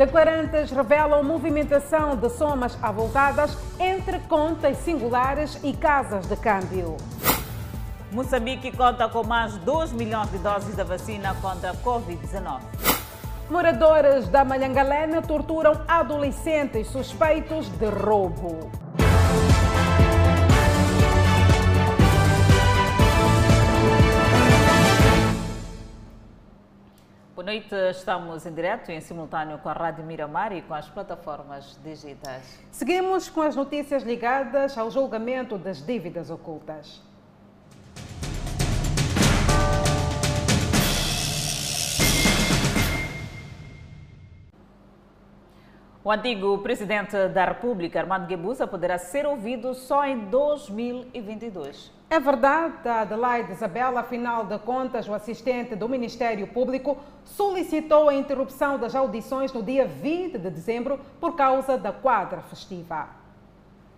Declarantes 0.00 0.70
revelam 0.70 1.22
movimentação 1.22 2.16
de 2.16 2.30
somas 2.30 2.74
avultadas 2.82 3.54
entre 3.78 4.18
contas 4.20 4.78
singulares 4.78 5.60
e 5.62 5.74
casas 5.74 6.26
de 6.26 6.36
câmbio. 6.36 6.96
Moçambique 8.10 8.74
conta 8.74 9.10
com 9.10 9.22
mais 9.22 9.58
2 9.58 9.92
milhões 9.92 10.30
de 10.30 10.38
doses 10.38 10.74
da 10.74 10.84
vacina 10.84 11.36
contra 11.42 11.72
a 11.72 11.74
Covid-19. 11.74 12.60
Moradores 13.50 14.26
da 14.28 14.42
Malhangalena 14.42 15.20
torturam 15.20 15.82
adolescentes 15.86 16.86
suspeitos 16.86 17.68
de 17.68 17.90
roubo. 17.90 18.70
Boa 27.40 27.52
noite, 27.52 27.74
estamos 27.90 28.44
em 28.44 28.52
direto 28.52 28.90
e 28.90 28.94
em 28.94 29.00
simultâneo 29.00 29.56
com 29.60 29.70
a 29.70 29.72
Rádio 29.72 30.04
Miramar 30.04 30.52
e 30.52 30.60
com 30.60 30.74
as 30.74 30.90
plataformas 30.90 31.80
digitais. 31.82 32.60
Seguimos 32.70 33.30
com 33.30 33.40
as 33.40 33.56
notícias 33.56 34.02
ligadas 34.02 34.76
ao 34.76 34.90
julgamento 34.90 35.56
das 35.56 35.80
dívidas 35.82 36.28
ocultas. 36.28 37.02
O 46.04 46.12
antigo 46.12 46.58
presidente 46.58 47.28
da 47.28 47.46
República, 47.46 48.00
Armando 48.00 48.26
Guebuza, 48.26 48.66
poderá 48.66 48.98
ser 48.98 49.24
ouvido 49.24 49.72
só 49.72 50.04
em 50.04 50.26
2022. 50.26 51.99
É 52.12 52.18
verdade, 52.18 52.88
Adelaide 52.88 53.52
Isabela, 53.52 54.00
afinal 54.00 54.44
de 54.44 54.58
contas, 54.58 55.06
o 55.06 55.14
assistente 55.14 55.76
do 55.76 55.88
Ministério 55.88 56.44
Público 56.48 56.98
solicitou 57.24 58.08
a 58.08 58.14
interrupção 58.14 58.76
das 58.76 58.96
audições 58.96 59.52
no 59.52 59.62
dia 59.62 59.86
20 59.86 60.36
de 60.36 60.50
dezembro 60.50 60.98
por 61.20 61.36
causa 61.36 61.78
da 61.78 61.92
quadra 61.92 62.42
festiva. 62.42 63.08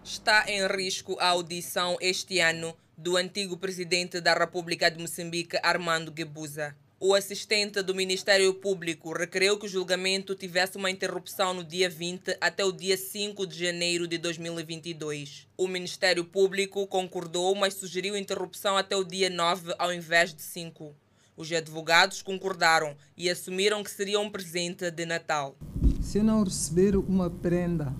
Está 0.04 0.44
em 0.46 0.66
risco 0.66 1.16
a 1.18 1.28
audição 1.28 1.96
este 2.02 2.38
ano 2.38 2.76
do 2.98 3.16
antigo 3.16 3.56
presidente 3.56 4.20
da 4.20 4.34
República 4.34 4.90
de 4.90 5.00
Moçambique, 5.00 5.58
Armando 5.62 6.12
Guebuza 6.12 6.76
o 7.04 7.16
assistente 7.16 7.82
do 7.82 7.96
Ministério 7.96 8.54
Público 8.54 9.12
requereu 9.12 9.58
que 9.58 9.66
o 9.66 9.68
julgamento 9.68 10.36
tivesse 10.36 10.76
uma 10.76 10.88
interrupção 10.88 11.52
no 11.52 11.64
dia 11.64 11.90
20 11.90 12.36
até 12.40 12.64
o 12.64 12.70
dia 12.70 12.96
5 12.96 13.44
de 13.44 13.58
janeiro 13.58 14.06
de 14.06 14.18
2022. 14.18 15.48
O 15.58 15.66
Ministério 15.66 16.24
Público 16.24 16.86
concordou, 16.86 17.56
mas 17.56 17.74
sugeriu 17.74 18.16
interrupção 18.16 18.76
até 18.76 18.94
o 18.94 19.02
dia 19.02 19.28
9 19.28 19.74
ao 19.80 19.92
invés 19.92 20.32
de 20.32 20.42
5. 20.42 20.94
Os 21.36 21.50
advogados 21.50 22.22
concordaram 22.22 22.94
e 23.16 23.28
assumiram 23.28 23.82
que 23.82 23.90
seria 23.90 24.20
um 24.20 24.30
presente 24.30 24.88
de 24.88 25.04
Natal. 25.04 25.56
Se 26.00 26.18
eu 26.18 26.22
não 26.22 26.44
receber 26.44 26.94
uma 26.94 27.28
prenda 27.28 27.92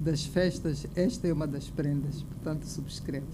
das 0.00 0.24
festas, 0.24 0.88
esta 0.96 1.28
é 1.28 1.32
uma 1.32 1.46
das 1.46 1.70
prendas, 1.70 2.24
portanto 2.24 2.66
subscrevo. 2.66 3.28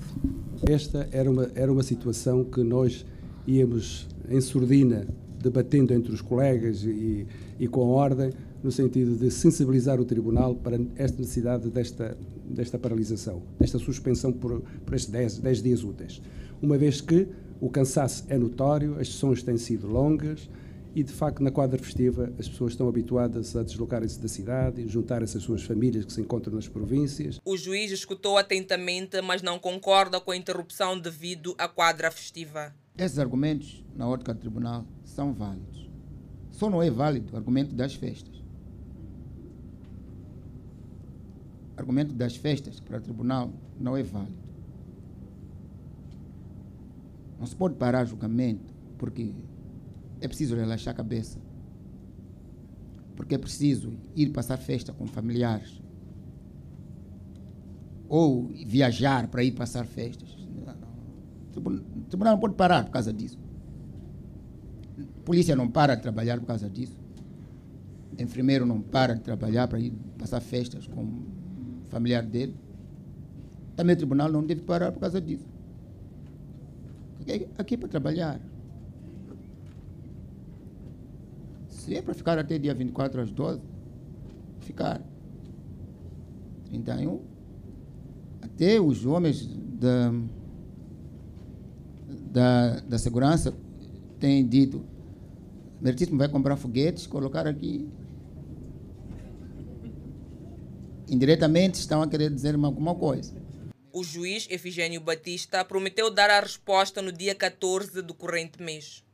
Esta 0.68 1.08
era 1.10 1.30
uma, 1.30 1.50
era 1.54 1.72
uma 1.72 1.82
situação 1.82 2.44
que 2.44 2.62
nós 2.62 3.06
íamos 3.46 4.11
em 4.32 4.40
surdina, 4.40 5.06
debatendo 5.38 5.92
entre 5.92 6.12
os 6.12 6.20
colegas 6.20 6.82
e, 6.84 7.26
e 7.58 7.68
com 7.68 7.82
a 7.82 7.86
ordem, 7.86 8.30
no 8.62 8.70
sentido 8.70 9.16
de 9.16 9.30
sensibilizar 9.30 10.00
o 10.00 10.04
Tribunal 10.04 10.54
para 10.54 10.78
esta 10.96 11.18
necessidade 11.18 11.68
desta, 11.68 12.16
desta 12.44 12.78
paralisação, 12.78 13.42
desta 13.58 13.78
suspensão 13.78 14.32
por, 14.32 14.62
por 14.84 14.94
estes 14.94 15.10
10, 15.10 15.38
10 15.38 15.62
dias 15.62 15.84
úteis. 15.84 16.22
Uma 16.60 16.78
vez 16.78 17.00
que 17.00 17.26
o 17.60 17.68
cansaço 17.68 18.24
é 18.28 18.38
notório, 18.38 18.98
as 18.98 19.08
sessões 19.08 19.42
têm 19.42 19.56
sido 19.56 19.86
longas 19.88 20.48
e, 20.94 21.02
de 21.02 21.12
facto, 21.12 21.42
na 21.42 21.50
quadra 21.50 21.78
festiva 21.78 22.32
as 22.38 22.48
pessoas 22.48 22.72
estão 22.72 22.88
habituadas 22.88 23.56
a 23.56 23.62
deslocarem-se 23.62 24.20
da 24.20 24.28
cidade 24.28 24.82
e 24.82 24.88
juntar-se 24.88 25.36
às 25.36 25.42
suas 25.42 25.62
famílias 25.62 26.04
que 26.04 26.12
se 26.12 26.20
encontram 26.20 26.54
nas 26.54 26.68
províncias. 26.68 27.40
O 27.44 27.56
juiz 27.56 27.90
escutou 27.90 28.36
atentamente, 28.38 29.20
mas 29.20 29.42
não 29.42 29.58
concorda 29.58 30.20
com 30.20 30.30
a 30.30 30.36
interrupção 30.36 30.98
devido 30.98 31.54
à 31.58 31.66
quadra 31.66 32.10
festiva. 32.10 32.72
Esses 32.96 33.18
argumentos, 33.18 33.82
na 33.96 34.06
ótica 34.06 34.34
do 34.34 34.40
tribunal, 34.40 34.84
são 35.02 35.32
válidos. 35.32 35.90
Só 36.50 36.68
não 36.68 36.82
é 36.82 36.90
válido 36.90 37.32
o 37.32 37.36
argumento 37.36 37.74
das 37.74 37.94
festas. 37.94 38.42
O 41.74 41.80
argumento 41.80 42.14
das 42.14 42.36
festas 42.36 42.78
para 42.80 42.98
o 42.98 43.00
tribunal 43.00 43.50
não 43.80 43.96
é 43.96 44.02
válido. 44.02 44.42
Não 47.38 47.46
se 47.46 47.56
pode 47.56 47.76
parar 47.76 48.04
julgamento 48.04 48.74
porque 48.98 49.34
é 50.20 50.28
preciso 50.28 50.54
relaxar 50.54 50.92
a 50.92 50.96
cabeça. 50.96 51.40
Porque 53.16 53.34
é 53.34 53.38
preciso 53.38 53.94
ir 54.14 54.30
passar 54.30 54.58
festa 54.58 54.92
com 54.92 55.06
familiares. 55.06 55.82
Ou 58.06 58.48
viajar 58.66 59.28
para 59.28 59.42
ir 59.42 59.52
passar 59.52 59.86
festas 59.86 60.42
o 61.56 62.02
tribunal 62.08 62.34
não 62.34 62.40
pode 62.40 62.54
parar 62.54 62.84
por 62.84 62.90
causa 62.90 63.12
disso. 63.12 63.38
A 64.98 65.24
polícia 65.24 65.54
não 65.56 65.68
para 65.68 65.94
de 65.94 66.02
trabalhar 66.02 66.38
por 66.40 66.46
causa 66.46 66.68
disso. 66.68 66.98
O 68.18 68.22
enfermeiro 68.22 68.66
não 68.66 68.80
para 68.80 69.14
de 69.14 69.20
trabalhar 69.20 69.68
para 69.68 69.78
ir 69.80 69.92
passar 70.18 70.40
festas 70.40 70.86
com 70.86 71.02
o 71.02 71.22
familiar 71.88 72.24
dele. 72.24 72.54
Também 73.76 73.94
o 73.94 73.96
tribunal 73.96 74.30
não 74.30 74.44
deve 74.44 74.62
parar 74.62 74.92
por 74.92 75.00
causa 75.00 75.20
disso. 75.20 75.46
Aqui 77.56 77.74
é 77.74 77.76
para 77.78 77.88
trabalhar. 77.88 78.40
Se 81.68 81.96
é 81.96 82.02
para 82.02 82.14
ficar 82.14 82.38
até 82.38 82.58
dia 82.58 82.74
24 82.74 83.22
às 83.22 83.30
12, 83.30 83.60
ficar. 84.60 85.00
31. 86.68 87.20
Até 88.40 88.80
os 88.80 89.04
homens 89.04 89.46
da 89.78 90.12
da, 92.32 92.80
da 92.80 92.98
segurança 92.98 93.54
tem 94.18 94.46
dito, 94.46 94.84
Meritíssimo 95.80 96.16
vai 96.16 96.28
comprar 96.28 96.56
foguetes, 96.56 97.06
colocar 97.06 97.46
aqui. 97.46 97.88
Indiretamente 101.08 101.80
estão 101.80 102.00
a 102.00 102.08
querer 102.08 102.30
dizer 102.30 102.54
alguma 102.54 102.94
coisa. 102.94 103.34
O 103.92 104.02
juiz 104.02 104.46
Efigênio 104.48 105.00
Batista 105.00 105.64
prometeu 105.64 106.08
dar 106.08 106.30
a 106.30 106.40
resposta 106.40 107.02
no 107.02 107.12
dia 107.12 107.34
14 107.34 108.00
do 108.00 108.14
corrente 108.14 108.62
mês. 108.62 109.04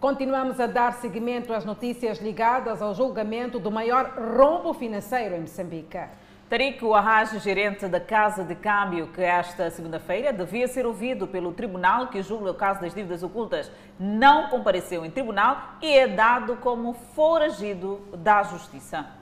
Continuamos 0.00 0.58
a 0.58 0.66
dar 0.66 0.94
seguimento 0.94 1.52
às 1.52 1.66
notícias 1.66 2.18
ligadas 2.20 2.80
ao 2.80 2.94
julgamento 2.94 3.60
do 3.60 3.70
maior 3.70 4.14
rombo 4.34 4.72
financeiro 4.72 5.36
em 5.36 5.40
Moçambique. 5.42 5.98
Tariq 6.50 6.82
Arraj, 6.92 7.38
gerente 7.38 7.86
da 7.86 8.00
Casa 8.00 8.42
de 8.42 8.56
Câmbio, 8.56 9.06
que 9.12 9.22
esta 9.22 9.70
segunda-feira 9.70 10.32
devia 10.32 10.66
ser 10.66 10.84
ouvido 10.84 11.28
pelo 11.28 11.52
tribunal 11.52 12.08
que 12.08 12.24
julga 12.24 12.50
o 12.50 12.54
caso 12.54 12.80
das 12.80 12.92
dívidas 12.92 13.22
ocultas, 13.22 13.70
não 13.96 14.48
compareceu 14.48 15.04
em 15.06 15.12
tribunal 15.12 15.76
e 15.80 15.96
é 15.96 16.08
dado 16.08 16.56
como 16.56 16.92
foragido 17.14 18.00
da 18.16 18.42
Justiça. 18.42 19.19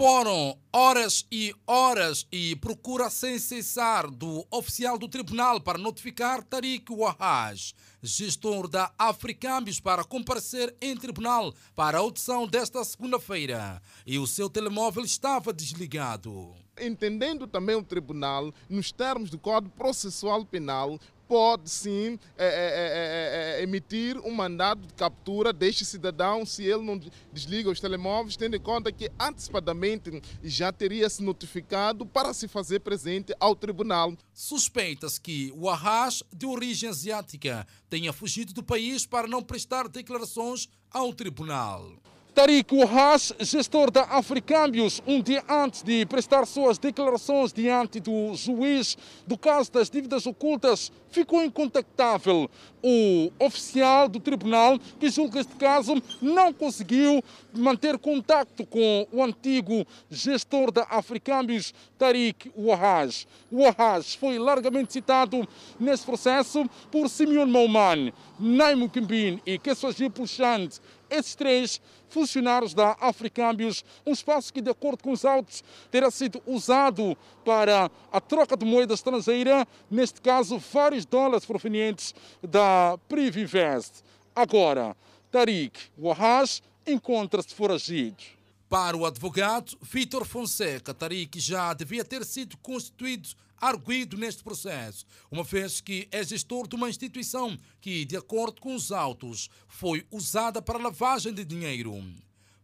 Foram 0.00 0.56
horas 0.72 1.26
e 1.30 1.54
horas 1.66 2.26
e 2.32 2.56
procura 2.56 3.10
sem 3.10 3.38
cessar 3.38 4.10
do 4.10 4.46
oficial 4.50 4.96
do 4.96 5.06
tribunal 5.06 5.60
para 5.60 5.76
notificar 5.76 6.42
Tariq 6.42 6.90
Wahaj, 6.90 7.74
gestor 8.02 8.66
da 8.66 8.90
Africâmbios, 8.98 9.78
para 9.78 10.02
comparecer 10.02 10.74
em 10.80 10.96
tribunal 10.96 11.52
para 11.76 11.98
a 11.98 12.00
audição 12.00 12.46
desta 12.46 12.82
segunda-feira. 12.82 13.82
E 14.06 14.18
o 14.18 14.26
seu 14.26 14.48
telemóvel 14.48 15.04
estava 15.04 15.52
desligado. 15.52 16.54
Entendendo 16.80 17.46
também 17.46 17.76
o 17.76 17.84
tribunal, 17.84 18.54
nos 18.70 18.90
termos 18.90 19.28
do 19.28 19.38
Código 19.38 19.74
Processual 19.76 20.46
Penal, 20.46 20.98
pode 21.30 21.70
sim 21.70 22.18
é 22.36 22.44
é, 22.44 22.48
é, 22.48 23.58
é, 23.58 23.60
é, 23.60 23.62
emitir 23.62 24.18
um 24.18 24.32
mandado 24.32 24.84
de 24.84 24.92
captura 24.94 25.52
deste 25.52 25.84
cidadão 25.84 26.44
se 26.44 26.64
ele 26.64 26.82
não 26.82 27.00
desliga 27.32 27.70
os 27.70 27.78
telemóveis, 27.78 28.36
tendo 28.36 28.56
em 28.56 28.60
conta 28.60 28.90
que 28.90 29.08
antecipadamente 29.16 30.20
já 30.42 30.72
teria 30.72 31.08
se 31.08 31.22
notificado 31.22 32.04
para 32.04 32.34
se 32.34 32.48
fazer 32.48 32.80
presente 32.80 33.32
ao 33.38 33.54
tribunal. 33.54 34.12
Suspeita-se 34.34 35.20
que 35.20 35.52
o 35.54 35.70
Arras, 35.70 36.24
de 36.34 36.46
origem 36.46 36.88
asiática, 36.88 37.64
tenha 37.88 38.12
fugido 38.12 38.52
do 38.52 38.64
país 38.64 39.06
para 39.06 39.28
não 39.28 39.40
prestar 39.40 39.86
declarações 39.86 40.68
ao 40.90 41.12
tribunal. 41.12 41.92
Tariq 42.40 42.72
Wahas, 42.72 43.34
gestor 43.38 43.90
da 43.90 44.04
Africâmbios, 44.04 45.02
um 45.06 45.20
dia 45.20 45.44
antes 45.46 45.82
de 45.82 46.06
prestar 46.06 46.46
suas 46.46 46.78
declarações 46.78 47.52
diante 47.52 48.00
do 48.00 48.34
juiz 48.34 48.96
do 49.26 49.36
caso 49.36 49.70
das 49.70 49.90
dívidas 49.90 50.24
ocultas, 50.24 50.90
ficou 51.10 51.44
incontactável. 51.44 52.50
O 52.82 53.30
oficial 53.38 54.08
do 54.08 54.18
tribunal 54.18 54.78
que 54.98 55.10
julga 55.10 55.38
este 55.40 55.54
caso 55.56 56.02
não 56.22 56.50
conseguiu 56.50 57.22
manter 57.52 57.98
contato 57.98 58.64
com 58.64 59.06
o 59.12 59.22
antigo 59.22 59.86
gestor 60.10 60.72
da 60.72 60.84
Africâmbios, 60.84 61.74
Tariq 61.98 62.50
Wahaj. 62.56 63.26
Wahaj 63.52 64.16
foi 64.16 64.38
largamente 64.38 64.94
citado 64.94 65.46
nesse 65.78 66.06
processo 66.06 66.64
por 66.90 67.10
Simeon 67.10 67.48
Mauman, 67.48 68.14
Naimo 68.38 68.88
Kimbin 68.88 69.42
e 69.44 69.58
Keswaji 69.58 70.08
Puxand. 70.08 70.80
Esses 71.10 71.34
três 71.34 71.80
funcionários 72.08 72.72
da 72.72 72.96
Africâmbios, 73.00 73.84
um 74.06 74.12
espaço 74.12 74.52
que, 74.52 74.60
de 74.60 74.70
acordo 74.70 75.02
com 75.02 75.12
os 75.12 75.24
autos, 75.24 75.62
terá 75.90 76.10
sido 76.10 76.42
usado 76.46 77.16
para 77.44 77.90
a 78.12 78.20
troca 78.20 78.56
de 78.56 78.64
moeda 78.64 78.94
estrangeira, 78.94 79.66
neste 79.90 80.20
caso, 80.20 80.58
vários 80.58 81.04
dólares 81.04 81.44
provenientes 81.44 82.14
da 82.42 82.98
Privivest. 83.08 84.02
Agora, 84.34 84.96
Tariq 85.30 85.78
Wahaj 85.98 86.62
encontra-se 86.86 87.54
foragido. 87.54 88.39
Para 88.70 88.96
o 88.96 89.04
advogado 89.04 89.76
Vitor 89.82 90.24
Fonseca, 90.24 90.94
Tariq 90.94 91.40
já 91.40 91.74
devia 91.74 92.04
ter 92.04 92.24
sido 92.24 92.56
constituído 92.58 93.30
arguído 93.56 94.16
neste 94.16 94.44
processo, 94.44 95.04
uma 95.28 95.42
vez 95.42 95.80
que 95.80 96.06
é 96.12 96.22
gestor 96.22 96.68
de 96.68 96.76
uma 96.76 96.88
instituição 96.88 97.58
que, 97.80 98.04
de 98.04 98.16
acordo 98.16 98.60
com 98.60 98.76
os 98.76 98.92
autos, 98.92 99.50
foi 99.66 100.06
usada 100.08 100.62
para 100.62 100.78
lavagem 100.78 101.34
de 101.34 101.44
dinheiro. 101.44 102.00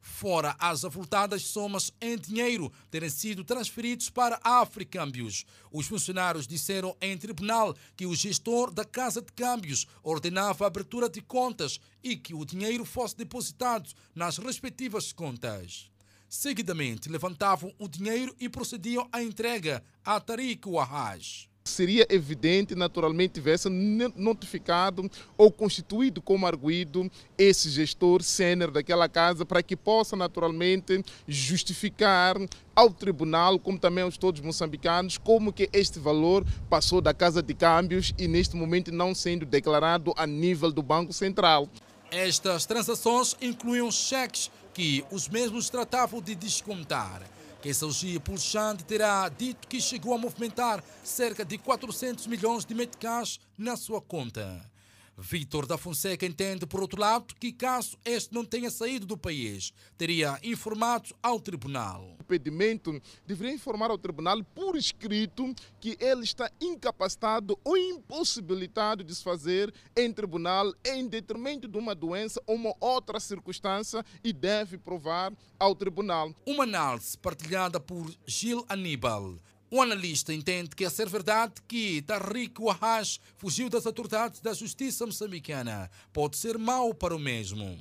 Fora 0.01 0.55
as 0.61 0.85
avultadas 0.85 1.43
somas 1.43 1.91
em 2.01 2.17
dinheiro 2.17 2.73
terem 2.89 3.11
sido 3.11 3.43
transferidos 3.43 4.09
para 4.09 4.39
a 4.45 4.61
Africâmbios. 4.61 5.45
Os 5.73 5.89
funcionários 5.89 6.47
disseram 6.47 6.97
em 7.01 7.19
tribunal 7.19 7.75
que 7.97 8.07
o 8.07 8.15
gestor 8.15 8.71
da 8.71 8.85
Casa 8.85 9.21
de 9.21 9.33
Câmbios 9.33 9.89
ordenava 10.05 10.63
a 10.63 10.69
abertura 10.69 11.09
de 11.09 11.21
contas 11.21 11.81
e 12.01 12.17
que 12.17 12.33
o 12.33 12.45
dinheiro 12.45 12.85
fosse 12.85 13.17
depositado 13.17 13.91
nas 14.15 14.39
respectivas 14.39 15.13
contas. 15.13 15.91
Seguidamente, 16.29 17.09
levantavam 17.09 17.73
o 17.79 17.89
dinheiro 17.89 18.35
e 18.41 18.49
procediam 18.49 19.09
à 19.13 19.23
entrega 19.23 19.83
a 20.05 20.21
Tariq 20.21 20.69
Wahaj 20.69 21.49
seria 21.67 22.07
evidente, 22.09 22.75
naturalmente, 22.75 23.35
tivesse 23.35 23.69
notificado 23.69 25.11
ou 25.37 25.51
constituído 25.51 26.23
como 26.23 26.47
arguído 26.47 27.11
esse 27.37 27.69
gestor 27.69 28.23
sênior 28.23 28.71
daquela 28.71 29.09
casa 29.09 29.45
para 29.45 29.63
que 29.63 29.77
possa, 29.77 30.17
naturalmente, 30.17 31.05
justificar 31.27 32.37
ao 32.75 32.91
tribunal, 32.91 33.59
como 33.59 33.79
também 33.79 34.05
aos 34.05 34.17
todos 34.17 34.41
moçambicanos, 34.41 35.19
como 35.19 35.53
que 35.53 35.69
este 35.73 35.99
valor 35.99 36.47
passou 36.69 37.01
da 37.01 37.13
Casa 37.13 37.43
de 37.43 37.55
Câmbios 37.55 38.15
e 38.19 38.29
neste 38.29 38.57
momento 38.57 38.93
não 38.93 39.15
sendo 39.15 39.45
declarado 39.45 40.13
a 40.17 40.27
nível 40.27 40.71
do 40.71 40.83
Banco 40.83 41.13
Central. 41.13 41.69
Estas 42.11 42.65
transações 42.67 43.37
incluíam 43.41 43.91
cheques 43.91 44.51
que 44.77 45.03
os 45.11 45.27
mesmos 45.27 45.71
tratavam 45.71 46.21
de 46.21 46.35
descontar. 46.35 47.23
Que 47.63 47.73
Saugia 47.73 48.21
Pulchante 48.21 48.85
terá 48.85 49.27
dito 49.31 49.67
que 49.67 49.81
chegou 49.81 50.13
a 50.13 50.19
movimentar 50.19 50.85
cerca 51.03 51.47
de 51.47 51.57
400 51.57 52.27
milhões 52.27 52.67
de 52.67 52.75
meticais 52.75 53.41
na 53.57 53.75
sua 53.75 54.03
conta. 54.03 54.71
Vítor 55.19 55.67
da 55.67 55.79
Fonseca 55.79 56.27
entende, 56.27 56.67
por 56.67 56.81
outro 56.81 57.01
lado, 57.01 57.35
que 57.37 57.51
caso 57.51 57.99
este 58.05 58.35
não 58.35 58.45
tenha 58.45 58.71
saído 58.71 59.07
do 59.07 59.17
país, 59.17 59.73
teria 59.97 60.39
informado 60.43 61.15
ao 61.23 61.41
tribunal. 61.41 62.17
O 62.21 62.25
pedimento 62.25 63.01
deveria 63.27 63.55
informar 63.55 63.91
ao 63.91 63.97
tribunal 63.97 64.45
por 64.55 64.77
escrito 64.77 65.55
que 65.81 65.97
ele 65.99 66.25
está 66.25 66.51
incapacitado 66.61 67.59
ou 67.65 67.79
impossibilitado 67.79 69.03
de 69.03 69.15
se 69.15 69.23
fazer 69.23 69.73
em 69.97 70.13
tribunal 70.13 70.71
em 70.85 71.09
detrimento 71.09 71.67
de 71.67 71.79
uma 71.79 71.95
doença 71.95 72.43
ou 72.47 72.55
uma 72.55 72.75
outra 72.79 73.19
circunstância 73.19 74.05
e 74.23 74.35
deve 74.35 74.77
provar 74.77 75.33
ao 75.59 75.75
tribunal. 75.75 76.35
Uma 76.45 76.65
análise 76.65 77.17
partilhada 77.17 77.81
por 77.81 78.13
Gil 78.27 78.67
Aníbal 78.69 79.39
o 79.77 79.83
analista 79.83 80.33
entende 80.33 80.71
que, 80.75 80.87
a 80.87 80.91
ser 80.91 81.07
verdade 81.07 81.55
que 81.69 82.01
Tariq 82.03 82.63
Wahaj 82.63 83.21
fugiu 83.37 83.69
das 83.69 83.87
autoridades 83.87 84.41
da 84.41 84.55
justiça 84.55 85.05
moçambicana, 85.05 85.91
pode 86.15 86.39
ser 86.39 86.57
mau 86.57 86.95
para 86.95 87.15
o 87.15 87.19
mesmo. 87.19 87.79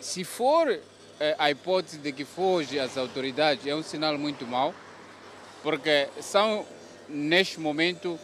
Se 0.00 0.22
for 0.22 0.68
eh, 0.68 1.36
a 1.36 1.50
hipótese 1.50 1.98
de 1.98 2.12
que 2.12 2.24
foge 2.24 2.78
às 2.78 2.96
autoridades, 2.96 3.66
é 3.66 3.74
um 3.74 3.82
sinal 3.82 4.16
muito 4.16 4.46
mau, 4.46 4.72
porque 5.64 6.08
são, 6.20 6.64
neste 7.08 7.58
momento, 7.58 8.16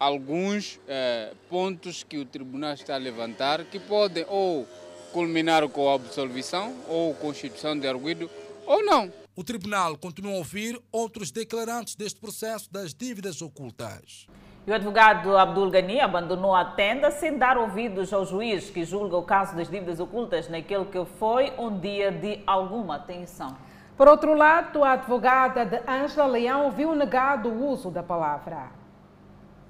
alguns 0.00 0.80
eh, 0.88 1.34
pontos 1.50 2.02
que 2.02 2.16
o 2.16 2.24
tribunal 2.24 2.72
está 2.72 2.94
a 2.94 2.98
levantar 2.98 3.62
que 3.66 3.78
podem 3.78 4.24
ou 4.26 4.66
culminar 5.12 5.68
com 5.68 5.90
a 5.90 5.94
absolvição 5.94 6.74
ou 6.88 7.14
constituição 7.14 7.78
de 7.78 7.86
arguido 7.86 8.30
ou 8.64 8.82
não. 8.82 9.23
O 9.36 9.42
tribunal 9.42 9.98
continua 9.98 10.30
a 10.30 10.36
ouvir 10.36 10.80
outros 10.92 11.32
declarantes 11.32 11.96
deste 11.96 12.20
processo 12.20 12.72
das 12.72 12.94
dívidas 12.94 13.42
ocultas. 13.42 14.28
E 14.64 14.70
o 14.70 14.74
advogado 14.74 15.36
Abdul 15.36 15.70
Ghani 15.70 16.00
abandonou 16.00 16.54
a 16.54 16.64
tenda 16.64 17.10
sem 17.10 17.36
dar 17.36 17.58
ouvidos 17.58 18.12
ao 18.12 18.24
juiz 18.24 18.70
que 18.70 18.84
julga 18.84 19.16
o 19.16 19.24
caso 19.24 19.56
das 19.56 19.68
dívidas 19.68 19.98
ocultas 19.98 20.48
naquele 20.48 20.84
que 20.84 21.04
foi 21.18 21.52
um 21.58 21.80
dia 21.80 22.12
de 22.12 22.44
alguma 22.46 23.00
tensão. 23.00 23.56
Por 23.96 24.06
outro 24.06 24.34
lado, 24.34 24.84
a 24.84 24.92
advogada 24.92 25.66
de 25.66 25.80
Ângela 25.90 26.26
Leão 26.26 26.70
viu 26.70 26.94
negado 26.94 27.48
o 27.48 27.70
uso 27.70 27.90
da 27.90 28.04
palavra. 28.04 28.70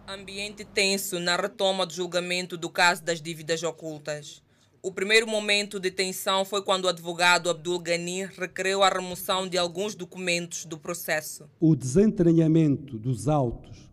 Ambiente 0.06 0.67
tenso 0.67 1.19
na 1.19 1.37
retoma 1.37 1.87
do 1.87 1.94
julgamento 1.94 2.58
do 2.58 2.69
caso 2.69 3.02
das 3.02 3.22
dívidas 3.22 3.62
ocultas. 3.62 4.44
O 4.84 4.92
primeiro 4.92 5.26
momento 5.26 5.81
de 5.81 5.90
tensão 5.90 6.44
foi 6.44 6.60
quando 6.60 6.84
o 6.84 6.88
advogado 6.88 7.48
Abdul 7.48 7.78
Ghani 7.78 8.26
requereu 8.26 8.82
a 8.82 8.90
remoção 8.90 9.48
de 9.48 9.56
alguns 9.56 9.94
documentos 9.94 10.66
do 10.66 10.76
processo. 10.76 11.48
O 11.58 11.75
desentranhamento 11.75 12.98
dos 12.98 13.26
autos 13.26 13.88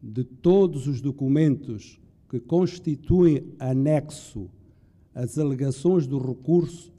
de 0.00 0.22
todos 0.22 0.86
os 0.86 1.00
documentos 1.00 2.00
que 2.28 2.38
constituem 2.38 3.52
anexo 3.58 4.48
às 5.12 5.38
alegações 5.38 6.06
do 6.06 6.24
recurso 6.24 6.92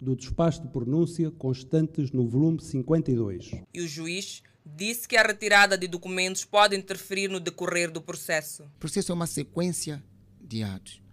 do 0.00 0.14
despacho 0.14 0.62
de 0.62 0.68
pronúncia 0.68 1.32
constantes 1.32 2.12
no 2.12 2.28
volume 2.28 2.62
52. 2.62 3.56
E 3.74 3.80
o 3.80 3.88
juiz 3.88 4.40
disse 4.64 5.08
que 5.08 5.16
a 5.16 5.22
retirada 5.24 5.76
de 5.76 5.88
documentos 5.88 6.44
pode 6.44 6.76
interferir 6.76 7.26
no 7.26 7.40
decorrer 7.40 7.90
do 7.90 8.00
processo. 8.00 8.62
O 8.62 8.78
processo 8.78 9.10
é 9.10 9.14
uma 9.16 9.26
sequência 9.26 10.00
de 10.40 10.62
atos 10.62 11.04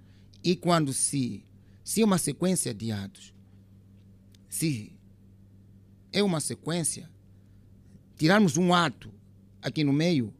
e 0.43 0.55
quando 0.55 0.91
se, 0.91 1.45
se 1.83 2.01
é 2.01 2.05
uma 2.05 2.17
sequência 2.17 2.73
de 2.73 2.91
atos, 2.91 3.33
se 4.49 4.91
é 6.11 6.21
uma 6.21 6.39
sequência, 6.39 7.09
tirarmos 8.17 8.57
um 8.57 8.73
ato 8.73 9.11
aqui 9.61 9.83
no 9.83 9.93
meio, 9.93 10.33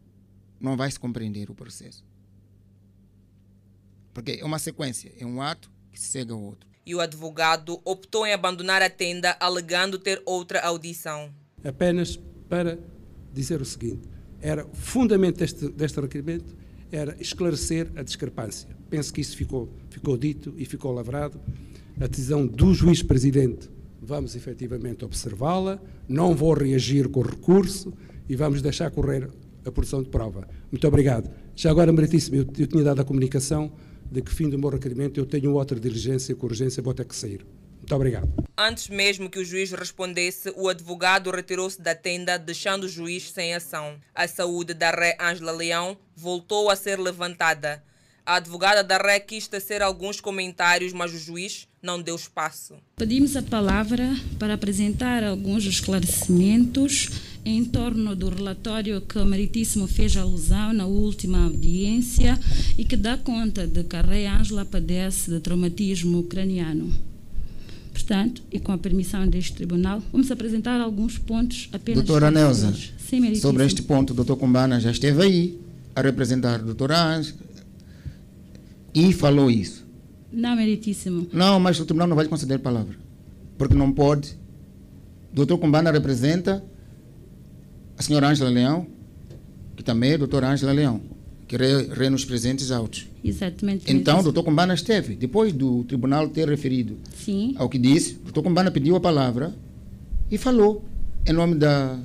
não 0.60 0.78
vai 0.78 0.92
se 0.92 1.00
compreender 1.00 1.50
o 1.50 1.56
processo. 1.56 2.06
Porque 4.14 4.40
é 4.42 4.46
uma 4.46 4.60
sequência, 4.60 5.12
é 5.18 5.26
um 5.26 5.42
ato 5.42 5.72
que 5.92 6.00
segue 6.00 6.32
ao 6.32 6.42
outro. 6.42 6.70
E 6.86 6.94
o 6.94 7.00
advogado 7.00 7.82
optou 7.86 8.28
em 8.28 8.34
abandonar 8.34 8.82
a 8.82 8.90
tenda, 8.90 9.36
alegando 9.40 9.98
ter 9.98 10.22
outra 10.26 10.62
audição. 10.62 11.34
Apenas 11.64 12.20
para 12.50 12.78
dizer 13.32 13.62
o 13.62 13.66
seguinte: 13.66 14.08
era 14.42 14.68
fundamento 14.74 15.38
deste, 15.38 15.70
deste 15.70 16.00
requerimento 16.00 16.56
era 16.92 17.20
esclarecer 17.20 17.92
a 17.96 18.04
discrepância. 18.04 18.70
Penso 18.94 19.12
que 19.12 19.22
isso 19.22 19.36
ficou, 19.36 19.68
ficou 19.90 20.16
dito 20.16 20.54
e 20.56 20.66
ficou 20.66 20.92
lavrado. 20.92 21.42
A 22.00 22.06
decisão 22.06 22.46
do 22.46 22.76
juiz-presidente, 22.76 23.68
vamos 24.00 24.36
efetivamente 24.36 25.04
observá-la, 25.04 25.82
não 26.08 26.36
vou 26.36 26.54
reagir 26.54 27.10
com 27.10 27.22
recurso 27.22 27.92
e 28.30 28.36
vamos 28.36 28.62
deixar 28.62 28.92
correr 28.92 29.28
a 29.66 29.72
produção 29.72 30.04
de 30.04 30.10
prova. 30.10 30.48
Muito 30.72 30.88
obrigado. 30.88 31.28
Já 31.56 31.72
agora, 31.72 31.92
meritíssimo, 31.92 32.36
eu, 32.36 32.46
eu 32.56 32.68
tinha 32.68 32.84
dado 32.84 33.02
a 33.02 33.04
comunicação 33.04 33.72
de 34.12 34.22
que, 34.22 34.32
fim 34.32 34.48
do 34.48 34.60
meu 34.60 34.70
requerimento, 34.70 35.20
eu 35.20 35.26
tenho 35.26 35.54
outra 35.54 35.80
diligência 35.80 36.36
com 36.36 36.46
urgência, 36.46 36.84
vou 36.84 36.94
ter 36.94 37.06
que 37.06 37.16
sair. 37.16 37.44
Muito 37.80 37.96
obrigado. 37.96 38.32
Antes 38.56 38.90
mesmo 38.90 39.28
que 39.28 39.40
o 39.40 39.44
juiz 39.44 39.72
respondesse, 39.72 40.54
o 40.56 40.70
advogado 40.70 41.32
retirou-se 41.32 41.82
da 41.82 41.96
tenda, 41.96 42.38
deixando 42.38 42.84
o 42.84 42.88
juiz 42.88 43.32
sem 43.32 43.56
ação. 43.56 43.96
A 44.14 44.28
saúde 44.28 44.76
da 44.76 44.92
ré 44.92 45.18
Ângela 45.20 45.52
Leão 45.52 45.98
voltou 46.16 46.70
a 46.70 46.76
ser 46.76 47.00
levantada. 47.00 47.82
A 48.26 48.36
advogada 48.36 48.82
da 48.82 48.98
ré 48.98 49.20
quis 49.20 49.50
tecer 49.50 49.82
alguns 49.82 50.22
comentários, 50.22 50.94
mas 50.94 51.14
o 51.14 51.20
juiz 51.20 51.68
não 51.82 52.02
deu 52.02 52.16
espaço. 52.16 52.76
Pedimos 52.96 53.36
a 53.36 53.42
palavra 53.42 54.16
para 54.40 54.54
apresentar 54.54 55.26
alguns 55.26 55.66
esclarecimentos 55.66 57.10
em 57.44 57.66
torno 57.66 58.16
do 58.16 58.30
relatório 58.30 59.02
que 59.02 59.20
o 59.20 59.26
Meritíssimo 59.26 59.88
fez 59.88 60.16
alusão 60.16 60.72
na 60.72 60.86
última 60.86 61.44
audiência 61.44 62.40
e 62.78 62.86
que 62.86 62.96
dá 62.96 63.18
conta 63.18 63.68
de 63.68 63.84
que 63.84 63.96
a 63.98 64.02
Rei 64.02 64.26
Ângela 64.26 64.64
padece 64.64 65.30
de 65.30 65.42
traumatismo 65.42 66.24
craniano. 66.24 66.94
Portanto, 67.92 68.42
e 68.50 68.58
com 68.58 68.72
a 68.72 68.78
permissão 68.78 69.28
deste 69.28 69.52
tribunal, 69.52 70.02
vamos 70.14 70.32
apresentar 70.32 70.80
alguns 70.80 71.18
pontos 71.18 71.68
apenas. 71.74 72.06
Doutora 72.06 72.32
Neuza, 72.32 72.74
sobre 73.42 73.66
este 73.66 73.82
ponto, 73.82 74.12
o 74.12 74.16
doutor 74.16 74.38
Cumbana 74.38 74.80
já 74.80 74.92
esteve 74.92 75.22
aí 75.22 75.60
a 75.94 76.02
representar 76.02 76.62
o 76.62 76.66
doutor 76.66 76.94
Anjo 76.94 77.36
e 78.94 79.12
falou 79.14 79.50
isso. 79.50 79.86
Não, 80.32 80.56
meritíssimo. 80.56 81.28
Não, 81.32 81.60
mas 81.60 81.80
o 81.80 81.86
tribunal 81.86 82.08
não 82.08 82.16
vai 82.16 82.28
conceder 82.28 82.60
palavra. 82.60 82.98
Porque 83.58 83.76
não 83.76 83.92
pode. 83.92 84.38
Doutor 85.32 85.58
Cumbana 85.58 85.92
representa 85.92 86.64
a 87.98 88.02
senhora 88.02 88.30
Ângela 88.30 88.50
Leão, 88.50 88.88
que 89.76 89.84
também 89.84 90.12
é 90.12 90.14
a 90.16 90.18
doutora 90.18 90.50
Ângela 90.50 90.72
Leão, 90.72 91.02
que 91.48 91.56
re, 91.56 92.10
nos 92.10 92.26
presentes 92.26 92.72
autos. 92.72 93.08
Exatamente. 93.24 93.92
Então, 93.92 94.20
o 94.20 94.24
doutor 94.24 94.44
Cumbana 94.44 94.74
esteve, 94.74 95.16
depois 95.16 95.54
do 95.54 95.84
tribunal 95.86 96.28
ter 96.30 96.48
referido 96.48 96.98
Sim. 97.16 97.56
ao 97.58 97.70
que 97.70 97.78
disse, 97.78 98.16
o 98.16 98.24
doutor 98.26 98.44
Cumbana 98.44 98.72
pediu 98.72 98.96
a 98.96 99.00
palavra 99.00 99.54
e 100.30 100.38
falou 100.38 100.84
em 101.26 101.34
nome 101.34 101.56
da, 101.56 102.00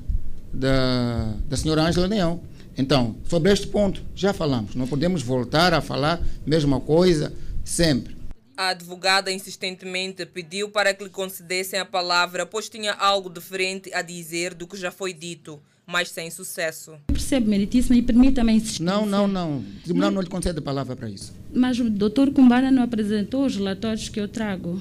da, 0.53 1.35
da 1.49 1.57
senhora 1.57 1.83
Ângela 1.83 2.07
Leão. 2.07 2.41
Então, 2.79 3.17
sobre 3.29 3.53
este 3.53 3.67
ponto, 3.67 4.01
já 4.15 4.33
falamos. 4.33 4.75
Não 4.77 4.87
podemos 4.87 5.21
voltar 5.21 5.75
a 5.75 5.81
falar 5.81 6.15
a 6.23 6.49
mesma 6.49 6.81
coisa 6.81 7.33
sempre. 7.65 8.17
A 8.57 8.69
advogada 8.69 9.31
insistentemente 9.33 10.25
pediu 10.25 10.69
para 10.71 10.95
que 10.95 11.03
lhe 11.05 11.11
concedessem 11.11 11.79
a 11.79 11.85
palavra, 11.85 12.47
pois 12.47 12.69
tinha 12.69 12.93
algo 12.93 13.29
diferente 13.29 13.93
a 13.93 14.01
dizer 14.03 14.55
do 14.55 14.67
que 14.67 14.77
já 14.77 14.91
foi 14.91 15.13
dito, 15.13 15.61
mas 15.87 16.09
sem 16.11 16.31
sucesso. 16.31 16.93
Percebo, 17.09 17.49
meritíssimo, 17.49 17.97
e 17.97 18.03
permita-me 18.03 18.53
insistir. 18.53 18.83
Não, 18.83 19.05
não, 19.07 19.27
não. 19.27 19.59
O 19.59 19.65
tribunal 19.85 20.11
não 20.13 20.21
lhe 20.21 20.29
concede 20.29 20.59
a 20.59 20.63
palavra 20.63 20.95
para 20.97 21.09
isso. 21.11 21.33
Mas 21.53 21.79
o 21.81 21.89
doutor 21.91 22.33
Cumbana 22.33 22.71
não 22.71 22.83
apresentou 22.83 23.45
os 23.45 23.57
relatórios 23.57 24.09
que 24.09 24.21
eu 24.21 24.29
trago. 24.29 24.81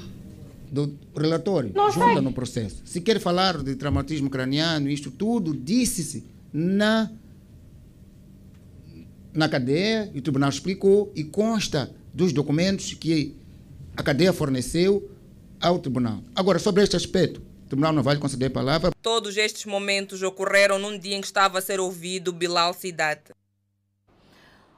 Do 0.71 0.93
relatório, 1.15 1.71
Não 1.73 1.89
junta 1.91 2.13
sei. 2.13 2.21
no 2.21 2.33
processo. 2.33 2.81
Se 2.83 2.99
quer 2.99 3.19
falar 3.19 3.57
de 3.63 3.75
traumatismo 3.75 4.29
craniano, 4.29 4.89
isto 4.89 5.09
tudo, 5.09 5.55
disse-se 5.55 6.23
na, 6.51 7.09
na 9.37 9.47
cadeia, 9.47 10.09
e 10.13 10.19
o 10.19 10.21
tribunal 10.21 10.49
explicou, 10.49 11.11
e 11.15 11.23
consta 11.23 11.93
dos 12.13 12.33
documentos 12.33 12.93
que 12.93 13.37
a 13.95 14.01
cadeia 14.01 14.33
forneceu 14.33 15.11
ao 15.61 15.77
tribunal. 15.79 16.21
Agora, 16.35 16.57
sobre 16.57 16.83
este 16.83 16.95
aspecto, 16.95 17.39
o 17.39 17.67
tribunal 17.67 17.93
não 17.93 18.01
vai 18.01 18.15
lhe 18.15 18.21
conceder 18.21 18.49
a 18.49 18.53
palavra. 18.53 18.91
Todos 19.01 19.37
estes 19.37 19.65
momentos 19.65 20.23
ocorreram 20.23 20.79
num 20.79 20.97
dia 20.97 21.15
em 21.15 21.21
que 21.21 21.27
estava 21.27 21.59
a 21.59 21.61
ser 21.61 21.79
ouvido 21.79 22.33
Bilal 22.33 22.73
Sidat. 22.73 23.31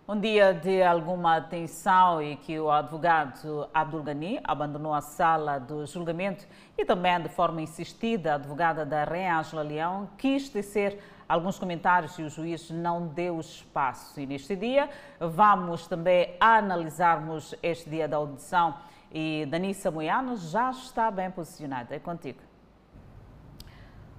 Um 0.06 0.20
dia 0.20 0.54
de 0.54 0.82
alguma 0.82 1.40
tensão 1.40 2.22
e 2.22 2.36
que 2.36 2.60
o 2.60 2.72
advogado 2.72 3.70
Abdul 3.72 4.02
Ghani 4.02 4.40
abandonou 4.44 4.92
a 4.92 5.02
sala 5.02 5.60
do 5.60 5.86
julgamento 5.86 6.46
e 6.76 6.84
também 6.84 7.22
de 7.22 7.30
forma 7.30 7.62
insistida 7.62 8.32
a 8.32 8.36
advogada 8.36 8.84
da 8.84 9.04
Ré 9.04 9.30
Ângela 9.30 9.62
Leão 9.62 10.10
quis 10.18 10.50
tecer 10.50 10.98
alguns 11.30 11.60
comentários 11.60 12.18
e 12.18 12.24
o 12.24 12.30
juiz 12.30 12.72
não 12.72 13.08
deu 13.08 13.40
espaço. 13.40 14.20
E 14.20 14.26
neste 14.26 14.56
dia 14.56 14.90
vamos 15.20 15.88
também 15.88 16.36
analisarmos 16.40 17.54
este 17.62 17.88
dia 17.90 18.08
da 18.08 18.18
audição 18.18 18.76
e 19.12 19.46
Danissa 19.50 19.92
Moiano 19.92 20.36
já 20.36 20.72
está 20.72 21.12
bem 21.12 21.30
posicionada. 21.30 21.96
É 21.96 22.00
contigo. 22.00 22.49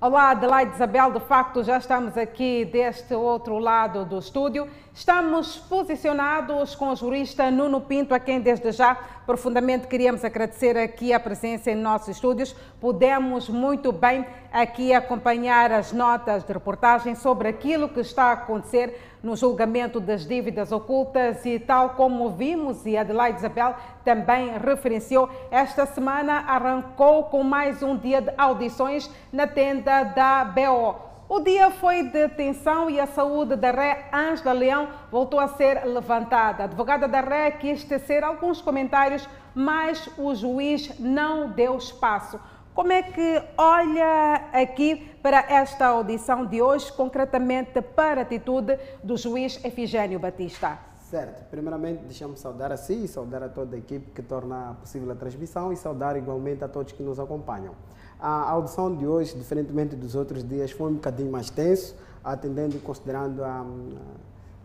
Olá, 0.02 0.30
Adelaide 0.30 0.76
Isabel. 0.76 1.12
De 1.12 1.20
facto, 1.20 1.62
já 1.62 1.76
estamos 1.76 2.16
aqui 2.16 2.64
deste 2.64 3.14
outro 3.14 3.58
lado 3.58 4.02
do 4.06 4.18
estúdio. 4.18 4.66
Estamos 4.94 5.58
posicionados 5.58 6.74
com 6.74 6.88
o 6.88 6.96
jurista 6.96 7.50
Nuno 7.50 7.82
Pinto, 7.82 8.14
a 8.14 8.18
quem 8.18 8.40
desde 8.40 8.72
já 8.72 8.94
profundamente 9.26 9.86
queríamos 9.86 10.24
agradecer 10.24 10.74
aqui 10.78 11.12
a 11.12 11.20
presença 11.20 11.70
em 11.70 11.74
nossos 11.74 12.08
estúdios. 12.08 12.56
Pudemos 12.80 13.50
muito 13.50 13.92
bem 13.92 14.24
aqui 14.50 14.94
acompanhar 14.94 15.70
as 15.70 15.92
notas 15.92 16.44
de 16.44 16.52
reportagem 16.54 17.14
sobre 17.14 17.48
aquilo 17.48 17.86
que 17.86 18.00
está 18.00 18.30
a 18.30 18.32
acontecer 18.32 19.09
no 19.22 19.36
julgamento 19.36 20.00
das 20.00 20.26
dívidas 20.26 20.72
ocultas 20.72 21.44
e 21.44 21.58
tal 21.58 21.90
como 21.90 22.30
vimos 22.30 22.86
e 22.86 22.96
Adelaide 22.96 23.38
Isabel 23.38 23.74
também 24.04 24.56
referenciou, 24.58 25.28
esta 25.50 25.86
semana 25.86 26.44
arrancou 26.46 27.24
com 27.24 27.42
mais 27.42 27.82
um 27.82 27.96
dia 27.96 28.20
de 28.20 28.32
audições 28.36 29.10
na 29.32 29.46
tenda 29.46 30.04
da 30.04 30.44
BO. 30.44 31.10
O 31.28 31.38
dia 31.38 31.70
foi 31.70 32.02
de 32.02 32.28
tensão 32.30 32.90
e 32.90 32.98
a 32.98 33.06
saúde 33.06 33.54
da 33.54 33.70
Ré 33.70 34.08
Ângela 34.12 34.52
Leão 34.52 34.88
voltou 35.12 35.38
a 35.38 35.46
ser 35.46 35.84
levantada. 35.84 36.64
A 36.64 36.66
advogada 36.66 37.06
da 37.06 37.20
Ré 37.20 37.52
quis 37.52 37.84
tecer 37.84 38.24
alguns 38.24 38.60
comentários, 38.60 39.28
mas 39.54 40.08
o 40.18 40.34
juiz 40.34 40.98
não 40.98 41.48
deu 41.50 41.76
espaço. 41.76 42.40
Como 42.80 42.92
é 42.92 43.02
que 43.02 43.42
olha 43.58 44.48
aqui 44.54 45.12
para 45.22 45.40
esta 45.52 45.88
audição 45.88 46.46
de 46.46 46.62
hoje, 46.62 46.90
concretamente 46.90 47.82
para 47.82 48.22
a 48.22 48.24
atitude 48.24 48.78
do 49.04 49.18
juiz 49.18 49.62
Efigênio 49.62 50.18
Batista? 50.18 50.78
Certo. 50.96 51.44
Primeiramente, 51.50 52.04
deixamos 52.04 52.40
saudar 52.40 52.72
a 52.72 52.78
si 52.78 53.04
e 53.04 53.06
saudar 53.06 53.42
a 53.42 53.50
toda 53.50 53.76
a 53.76 53.78
equipe 53.78 54.10
que 54.12 54.22
torna 54.22 54.78
possível 54.80 55.12
a 55.12 55.14
transmissão 55.14 55.70
e 55.70 55.76
saudar 55.76 56.16
igualmente 56.16 56.64
a 56.64 56.68
todos 56.68 56.92
que 56.92 57.02
nos 57.02 57.20
acompanham. 57.20 57.74
A 58.18 58.48
audição 58.50 58.96
de 58.96 59.06
hoje, 59.06 59.36
diferentemente 59.36 59.94
dos 59.94 60.14
outros 60.14 60.42
dias, 60.42 60.70
foi 60.70 60.90
um 60.90 60.94
bocadinho 60.94 61.30
mais 61.30 61.50
tenso, 61.50 61.94
atendendo 62.24 62.76
e 62.76 62.78
considerando 62.78 63.44
a, 63.44 63.66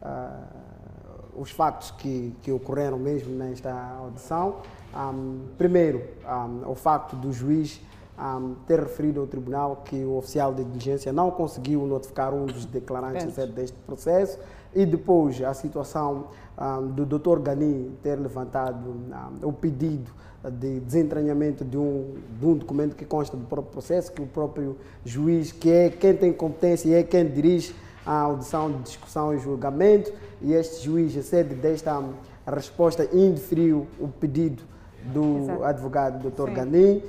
a, 0.02 0.40
os 1.36 1.52
factos 1.52 1.92
que, 1.92 2.34
que 2.42 2.50
ocorreram 2.50 2.98
mesmo 2.98 3.36
nesta 3.36 3.74
audição. 4.00 4.62
Um, 4.96 5.48
primeiro, 5.58 6.02
um, 6.26 6.72
o 6.72 6.76
facto 6.76 7.18
do 7.18 7.34
juiz 7.34 7.82
um, 8.18 8.56
ter 8.66 8.80
referido 8.80 9.22
ao 9.22 9.28
tribunal 9.28 9.84
que 9.86 10.04
o 10.04 10.18
oficial 10.18 10.54
de 10.54 10.64
diligência 10.64 11.12
não 11.12 11.32
conseguiu 11.32 11.86
notificar 11.86 12.34
um 12.34 12.46
dos 12.46 12.66
declarantes 12.66 13.34
Certo. 13.34 13.54
deste 13.54 13.78
processo 13.80 14.40
e 14.74 14.86
depois 14.86 15.42
a 15.42 15.54
situação 15.54 16.28
um, 16.58 16.88
do 16.88 17.06
Dr. 17.06 17.40
Gani 17.40 17.92
ter 18.02 18.16
levantado 18.16 18.90
um, 18.90 19.48
o 19.48 19.54
pedido 19.54 20.12
de 20.50 20.80
desentranhamento 20.80 21.66
de 21.66 21.78
um, 21.78 22.16
de 22.40 22.46
um 22.46 22.56
documento 22.56 22.96
que 22.96 23.06
consta 23.06 23.36
do 23.36 23.46
próprio 23.46 23.72
processo, 23.72 24.12
que 24.12 24.22
o 24.22 24.28
próprio 24.28 24.78
juiz, 25.04 25.52
que 25.52 25.72
é 25.72 25.90
quem 25.90 26.16
tem 26.16 26.32
competência 26.32 26.90
e 26.90 26.94
é 26.94 27.04
quem 27.04 27.28
dirige 27.28 27.76
a 28.06 28.20
audição 28.20 28.72
de 28.72 28.84
discussão 28.84 29.34
e 29.34 29.40
julgamento, 29.40 30.14
e 30.42 30.54
este 30.54 30.84
juiz, 30.84 31.14
sede 31.26 31.56
desta 31.56 32.04
resposta, 32.46 33.10
indeferiu 33.12 33.88
o 34.00 34.08
pedido 34.08 34.62
do 35.14 35.40
Exato. 35.40 35.64
advogado 35.64 36.30
Dr. 36.30 36.48
Sim. 36.48 36.54
Gani. 36.54 37.04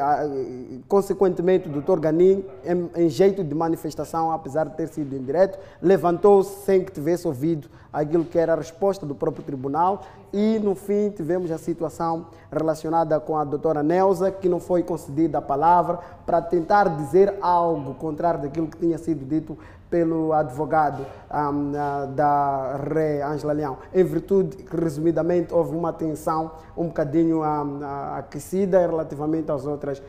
A- 0.00 0.24
eh, 0.26 0.78
consequentemente, 0.88 1.68
o 1.68 1.80
Dr. 1.80 1.98
Gani, 1.98 2.44
em, 2.64 2.90
em 3.04 3.08
jeito 3.08 3.42
de 3.42 3.54
manifestação, 3.54 4.30
apesar 4.30 4.68
de 4.68 4.76
ter 4.76 4.86
sido 4.88 5.14
indireto, 5.16 5.58
levantou-se 5.82 6.64
sem 6.64 6.84
que 6.84 6.92
tivesse 6.92 7.26
ouvido 7.26 7.68
aquilo 7.92 8.24
que 8.24 8.38
era 8.38 8.52
a 8.52 8.56
resposta 8.56 9.04
do 9.04 9.14
próprio 9.14 9.42
tribunal 9.44 10.02
e, 10.32 10.58
no 10.60 10.74
fim, 10.76 11.10
tivemos 11.10 11.50
a 11.50 11.58
situação 11.58 12.26
relacionada 12.50 13.18
com 13.18 13.36
a 13.36 13.42
doutora 13.44 13.82
Neuza, 13.82 14.30
que 14.30 14.48
não 14.48 14.60
foi 14.60 14.82
concedida 14.84 15.38
a 15.38 15.42
palavra 15.42 15.98
para 16.24 16.40
tentar 16.40 16.84
dizer 16.96 17.34
algo 17.40 17.94
contrário 17.94 18.40
daquilo 18.42 18.68
que 18.68 18.76
tinha 18.78 18.98
sido 18.98 19.24
dito 19.24 19.58
pelo 19.94 20.32
advogado 20.32 21.06
ahm, 21.30 21.72
ah, 21.76 22.06
da 22.06 22.76
Ré 22.92 23.22
Ângela 23.22 23.52
Leão. 23.52 23.78
Em 23.94 24.02
virtude, 24.02 24.56
que, 24.56 24.76
resumidamente, 24.76 25.54
houve 25.54 25.76
uma 25.76 25.92
tensão 25.92 26.50
um 26.76 26.88
bocadinho 26.88 27.44
ahm, 27.44 27.78
ah, 27.84 28.16
aquecida 28.18 28.80
relativamente 28.80 29.52
às 29.52 29.64
outras 29.64 30.02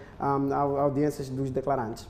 audiências 0.79 1.29
dos 1.29 1.51
declarantes. 1.51 2.09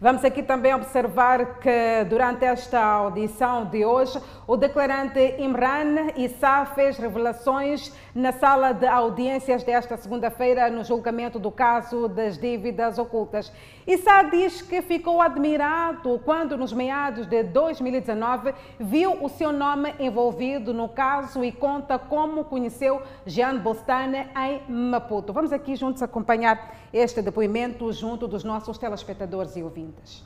Vamos 0.00 0.24
aqui 0.24 0.42
também 0.42 0.74
observar 0.74 1.58
que 1.60 2.04
durante 2.08 2.44
esta 2.44 2.78
audição 2.82 3.64
de 3.66 3.84
hoje, 3.84 4.20
o 4.46 4.56
declarante 4.56 5.36
Imran 5.38 6.08
Issa 6.16 6.66
fez 6.74 6.98
revelações 6.98 7.92
na 8.14 8.32
sala 8.32 8.72
de 8.72 8.86
audiências 8.86 9.62
desta 9.62 9.96
segunda-feira 9.96 10.68
no 10.68 10.82
julgamento 10.84 11.38
do 11.38 11.50
caso 11.50 12.08
das 12.08 12.36
dívidas 12.36 12.98
ocultas. 12.98 13.52
Issa 13.86 14.22
diz 14.22 14.62
que 14.62 14.80
ficou 14.82 15.20
admirado 15.20 16.18
quando, 16.24 16.56
nos 16.56 16.72
meados 16.72 17.26
de 17.26 17.42
2019, 17.42 18.54
viu 18.80 19.22
o 19.22 19.28
seu 19.28 19.52
nome 19.52 19.94
envolvido 20.00 20.72
no 20.72 20.88
caso 20.88 21.44
e 21.44 21.52
conta 21.52 21.98
como 21.98 22.44
conheceu 22.44 23.02
Jean 23.26 23.58
Bostane 23.58 24.26
em 24.36 24.72
Maputo. 24.72 25.32
Vamos 25.32 25.52
aqui 25.52 25.76
juntos 25.76 26.02
acompanhar 26.02 26.88
este 26.92 27.20
depoimento 27.20 27.92
junto 27.92 28.26
dos 28.26 28.42
nossos 28.42 28.78
telespectadores 28.78 29.54
e 29.56 29.62
ouvintes. 29.62 30.24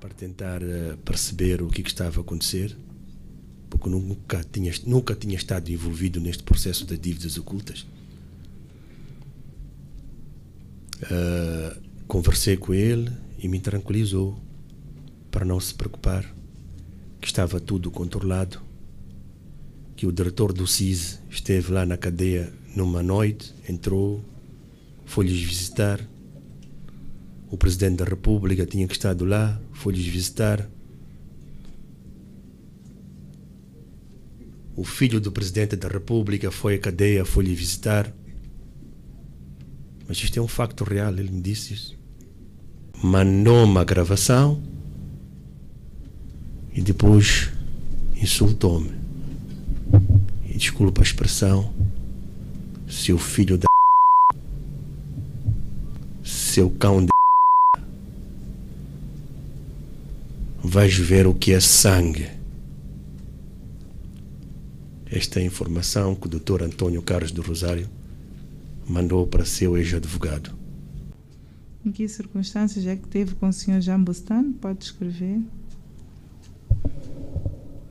para 0.00 0.14
tentar 0.14 0.62
eh, 0.62 0.96
perceber 1.04 1.62
o 1.62 1.68
que, 1.68 1.82
que 1.82 1.90
estava 1.90 2.18
a 2.18 2.22
acontecer, 2.22 2.76
porque 3.68 3.88
nunca 3.88 4.42
tinha, 4.42 4.72
nunca 4.86 5.14
tinha 5.14 5.36
estado 5.36 5.70
envolvido 5.70 6.18
neste 6.18 6.42
processo 6.42 6.86
de 6.86 6.96
dívidas 6.96 7.36
ocultas. 7.36 7.86
Eh, 11.02 11.76
conversei 12.10 12.56
com 12.56 12.74
ele 12.74 13.08
e 13.38 13.46
me 13.46 13.60
tranquilizou 13.60 14.36
para 15.30 15.44
não 15.44 15.60
se 15.60 15.72
preocupar, 15.72 16.24
que 17.20 17.28
estava 17.28 17.60
tudo 17.60 17.88
controlado, 17.88 18.60
que 19.94 20.08
o 20.08 20.12
diretor 20.12 20.52
do 20.52 20.66
CIS 20.66 21.20
esteve 21.30 21.72
lá 21.72 21.86
na 21.86 21.96
cadeia 21.96 22.52
numa 22.74 23.00
noite, 23.00 23.54
entrou, 23.68 24.24
foi-lhes 25.04 25.40
visitar, 25.40 26.04
o 27.48 27.56
presidente 27.56 27.98
da 27.98 28.04
República 28.04 28.66
tinha 28.66 28.88
que 28.88 28.94
estado 28.94 29.24
lá, 29.24 29.60
foi-lhes 29.72 30.04
visitar. 30.04 30.68
o 34.76 34.84
filho 34.84 35.20
do 35.20 35.30
presidente 35.30 35.76
da 35.76 35.88
República 35.88 36.50
foi 36.50 36.76
à 36.76 36.78
cadeia, 36.78 37.22
foi 37.22 37.44
lhe 37.44 37.54
visitar. 37.54 38.10
Mas 40.08 40.16
isto 40.16 40.38
é 40.38 40.42
um 40.42 40.48
facto 40.48 40.84
real, 40.84 41.12
ele 41.12 41.30
me 41.30 41.42
disse 41.42 41.74
isso. 41.74 41.99
Mandou 43.02 43.64
uma 43.64 43.82
gravação 43.82 44.62
e 46.74 46.82
depois 46.82 47.50
insultou-me. 48.14 48.92
E 50.46 50.56
desculpa 50.56 51.00
a 51.00 51.04
expressão, 51.04 51.72
seu 52.88 53.16
filho 53.18 53.56
da 53.56 53.66
seu 56.22 56.68
cão 56.70 57.04
de 57.04 57.10
vais 60.62 60.94
ver 60.94 61.26
o 61.26 61.34
que 61.34 61.52
é 61.52 61.60
sangue. 61.60 62.28
Esta 65.10 65.40
é 65.40 65.42
a 65.42 65.46
informação 65.46 66.14
que 66.14 66.26
o 66.26 66.30
Dr. 66.30 66.62
Antônio 66.62 67.02
Carlos 67.02 67.32
do 67.32 67.42
Rosário 67.42 67.88
mandou 68.86 69.26
para 69.26 69.44
seu 69.44 69.76
ex-advogado. 69.76 70.59
Em 71.84 71.90
que 71.90 72.06
circunstâncias 72.06 72.86
é 72.86 72.94
que 72.94 73.08
teve 73.08 73.34
com 73.34 73.48
o 73.48 73.52
Sr. 73.52 73.80
Jean? 73.80 74.04
Pode 74.60 74.84
escrever. 74.84 75.40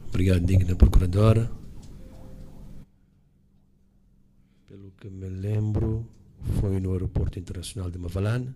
Obrigado, 0.09 0.45
digna 0.45 0.75
procuradora. 0.75 1.49
Pelo 4.67 4.91
que 4.99 5.09
me 5.09 5.27
lembro, 5.27 6.05
foi 6.59 6.79
no 6.79 6.91
Aeroporto 6.93 7.39
Internacional 7.39 7.89
de 7.89 7.97
Mavalane. 7.97 8.53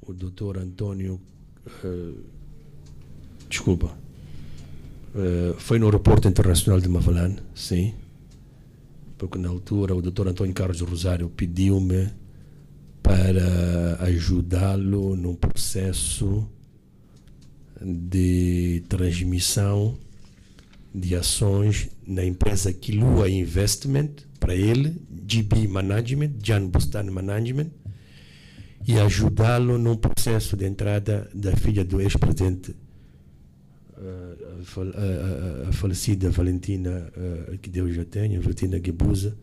O 0.00 0.12
Dr. 0.12 0.58
Antônio. 0.58 1.20
Uh, 1.84 2.24
desculpa. 3.48 3.96
Uh, 5.14 5.54
foi 5.58 5.78
no 5.78 5.86
Aeroporto 5.86 6.28
Internacional 6.28 6.80
de 6.80 6.88
Mavalane, 6.88 7.38
sim. 7.54 7.94
Porque 9.18 9.38
na 9.38 9.48
altura 9.48 9.94
o 9.94 10.00
Dr. 10.00 10.28
Antônio 10.28 10.54
Carlos 10.54 10.80
Rosário 10.80 11.28
pediu-me 11.28 12.10
para 13.04 13.98
ajudá-lo 14.00 15.14
num 15.14 15.34
processo 15.34 16.48
de 17.78 18.82
transmissão 18.88 19.94
de 20.92 21.14
ações 21.14 21.90
na 22.06 22.24
empresa 22.24 22.72
Kilua 22.72 23.28
Investment, 23.28 24.10
para 24.40 24.54
ele, 24.54 24.96
GB 25.28 25.68
Management, 25.68 26.32
Jan 26.42 26.66
Bustan 26.66 27.04
Management, 27.04 27.70
e 28.86 28.98
ajudá-lo 28.98 29.76
num 29.76 29.96
processo 29.96 30.56
de 30.56 30.64
entrada 30.64 31.28
da 31.34 31.54
filha 31.56 31.84
do 31.84 32.00
ex-presidente, 32.00 32.74
uh, 33.98 35.68
a, 35.68 35.72
falecida 35.72 36.30
Valentina, 36.30 37.10
uh, 37.16 37.58
que 37.58 37.68
Deus 37.68 37.94
já 37.94 38.04
tenha, 38.04 38.40
Valentina 38.40 38.80
Gebusa, 38.82 39.36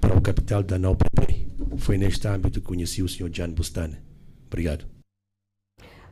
para 0.00 0.16
o 0.16 0.20
capital 0.20 0.62
da 0.62 0.78
NOPP. 0.78 1.15
Foi 1.78 1.98
neste 1.98 2.26
âmbito 2.26 2.60
que 2.60 2.66
conheci 2.66 3.02
o 3.02 3.08
Sr. 3.08 3.30
Jan 3.32 3.50
Bustane. 3.50 3.98
Obrigado. 4.46 4.86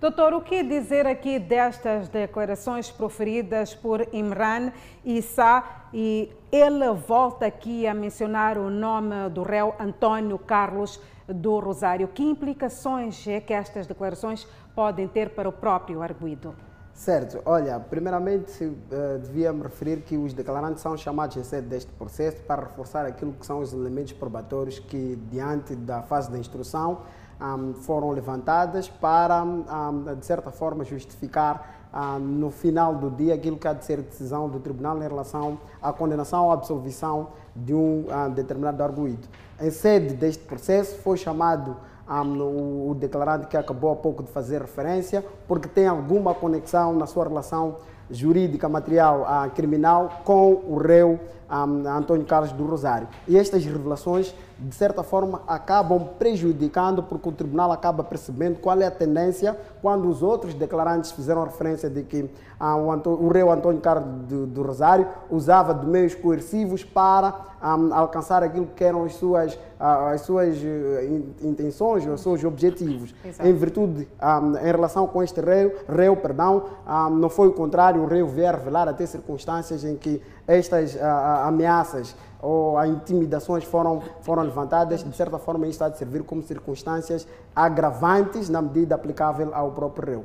Doutor, 0.00 0.34
o 0.34 0.42
que 0.42 0.62
dizer 0.62 1.06
aqui 1.06 1.38
destas 1.38 2.08
declarações 2.08 2.90
proferidas 2.90 3.74
por 3.74 4.06
Imran 4.12 4.70
Issa 5.04 5.64
e 5.94 6.30
ele 6.52 6.92
volta 6.92 7.46
aqui 7.46 7.86
a 7.86 7.94
mencionar 7.94 8.58
o 8.58 8.68
nome 8.68 9.30
do 9.30 9.42
réu 9.42 9.74
António 9.80 10.38
Carlos 10.38 11.00
do 11.26 11.58
Rosário. 11.58 12.08
Que 12.08 12.22
implicações 12.22 13.26
é 13.26 13.40
que 13.40 13.54
estas 13.54 13.86
declarações 13.86 14.46
podem 14.74 15.08
ter 15.08 15.30
para 15.30 15.48
o 15.48 15.52
próprio 15.52 16.02
arguido? 16.02 16.54
Certo, 16.94 17.42
olha, 17.44 17.80
primeiramente 17.80 18.64
uh, 18.64 19.18
devia 19.20 19.52
me 19.52 19.64
referir 19.64 20.02
que 20.02 20.16
os 20.16 20.32
declarantes 20.32 20.80
são 20.80 20.96
chamados 20.96 21.36
em 21.36 21.42
sede 21.42 21.66
deste 21.66 21.90
processo 21.92 22.40
para 22.44 22.62
reforçar 22.62 23.04
aquilo 23.04 23.32
que 23.32 23.44
são 23.44 23.58
os 23.58 23.72
elementos 23.72 24.12
probatórios 24.12 24.78
que, 24.78 25.18
diante 25.28 25.74
da 25.74 26.02
fase 26.02 26.30
da 26.30 26.38
instrução, 26.38 27.00
foram 27.82 28.10
levantadas 28.10 28.88
para, 28.88 29.44
de 30.18 30.24
certa 30.24 30.52
forma, 30.52 30.84
justificar 30.84 31.90
no 32.20 32.48
final 32.50 32.94
do 32.94 33.10
dia 33.10 33.34
aquilo 33.34 33.58
que 33.58 33.66
há 33.66 33.72
de 33.72 33.84
ser 33.84 34.00
decisão 34.00 34.48
do 34.48 34.60
tribunal 34.60 34.96
em 34.98 35.08
relação 35.08 35.58
à 35.82 35.92
condenação 35.92 36.44
ou 36.44 36.52
absolvição 36.52 37.30
de 37.54 37.74
um 37.74 38.06
determinado 38.34 38.82
arguído. 38.82 39.28
Em 39.60 39.70
sede 39.70 40.14
deste 40.14 40.44
processo 40.44 40.96
foi 41.02 41.16
chamado 41.16 41.76
o, 42.08 42.90
o 42.90 42.94
declarante 42.94 43.46
que 43.46 43.56
acabou 43.56 43.92
há 43.92 43.96
pouco 43.96 44.22
de 44.22 44.30
fazer 44.30 44.60
referência, 44.60 45.24
porque 45.48 45.68
tem 45.68 45.86
alguma 45.86 46.34
conexão 46.34 46.94
na 46.94 47.06
sua 47.06 47.24
relação 47.24 47.76
jurídica, 48.10 48.68
material, 48.68 49.26
criminal 49.54 50.20
com 50.24 50.62
o 50.66 50.76
réu 50.76 51.18
Antônio 51.48 52.26
Carlos 52.26 52.52
do 52.52 52.64
Rosário. 52.64 53.08
E 53.26 53.36
estas 53.36 53.64
revelações 53.64 54.34
de 54.58 54.74
certa 54.74 55.02
forma, 55.02 55.42
acabam 55.46 56.08
prejudicando, 56.18 57.02
porque 57.02 57.28
o 57.28 57.32
tribunal 57.32 57.72
acaba 57.72 58.04
percebendo 58.04 58.60
qual 58.60 58.80
é 58.80 58.86
a 58.86 58.90
tendência 58.90 59.58
quando 59.82 60.08
os 60.08 60.22
outros 60.22 60.54
declarantes 60.54 61.10
fizeram 61.10 61.44
referência 61.44 61.90
de 61.90 62.02
que 62.02 62.30
ah, 62.58 62.76
o, 62.76 62.90
Antônio, 62.90 63.20
o 63.20 63.28
rei 63.28 63.42
Antônio 63.42 63.80
Carlos 63.80 64.08
do, 64.28 64.46
do, 64.46 64.62
Rosário 64.62 65.06
usava 65.28 65.74
de 65.74 65.86
meios 65.86 66.14
coercivos 66.14 66.84
para 66.84 67.34
ah, 67.60 67.76
alcançar 67.92 68.42
aquilo 68.44 68.66
que 68.76 68.84
eram 68.84 69.04
as 69.04 69.14
suas, 69.16 69.58
ah, 69.78 70.12
as 70.12 70.20
suas 70.20 70.56
uh, 70.58 71.46
intenções, 71.46 72.06
os 72.06 72.20
seus 72.20 72.44
objetivos. 72.44 73.14
Exato. 73.24 73.48
Em 73.48 73.52
virtude, 73.52 74.08
em 74.62 74.66
relação 74.66 75.06
com 75.06 75.22
este 75.22 75.40
rei, 75.40 75.74
rei 75.88 76.14
perdão, 76.16 76.64
não 77.10 77.28
foi 77.28 77.48
o 77.48 77.52
contrário, 77.52 78.02
o 78.02 78.06
rei 78.06 78.22
veio 78.22 78.48
a 78.48 78.52
revelar 78.52 78.88
até 78.88 79.04
circunstâncias 79.04 79.84
em 79.84 79.96
que 79.96 80.22
estas 80.46 80.96
ameaças 81.44 82.14
ou 82.44 82.76
as 82.76 82.90
intimidações 82.90 83.64
foram, 83.64 84.02
foram 84.20 84.42
levantadas, 84.42 85.02
de 85.02 85.16
certa 85.16 85.38
forma 85.38 85.66
isso 85.66 85.82
está 85.82 85.86
a 85.86 85.92
servir 85.92 86.22
como 86.22 86.42
circunstâncias 86.42 87.26
agravantes 87.56 88.50
na 88.50 88.60
medida 88.60 88.94
aplicável 88.94 89.54
ao 89.54 89.72
próprio 89.72 90.06
réu. 90.06 90.24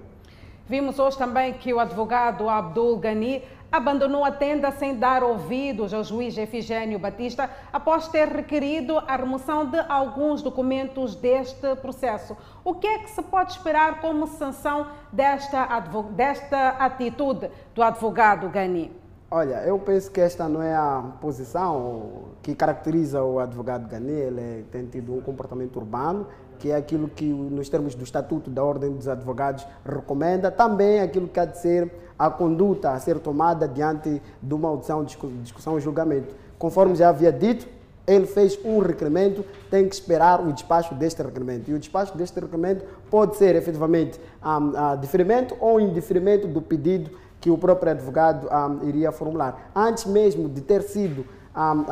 Vimos 0.68 1.00
hoje 1.00 1.18
também 1.18 1.54
que 1.54 1.74
o 1.74 1.80
advogado 1.80 2.48
Abdul 2.48 2.98
Ghani 2.98 3.42
abandonou 3.72 4.26
a 4.26 4.32
tenda 4.32 4.72
sem 4.72 4.96
dar 4.96 5.24
ouvidos 5.24 5.94
ao 5.94 6.04
juiz 6.04 6.38
Efigênio 6.38 7.00
Batista 7.00 7.50
após 7.72 8.08
ter 8.08 8.28
requerido 8.28 8.98
a 8.98 9.16
remoção 9.16 9.66
de 9.66 9.80
alguns 9.88 10.42
documentos 10.42 11.16
deste 11.16 11.76
processo. 11.78 12.36
O 12.64 12.76
que 12.76 12.88
é 12.88 13.00
que 13.00 13.10
se 13.10 13.22
pode 13.22 13.52
esperar 13.54 14.02
como 14.02 14.28
sanção 14.28 14.88
desta, 15.12 15.68
desta 16.12 16.70
atitude 16.70 17.50
do 17.74 17.82
advogado 17.82 18.50
Ghani? 18.50 18.99
Olha, 19.32 19.62
eu 19.64 19.78
penso 19.78 20.10
que 20.10 20.20
esta 20.20 20.50
não 20.50 20.60
é 20.60 20.76
a 20.76 21.04
posição 21.22 22.30
que 22.42 22.56
caracteriza 22.56 23.22
o 23.24 23.38
advogado 23.38 23.88
Gani. 23.88 24.12
Ele 24.12 24.66
tem 24.72 24.88
tido 24.88 25.14
um 25.14 25.22
comportamento 25.22 25.78
urbano, 25.78 26.26
que 26.58 26.72
é 26.72 26.76
aquilo 26.76 27.08
que, 27.08 27.26
nos 27.26 27.70
termos 27.70 27.94
do 27.94 28.04
Estatuto 28.04 28.50
da 28.50 28.64
Ordem 28.64 28.92
dos 28.92 29.08
Advogados, 29.08 29.68
recomenda. 29.86 30.50
Também 30.50 31.00
aquilo 31.00 31.28
que 31.28 31.40
há 31.40 31.46
de 31.46 31.60
ser 31.60 31.92
a 32.18 32.28
conduta 32.32 32.90
a 32.90 33.00
ser 33.00 33.20
tomada 33.20 33.68
diante 33.68 34.20
de 34.42 34.54
uma 34.54 34.68
audição, 34.68 35.06
discussão 35.06 35.78
e 35.78 35.82
julgamento. 35.82 36.34
Conforme 36.58 36.96
já 36.96 37.10
havia 37.10 37.32
dito, 37.32 37.68
ele 38.08 38.26
fez 38.26 38.58
um 38.66 38.80
requerimento, 38.80 39.46
tem 39.70 39.88
que 39.88 39.94
esperar 39.94 40.42
o 40.42 40.52
despacho 40.52 40.96
deste 40.96 41.22
requerimento. 41.22 41.70
E 41.70 41.76
o 41.76 41.78
despacho 41.78 42.18
deste 42.18 42.40
requerimento 42.40 42.84
pode 43.12 43.38
ser 43.38 43.56
efetivamente 43.56 44.20
um, 44.44 44.48
um, 44.50 45.00
diferimento 45.00 45.56
ou 45.60 45.80
indiferimento 45.80 46.48
do 46.48 46.60
pedido 46.64 47.12
que 47.40 47.50
o 47.50 47.58
próprio 47.58 47.92
advogado 47.92 48.48
um, 48.48 48.88
iria 48.88 49.12
formular. 49.12 49.72
Antes 49.76 50.06
mesmo 50.06 50.50
de 50.50 50.62
ter 50.62 50.82
sido 50.82 51.26
um, 51.56 51.86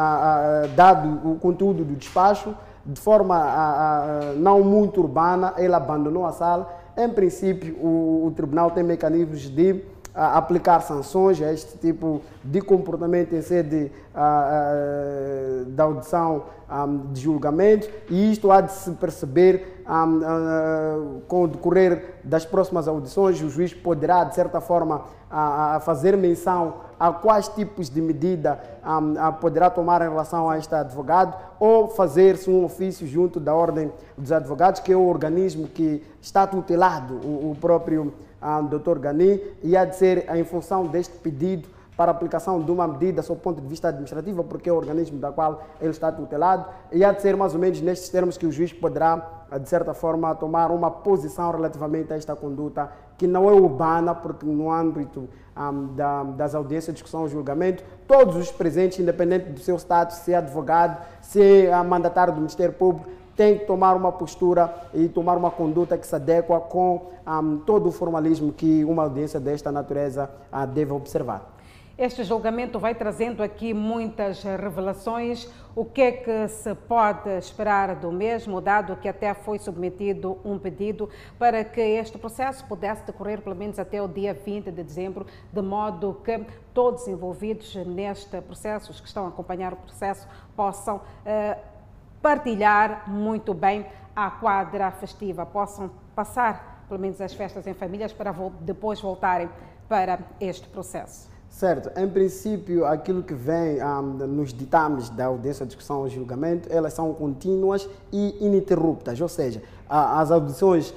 dado 0.76 1.30
o 1.30 1.40
conteúdo 1.40 1.84
do 1.84 1.96
despacho, 1.96 2.56
de 2.86 3.00
forma 3.00 4.34
não 4.38 4.64
muito 4.64 5.02
urbana, 5.02 5.54
ele 5.58 5.74
abandonou 5.74 6.26
a 6.26 6.32
sala. 6.32 6.74
Em 6.96 7.10
princípio, 7.10 7.76
o, 7.76 8.28
o 8.28 8.32
tribunal 8.32 8.72
tem 8.72 8.84
mecanismos 8.84 9.42
de 9.42 9.84
aplicar 10.18 10.80
sanções 10.82 11.40
a 11.42 11.54
este 11.54 11.78
tipo 11.78 12.22
de 12.44 12.60
comportamento 12.60 13.36
em 13.36 13.42
sede 13.42 13.92
da 15.68 15.84
audição 15.84 16.46
de 17.14 17.22
julgamento 17.22 17.88
e 18.10 18.32
isto 18.32 18.52
há 18.52 18.60
de 18.62 18.72
se 18.72 18.92
perceber 18.92 19.84
com 21.28 21.44
o 21.44 21.48
decorrer 21.48 22.16
das 22.24 22.46
próximas 22.46 22.88
audições, 22.88 23.42
o 23.42 23.50
juiz 23.50 23.74
poderá, 23.74 24.24
de 24.24 24.34
certa 24.34 24.60
forma, 24.60 25.06
fazer 25.82 26.18
menção 26.18 26.88
a 27.00 27.12
quais 27.12 27.48
tipos 27.50 27.90
de 27.90 28.02
medida 28.02 28.60
poderá 29.40 29.70
tomar 29.70 30.02
em 30.02 30.10
relação 30.10 30.50
a 30.50 30.58
este 30.58 30.74
advogado 30.74 31.38
ou 31.60 31.88
fazer-se 31.90 32.50
um 32.50 32.66
ofício 32.66 33.06
junto 33.08 33.40
da 33.40 33.54
Ordem 33.54 33.92
dos 34.18 34.32
Advogados, 34.32 34.82
que 34.82 34.92
é 34.92 34.96
o 34.96 35.08
organismo 35.08 35.68
que 35.68 36.04
está 36.22 36.48
tutelado, 36.48 37.16
o, 37.16 37.56
próprio 37.60 38.14
a 38.42 38.62
Dr. 38.62 39.00
Gani 39.00 39.42
e 39.64 39.76
há 39.76 39.86
de 39.86 39.96
ser 39.96 40.30
em 40.36 40.44
função 40.44 40.86
deste 40.86 41.18
pedido 41.18 41.68
para 41.98 42.12
aplicação 42.12 42.62
de 42.62 42.72
uma 42.72 42.88
medida 42.88 43.24
sob 43.24 43.42
ponto 43.42 43.60
de 43.60 43.68
vista 43.68 43.88
administrativo, 43.88 44.44
porque 44.44 44.70
é 44.70 44.72
o 44.72 44.76
organismo 44.76 45.18
da 45.18 45.32
qual 45.32 45.64
ele 45.82 45.90
está 45.90 46.12
tutelado, 46.12 46.66
e 46.92 47.04
há 47.04 47.12
de 47.12 47.24
ser 47.24 47.36
mais 47.36 47.56
ou 47.56 47.60
menos 47.60 47.82
nestes 47.82 48.10
termos 48.10 48.38
que 48.38 48.46
o 48.46 48.52
juiz 48.52 48.72
poderá, 48.72 49.48
de 49.60 49.68
certa 49.68 49.96
forma, 49.96 50.34
tomar 50.36 50.70
uma 50.70 50.92
posição 50.92 51.52
relativamente 51.52 52.14
a 52.14 52.16
esta 52.16 52.36
conduta 52.36 52.92
que 53.18 53.26
não 53.26 53.50
é 53.50 53.54
urbana, 53.54 54.14
porque 54.14 54.46
no 54.46 54.72
âmbito 54.72 55.28
um, 55.58 55.96
da, 55.96 56.24
das 56.24 56.54
audiências, 56.54 56.94
discussão 56.94 57.26
e 57.26 57.30
julgamento, 57.30 57.84
todos 58.08 58.36
os 58.36 58.52
presentes, 58.52 59.00
independente 59.00 59.50
do 59.50 59.60
seu 59.60 59.76
status, 59.78 60.18
se 60.18 60.34
é 60.34 60.38
advogado, 60.38 61.04
se 61.20 61.66
é 61.66 61.84
mandatário 61.84 62.32
do 62.32 62.38
Ministério 62.38 62.76
Público, 62.76 63.10
tem 63.38 63.60
que 63.60 63.66
tomar 63.66 63.96
uma 63.96 64.12
postura 64.12 64.90
e 64.94 65.08
tomar 65.08 65.38
uma 65.38 65.52
conduta 65.52 65.96
que 65.96 66.08
se 66.08 66.16
adequa 66.16 66.60
com 66.60 67.12
um, 67.26 67.60
todo 67.60 67.88
o 67.88 67.92
formalismo 67.92 68.52
que 68.52 68.84
uma 68.84 69.04
audiência 69.04 69.40
desta 69.40 69.72
natureza 69.72 70.30
uh, 70.52 70.66
deve 70.66 70.92
observar. 70.92 71.54
Este 71.98 72.24
julgamento 72.24 72.78
vai 72.78 72.94
trazendo 72.94 73.42
aqui 73.42 73.74
muitas 73.74 74.44
revelações. 74.44 75.50
O 75.76 75.84
que 75.84 76.02
é 76.02 76.12
que 76.12 76.48
se 76.48 76.76
pode 76.76 77.28
esperar 77.38 77.96
do 77.96 78.12
mesmo, 78.12 78.62
dado 78.62 78.96
que 78.96 79.08
até 79.08 79.34
foi 79.34 79.58
submetido 79.58 80.38
um 80.46 80.60
pedido 80.60 81.10
para 81.40 81.64
que 81.64 81.82
este 81.82 82.18
processo 82.20 82.64
pudesse 82.66 83.04
decorrer 83.04 83.42
pelo 83.42 83.56
menos 83.56 83.80
até 83.80 84.00
o 84.00 84.08
dia 84.08 84.32
20 84.32 84.66
de 84.66 84.84
dezembro, 84.84 85.26
de 85.52 85.62
modo 85.62 86.22
que 86.24 86.40
todos 86.72 87.08
envolvidos 87.08 87.76
neste 87.76 88.42
processo, 88.42 88.92
os 88.92 89.02
que 89.02 89.08
estão 89.08 89.26
a 89.26 89.30
acompanhar 89.30 89.74
o 89.74 89.78
processo, 89.78 90.28
possam 90.56 90.98
uh, 90.98 91.77
partilhar 92.28 93.10
muito 93.10 93.54
bem 93.54 93.86
a 94.14 94.30
quadra 94.30 94.92
festiva, 94.92 95.46
possam 95.46 95.90
passar 96.14 96.84
pelo 96.90 97.00
menos 97.00 97.22
as 97.22 97.34
festas 97.34 97.66
em 97.66 97.74
famílias 97.74 98.12
para 98.12 98.36
depois 98.60 99.00
voltarem 99.00 99.50
para 99.88 100.20
este 100.42 100.68
processo. 100.68 101.30
Certo. 101.48 101.90
Em 101.98 102.06
princípio, 102.10 102.86
aquilo 102.86 103.24
que 103.24 103.34
vem 103.34 103.82
um, 103.82 104.02
nos 104.28 104.54
ditames 104.54 105.10
da 105.10 105.28
audiência, 105.28 105.66
discussão 105.66 106.00
ou 106.02 106.10
julgamento, 106.10 106.68
elas 106.70 106.92
são 106.92 107.14
contínuas 107.14 107.88
e 108.12 108.36
ininterruptas, 108.46 109.22
ou 109.22 109.30
seja, 109.30 109.64
as 109.90 110.32
audições 110.32 110.94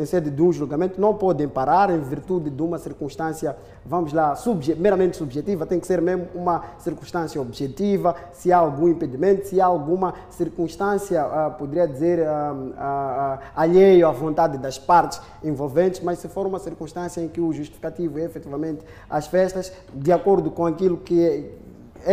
em 0.00 0.06
sede 0.06 0.30
de 0.30 0.42
um 0.42 0.52
julgamento 0.52 1.00
não 1.00 1.14
podem 1.14 1.48
parar 1.48 1.90
em 1.90 2.00
virtude 2.00 2.50
de 2.50 2.62
uma 2.62 2.78
circunstância, 2.78 3.56
vamos 3.84 4.12
lá, 4.12 4.34
subje 4.34 4.74
meramente 4.74 5.16
subjetiva, 5.16 5.66
tem 5.66 5.80
que 5.80 5.86
ser 5.86 6.00
mesmo 6.00 6.28
uma 6.34 6.62
circunstância 6.78 7.40
objetiva, 7.40 8.14
se 8.32 8.52
há 8.52 8.58
algum 8.58 8.88
impedimento, 8.88 9.46
se 9.46 9.60
há 9.60 9.66
alguma 9.66 10.14
circunstância, 10.30 11.24
uh, 11.26 11.52
poderia 11.52 11.86
dizer, 11.86 12.20
uh, 12.20 12.54
uh, 12.54 13.38
alheio 13.54 14.06
à 14.06 14.12
vontade 14.12 14.58
das 14.58 14.78
partes 14.78 15.20
envolventes, 15.42 16.00
mas 16.00 16.18
se 16.18 16.28
for 16.28 16.46
uma 16.46 16.58
circunstância 16.58 17.20
em 17.20 17.28
que 17.28 17.40
o 17.40 17.52
justificativo 17.52 18.18
é 18.18 18.24
efetivamente 18.24 18.84
as 19.08 19.26
festas, 19.26 19.72
de 19.92 20.12
acordo 20.12 20.50
com 20.50 20.66
aquilo 20.66 20.96
que 20.96 21.61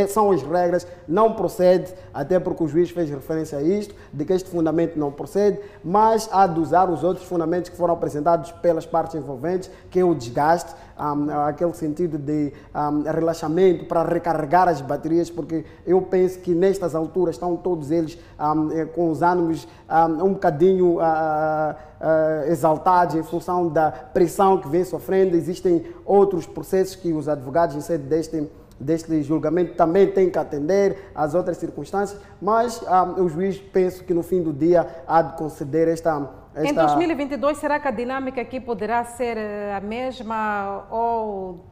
são 0.07 0.31
as 0.31 0.41
regras, 0.41 0.85
não 1.07 1.33
procede, 1.33 1.93
até 2.13 2.39
porque 2.39 2.63
o 2.63 2.67
juiz 2.67 2.89
fez 2.89 3.09
referência 3.09 3.57
a 3.57 3.61
isto, 3.61 3.95
de 4.13 4.25
que 4.25 4.33
este 4.33 4.49
fundamento 4.49 4.97
não 4.97 5.11
procede, 5.11 5.59
mas 5.83 6.29
há 6.31 6.45
de 6.47 6.59
usar 6.59 6.89
os 6.89 7.03
outros 7.03 7.25
fundamentos 7.25 7.69
que 7.69 7.77
foram 7.77 7.93
apresentados 7.93 8.51
pelas 8.53 8.85
partes 8.85 9.15
envolventes, 9.15 9.69
que 9.89 9.99
é 9.99 10.03
o 10.03 10.13
desgaste, 10.13 10.73
um, 10.99 11.29
aquele 11.47 11.73
sentido 11.73 12.17
de 12.17 12.51
um, 12.75 13.03
relaxamento 13.03 13.85
para 13.85 14.03
recarregar 14.03 14.67
as 14.67 14.81
baterias, 14.81 15.29
porque 15.29 15.65
eu 15.85 16.01
penso 16.01 16.39
que 16.39 16.53
nestas 16.53 16.93
alturas 16.93 17.35
estão 17.35 17.55
todos 17.55 17.89
eles 17.91 18.17
um, 18.39 18.71
eh, 18.71 18.85
com 18.85 19.09
os 19.09 19.21
ânimos 19.21 19.67
um, 19.89 20.33
bocadinho 20.33 20.97
uh, 20.97 20.99
uh, 21.01 22.51
exaltados 22.51 23.15
em 23.15 23.23
função 23.23 23.69
da 23.69 23.91
pressão 23.91 24.57
que 24.57 24.67
vem 24.67 24.83
sofrendo. 24.83 25.35
Existem 25.35 25.85
outros 26.05 26.45
processos 26.45 26.95
que 26.95 27.13
os 27.13 27.29
advogados, 27.29 27.75
em 27.75 27.81
sede 27.81 28.03
deste 28.03 28.49
deste 28.79 29.21
julgamento 29.21 29.73
também 29.73 30.07
tem 30.07 30.29
que 30.29 30.39
atender 30.39 31.11
às 31.13 31.35
outras 31.35 31.57
circunstâncias, 31.57 32.19
mas 32.41 32.83
ah, 32.87 33.03
o 33.03 33.27
juiz 33.27 33.57
penso 33.57 34.03
que 34.03 34.13
no 34.13 34.23
fim 34.23 34.41
do 34.41 34.53
dia 34.53 34.87
há 35.05 35.21
de 35.21 35.37
conceder 35.37 35.87
esta, 35.87 36.29
esta... 36.55 36.69
Em 36.69 36.73
2022, 36.73 37.57
será 37.57 37.79
que 37.79 37.87
a 37.87 37.91
dinâmica 37.91 38.39
aqui 38.39 38.59
poderá 38.59 39.03
ser 39.03 39.37
eh, 39.37 39.75
a 39.75 39.81
mesma 39.81 40.85
ou 40.89 41.65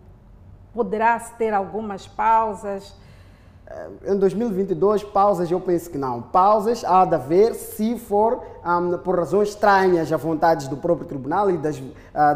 poderá 0.73 1.19
ter 1.19 1.53
algumas 1.53 2.07
pausas? 2.07 2.93
Em 4.05 4.17
2022, 4.17 5.03
pausas 5.03 5.51
eu 5.51 5.59
penso 5.59 5.89
que 5.89 5.97
não. 5.97 6.21
Pausas 6.21 6.85
há 6.85 7.03
de 7.03 7.15
haver 7.15 7.53
se 7.53 7.97
for 7.97 8.41
um, 8.65 8.97
por 8.99 9.17
razões 9.17 9.49
estranhas 9.49 10.11
à 10.11 10.17
vontade 10.17 10.69
do 10.69 10.77
próprio 10.77 11.05
tribunal 11.07 11.49
e 11.51 11.57
das, 11.57 11.77
uh, 11.77 11.83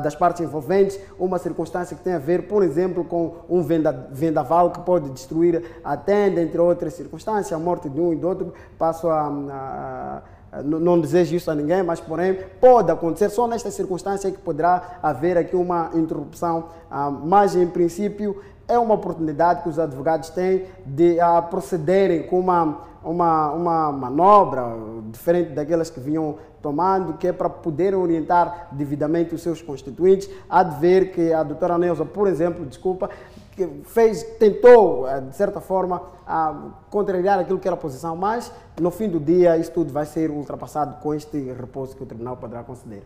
das 0.04 0.14
partes 0.14 0.42
envolventes, 0.42 1.00
uma 1.18 1.38
circunstância 1.40 1.96
que 1.96 2.04
tem 2.04 2.14
a 2.14 2.20
ver, 2.20 2.48
por 2.48 2.64
exemplo, 2.64 3.06
com 3.06 3.36
um 3.50 3.62
venda, 3.62 4.10
vendaval 4.12 4.72
que 4.72 4.82
pode 4.82 5.10
destruir 5.12 5.64
a 5.84 5.96
tenda, 5.96 6.42
entre 6.42 6.60
outras 6.60 6.94
circunstâncias, 6.96 7.54
a 7.54 7.60
morte 7.60 7.88
de 7.88 8.00
um 8.00 8.12
e 8.12 8.18
do 8.18 8.28
outro. 8.28 8.54
Passo 8.78 9.08
a, 9.08 10.22
a, 10.52 10.62
não 10.62 11.00
desejo 11.00 11.34
isso 11.34 11.50
a 11.50 11.56
ninguém, 11.56 11.82
mas 11.82 12.02
porém 12.02 12.38
pode 12.60 12.92
acontecer 12.92 13.30
só 13.30 13.48
nesta 13.48 13.72
circunstância 13.72 14.30
que 14.30 14.38
poderá 14.38 15.00
haver 15.02 15.38
aqui 15.38 15.56
uma 15.56 15.92
interrupção, 15.94 16.66
ah, 16.90 17.10
mas 17.10 17.56
em 17.56 17.66
princípio 17.68 18.42
é 18.72 18.80
uma 18.80 18.94
oportunidade 18.94 19.64
que 19.64 19.70
os 19.70 19.78
advogados 19.78 20.30
têm 20.30 20.66
de 20.86 21.18
uh, 21.20 21.42
procederem 21.50 22.24
com 22.24 22.40
uma, 22.40 22.78
uma, 23.04 23.52
uma 23.52 23.92
manobra 23.92 24.64
diferente 25.12 25.52
daquelas 25.52 25.90
que 25.90 26.00
vinham 26.00 26.38
tomando, 26.62 27.18
que 27.18 27.28
é 27.28 27.34
para 27.34 27.50
poderem 27.50 28.00
orientar 28.00 28.70
devidamente 28.72 29.36
os 29.36 29.42
seus 29.42 29.62
constituintes. 29.62 30.30
Há 30.50 30.64
de 30.64 30.80
ver 30.80 31.12
que 31.12 31.34
a 31.34 31.44
doutora 31.44 31.78
Neuza, 31.78 32.06
por 32.06 32.28
exemplo, 32.28 32.66
desculpa, 32.66 33.10
que 33.52 33.68
fez, 33.84 34.24
tentou, 34.40 35.06
ah, 35.06 35.20
de 35.20 35.36
certa 35.36 35.60
forma, 35.60 36.02
a 36.26 36.70
contrariar 36.90 37.40
aquilo 37.40 37.60
que 37.60 37.68
era 37.68 37.76
a 37.76 37.80
posição, 37.80 38.16
mas 38.16 38.54
no 38.80 38.90
fim 38.90 39.10
do 39.10 39.20
dia 39.20 39.58
isso 39.58 39.72
tudo 39.72 39.92
vai 39.92 40.06
ser 40.06 40.32
ultrapassado 40.32 41.02
com 41.02 41.14
este 41.14 41.38
repouso 41.52 41.94
que 41.94 42.04
o 42.04 42.06
tribunal 42.06 42.38
poderá 42.38 42.64
conceder. 42.64 43.04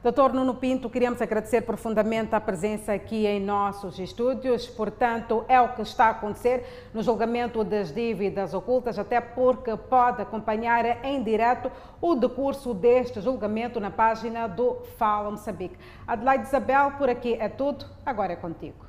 Doutor 0.00 0.32
Nuno 0.32 0.54
Pinto, 0.54 0.88
queríamos 0.88 1.20
agradecer 1.20 1.62
profundamente 1.62 2.32
a 2.32 2.40
presença 2.40 2.92
aqui 2.92 3.26
em 3.26 3.40
nossos 3.40 3.98
estúdios. 3.98 4.68
Portanto, 4.68 5.44
é 5.48 5.60
o 5.60 5.74
que 5.74 5.82
está 5.82 6.04
a 6.04 6.10
acontecer 6.10 6.88
no 6.94 7.02
julgamento 7.02 7.64
das 7.64 7.92
dívidas 7.92 8.54
ocultas, 8.54 8.96
até 8.96 9.20
porque 9.20 9.76
pode 9.76 10.22
acompanhar 10.22 11.04
em 11.04 11.20
direto 11.20 11.68
o 12.00 12.14
decurso 12.14 12.72
deste 12.72 13.20
julgamento 13.20 13.80
na 13.80 13.90
página 13.90 14.46
do 14.46 14.76
Fala 14.96 15.32
Moçambique. 15.32 15.76
Adelaide 16.06 16.46
Isabel, 16.46 16.92
por 16.92 17.08
aqui 17.08 17.34
é 17.34 17.48
tudo. 17.48 17.84
Agora 18.06 18.32
é 18.32 18.36
contigo. 18.36 18.87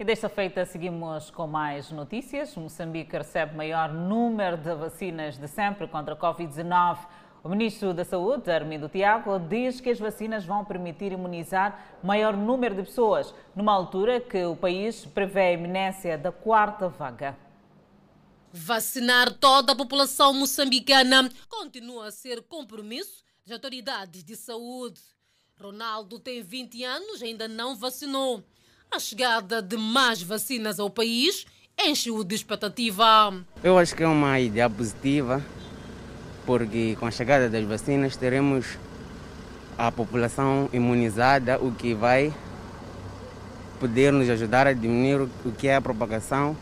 E 0.00 0.04
desta 0.04 0.28
feita 0.28 0.64
seguimos 0.64 1.28
com 1.28 1.48
mais 1.48 1.90
notícias. 1.90 2.54
Moçambique 2.54 3.16
recebe 3.16 3.56
maior 3.56 3.92
número 3.92 4.56
de 4.56 4.72
vacinas 4.72 5.36
de 5.36 5.48
sempre 5.48 5.88
contra 5.88 6.14
a 6.14 6.16
Covid-19. 6.16 6.98
O 7.42 7.48
ministro 7.48 7.92
da 7.92 8.04
Saúde, 8.04 8.48
Armindo 8.48 8.88
Tiago, 8.88 9.40
diz 9.40 9.80
que 9.80 9.90
as 9.90 9.98
vacinas 9.98 10.44
vão 10.44 10.64
permitir 10.64 11.10
imunizar 11.10 11.98
maior 12.00 12.36
número 12.36 12.76
de 12.76 12.84
pessoas, 12.84 13.34
numa 13.56 13.72
altura 13.72 14.20
que 14.20 14.44
o 14.44 14.54
país 14.54 15.04
prevê 15.04 15.40
a 15.40 15.52
iminência 15.54 16.16
da 16.16 16.30
quarta 16.30 16.88
vaga. 16.88 17.36
Vacinar 18.52 19.32
toda 19.32 19.72
a 19.72 19.76
população 19.76 20.32
moçambicana 20.32 21.28
continua 21.48 22.06
a 22.06 22.12
ser 22.12 22.40
compromisso 22.42 23.24
das 23.44 23.54
autoridades 23.54 24.22
de 24.22 24.36
saúde. 24.36 25.00
Ronaldo 25.60 26.20
tem 26.20 26.40
20 26.40 26.84
anos, 26.84 27.20
ainda 27.20 27.48
não 27.48 27.74
vacinou. 27.74 28.44
A 28.90 28.98
chegada 28.98 29.60
de 29.60 29.76
mais 29.76 30.22
vacinas 30.22 30.80
ao 30.80 30.88
país 30.88 31.44
enche-o 31.78 32.24
de 32.24 32.34
expectativa. 32.34 33.34
Eu 33.62 33.78
acho 33.78 33.94
que 33.94 34.02
é 34.02 34.08
uma 34.08 34.40
ideia 34.40 34.68
positiva, 34.68 35.44
porque 36.46 36.96
com 36.98 37.06
a 37.06 37.10
chegada 37.10 37.50
das 37.50 37.64
vacinas 37.66 38.16
teremos 38.16 38.78
a 39.76 39.92
população 39.92 40.70
imunizada, 40.72 41.62
o 41.62 41.70
que 41.70 41.94
vai 41.94 42.34
poder 43.78 44.10
nos 44.10 44.28
ajudar 44.30 44.66
a 44.66 44.72
diminuir 44.72 45.28
o 45.44 45.52
que 45.52 45.68
é 45.68 45.76
a 45.76 45.80
propagação 45.82 46.56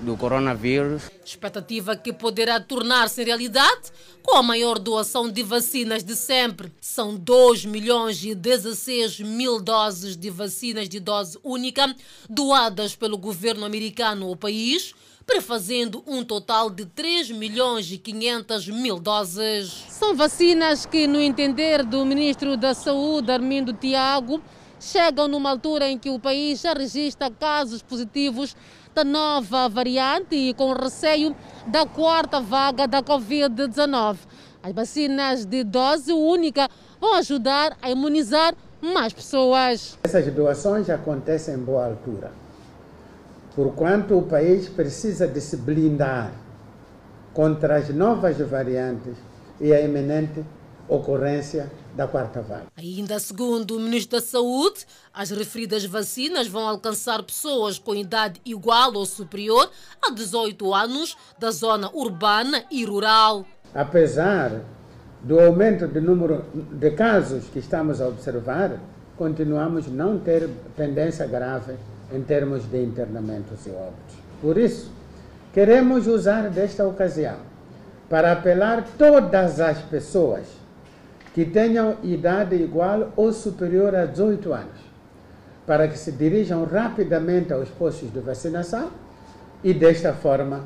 do 0.00 0.16
coronavírus. 0.16 1.10
Expectativa 1.24 1.96
que 1.96 2.12
poderá 2.12 2.60
tornar-se 2.60 3.22
realidade 3.24 3.90
com 4.22 4.36
a 4.36 4.42
maior 4.42 4.78
doação 4.78 5.30
de 5.30 5.42
vacinas 5.42 6.02
de 6.02 6.16
sempre. 6.16 6.72
São 6.80 7.14
2 7.16 7.64
milhões 7.64 8.24
e 8.24 8.34
16 8.34 9.20
mil 9.20 9.60
doses 9.60 10.16
de 10.16 10.30
vacinas 10.30 10.88
de 10.88 11.00
dose 11.00 11.38
única 11.42 11.94
doadas 12.28 12.94
pelo 12.94 13.18
governo 13.18 13.64
americano 13.64 14.26
ao 14.26 14.36
país, 14.36 14.94
prefazendo 15.26 16.02
um 16.06 16.22
total 16.22 16.68
de 16.68 16.84
3 16.84 17.30
milhões 17.30 17.90
e 17.90 17.98
500 17.98 18.68
mil 18.68 18.98
doses. 18.98 19.84
São 19.88 20.14
vacinas 20.14 20.84
que, 20.84 21.06
no 21.06 21.20
entender 21.20 21.82
do 21.84 22.04
ministro 22.04 22.56
da 22.56 22.74
Saúde, 22.74 23.30
Armindo 23.30 23.72
Tiago, 23.72 24.42
chegam 24.78 25.26
numa 25.26 25.50
altura 25.50 25.88
em 25.88 25.98
que 25.98 26.10
o 26.10 26.18
país 26.18 26.60
já 26.60 26.74
registra 26.74 27.30
casos 27.30 27.82
positivos 27.82 28.54
da 28.94 29.02
nova 29.02 29.68
variante 29.68 30.36
e 30.36 30.54
com 30.54 30.72
receio 30.72 31.34
da 31.66 31.84
quarta 31.84 32.40
vaga 32.40 32.86
da 32.86 33.02
Covid-19. 33.02 34.18
As 34.62 34.72
vacinas 34.72 35.44
de 35.44 35.64
dose 35.64 36.12
única 36.12 36.68
vão 37.00 37.14
ajudar 37.14 37.76
a 37.82 37.90
imunizar 37.90 38.54
mais 38.80 39.12
pessoas. 39.12 39.98
Essas 40.04 40.32
doações 40.32 40.88
acontecem 40.88 41.54
em 41.54 41.58
boa 41.58 41.86
altura, 41.86 42.30
porquanto 43.56 44.16
o 44.16 44.22
país 44.22 44.68
precisa 44.68 45.26
de 45.26 45.40
se 45.40 45.56
blindar 45.56 46.32
contra 47.32 47.76
as 47.76 47.88
novas 47.88 48.38
variantes 48.38 49.16
e 49.60 49.72
a 49.72 49.80
iminente 49.80 50.44
ocorrência 50.88 51.68
da 51.94 52.06
quarta 52.06 52.42
vaga. 52.42 52.66
Ainda 52.76 53.18
segundo 53.18 53.76
o 53.76 53.80
Ministro 53.80 54.18
da 54.18 54.24
Saúde, 54.24 54.84
as 55.12 55.30
referidas 55.30 55.84
vacinas 55.84 56.48
vão 56.48 56.66
alcançar 56.68 57.22
pessoas 57.22 57.78
com 57.78 57.94
idade 57.94 58.40
igual 58.44 58.92
ou 58.94 59.06
superior 59.06 59.70
a 60.02 60.10
18 60.10 60.74
anos 60.74 61.16
da 61.38 61.50
zona 61.50 61.90
urbana 61.94 62.64
e 62.70 62.84
rural. 62.84 63.46
Apesar 63.74 64.60
do 65.22 65.40
aumento 65.40 65.86
do 65.86 66.00
número 66.00 66.44
de 66.52 66.90
casos 66.90 67.44
que 67.52 67.60
estamos 67.60 68.00
a 68.00 68.08
observar, 68.08 68.78
continuamos 69.16 69.86
a 69.86 69.90
não 69.90 70.18
ter 70.18 70.48
tendência 70.76 71.26
grave 71.26 71.74
em 72.12 72.22
termos 72.22 72.64
de 72.64 72.82
internamentos 72.82 73.66
e 73.66 73.70
óbitos. 73.70 74.16
Por 74.40 74.58
isso, 74.58 74.90
queremos 75.52 76.06
usar 76.06 76.50
desta 76.50 76.86
ocasião 76.86 77.36
para 78.08 78.32
apelar 78.32 78.84
todas 78.98 79.60
as 79.60 79.78
pessoas 79.82 80.63
que 81.34 81.44
tenham 81.44 81.96
idade 82.04 82.54
igual 82.54 83.12
ou 83.16 83.32
superior 83.32 83.92
a 83.92 84.06
18 84.06 84.52
anos, 84.52 84.80
para 85.66 85.88
que 85.88 85.98
se 85.98 86.12
dirijam 86.12 86.64
rapidamente 86.64 87.52
aos 87.52 87.68
postos 87.68 88.12
de 88.12 88.20
vacinação 88.20 88.90
e, 89.62 89.74
desta 89.74 90.14
forma, 90.14 90.64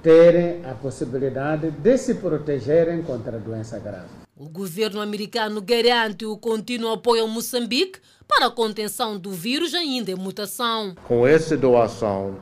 terem 0.00 0.64
a 0.64 0.74
possibilidade 0.74 1.72
de 1.72 1.98
se 1.98 2.14
protegerem 2.14 3.02
contra 3.02 3.36
a 3.36 3.40
doença 3.40 3.76
grave. 3.80 4.06
O 4.36 4.48
governo 4.48 5.00
americano 5.00 5.60
garante 5.60 6.24
o 6.24 6.36
contínuo 6.36 6.92
apoio 6.92 7.24
a 7.24 7.26
Moçambique 7.26 7.98
para 8.28 8.46
a 8.46 8.50
contenção 8.50 9.18
do 9.18 9.32
vírus 9.32 9.74
ainda 9.74 10.12
em 10.12 10.16
mutação. 10.16 10.94
Com 11.08 11.26
essa 11.26 11.56
doação, 11.56 12.36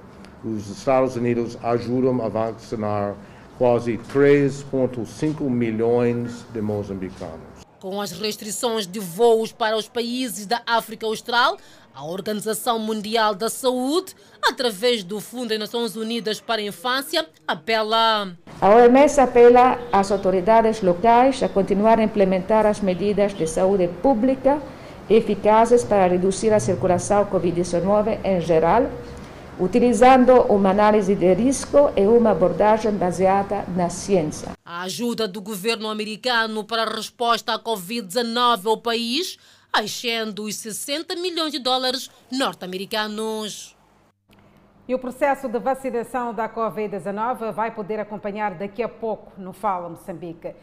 os 0.45 0.69
Estados 0.69 1.17
Unidos 1.17 1.57
ajudam 1.63 2.21
a 2.23 2.29
vacinar 2.29 3.15
quase 3.57 3.99
3,5 4.13 5.49
milhões 5.49 6.45
de 6.53 6.61
moçambicanos. 6.61 7.52
Com 7.83 8.01
as 8.01 8.13
restrições 8.13 8.87
de 8.87 9.01
voos 9.01 9.51
para 9.51 9.77
os 9.77 9.89
países 9.89 10.47
da 10.47 10.63
África 10.65 11.05
Austral, 11.05 11.57
a 11.93 12.05
Organização 12.05 12.79
Mundial 12.79 13.35
da 13.35 13.51
Saúde, 13.51 14.15
através 14.41 15.03
do 15.03 15.19
Fundo 15.19 15.49
das 15.49 15.59
Nações 15.59 15.97
Unidas 15.97 16.41
para 16.41 16.61
a 16.61 16.65
Infância, 16.65 17.27
apela. 17.45 18.37
A 18.61 18.69
OMS 18.69 19.21
apela 19.21 19.81
às 19.91 20.13
autoridades 20.13 20.81
locais 20.81 21.43
a 21.43 21.49
continuar 21.49 21.99
a 21.99 22.05
implementar 22.05 22.67
as 22.67 22.81
medidas 22.81 23.35
de 23.35 23.49
saúde 23.49 23.89
pública 24.01 24.63
eficazes 25.11 25.83
para 25.83 26.07
reduzir 26.07 26.53
a 26.53 26.61
circulação 26.61 27.27
Covid-19 27.27 28.21
em 28.23 28.41
geral 28.41 28.89
utilizando 29.63 30.33
uma 30.53 30.71
análise 30.71 31.15
de 31.15 31.33
risco 31.35 31.93
e 31.97 32.05
uma 32.05 32.33
abordagem 32.33 32.91
baseada 32.91 33.65
na 33.77 33.89
ciência. 33.89 34.49
A 34.65 34.83
ajuda 34.83 35.29
do 35.29 35.41
governo 35.41 35.89
americano 35.89 36.65
para 36.65 36.83
a 36.83 36.93
resposta 36.93 37.55
à 37.55 37.59
Covid-19 37.61 38.67
ao 38.67 38.79
país 38.79 39.39
ascende 39.73 40.41
os 40.41 40.57
60 40.57 41.15
milhões 41.15 41.53
de 41.53 41.61
dólares 41.61 42.11
norte-americanos. 42.31 43.77
E 44.89 44.95
o 44.97 44.99
processo 44.99 45.49
de 45.49 45.61
vacinação 45.61 46.35
da 46.35 46.49
Covid-19 46.49 47.53
vai 47.53 47.71
poder 47.71 48.01
acompanhar 48.01 48.55
daqui 48.55 48.83
a 48.83 48.89
pouco 48.89 49.41
no 49.41 49.53
Fala 49.53 49.89
Moçambique. 49.89 50.57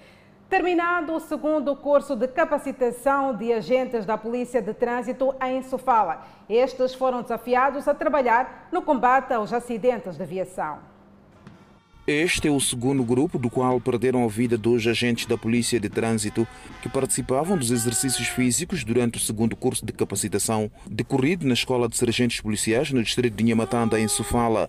Terminado 0.49 1.13
o 1.13 1.19
segundo 1.19 1.75
curso 1.75 2.15
de 2.15 2.27
capacitação 2.27 3.37
de 3.37 3.53
agentes 3.53 4.03
da 4.03 4.17
Polícia 4.17 4.59
de 4.59 4.73
Trânsito 4.73 5.35
em 5.45 5.61
Sofala, 5.61 6.25
estes 6.49 6.95
foram 6.95 7.21
desafiados 7.21 7.87
a 7.87 7.93
trabalhar 7.93 8.67
no 8.71 8.81
combate 8.81 9.31
aos 9.31 9.53
acidentes 9.53 10.17
de 10.17 10.23
aviação. 10.23 10.79
Este 12.07 12.47
é 12.47 12.51
o 12.51 12.59
segundo 12.59 13.03
grupo 13.03 13.37
do 13.37 13.47
qual 13.47 13.79
perderam 13.79 14.23
a 14.25 14.27
vida 14.27 14.57
dois 14.57 14.87
agentes 14.87 15.27
da 15.27 15.37
Polícia 15.37 15.79
de 15.79 15.87
Trânsito 15.87 16.47
que 16.81 16.89
participavam 16.89 17.55
dos 17.55 17.69
exercícios 17.69 18.27
físicos 18.27 18.83
durante 18.83 19.19
o 19.19 19.21
segundo 19.21 19.55
curso 19.55 19.85
de 19.85 19.93
capacitação 19.93 20.71
decorrido 20.89 21.45
na 21.45 21.53
Escola 21.53 21.87
de 21.87 21.95
Sargentos 21.95 22.41
Policiais 22.41 22.91
no 22.91 23.03
distrito 23.03 23.35
de 23.35 23.43
Nhamatanda, 23.43 23.99
em 23.99 24.07
Sofala. 24.07 24.67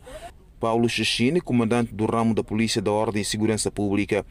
Paulo 0.61 0.87
Chachine, 0.91 1.41
comandante 1.41 1.95
do 1.95 2.05
ramo 2.05 2.35
da 2.35 2.45
Polícia 2.45 2.83
da 2.83 2.93
Ordem 2.93 3.23
e 3.23 3.25
Segurança 3.25 3.71
Pública, 3.71 4.27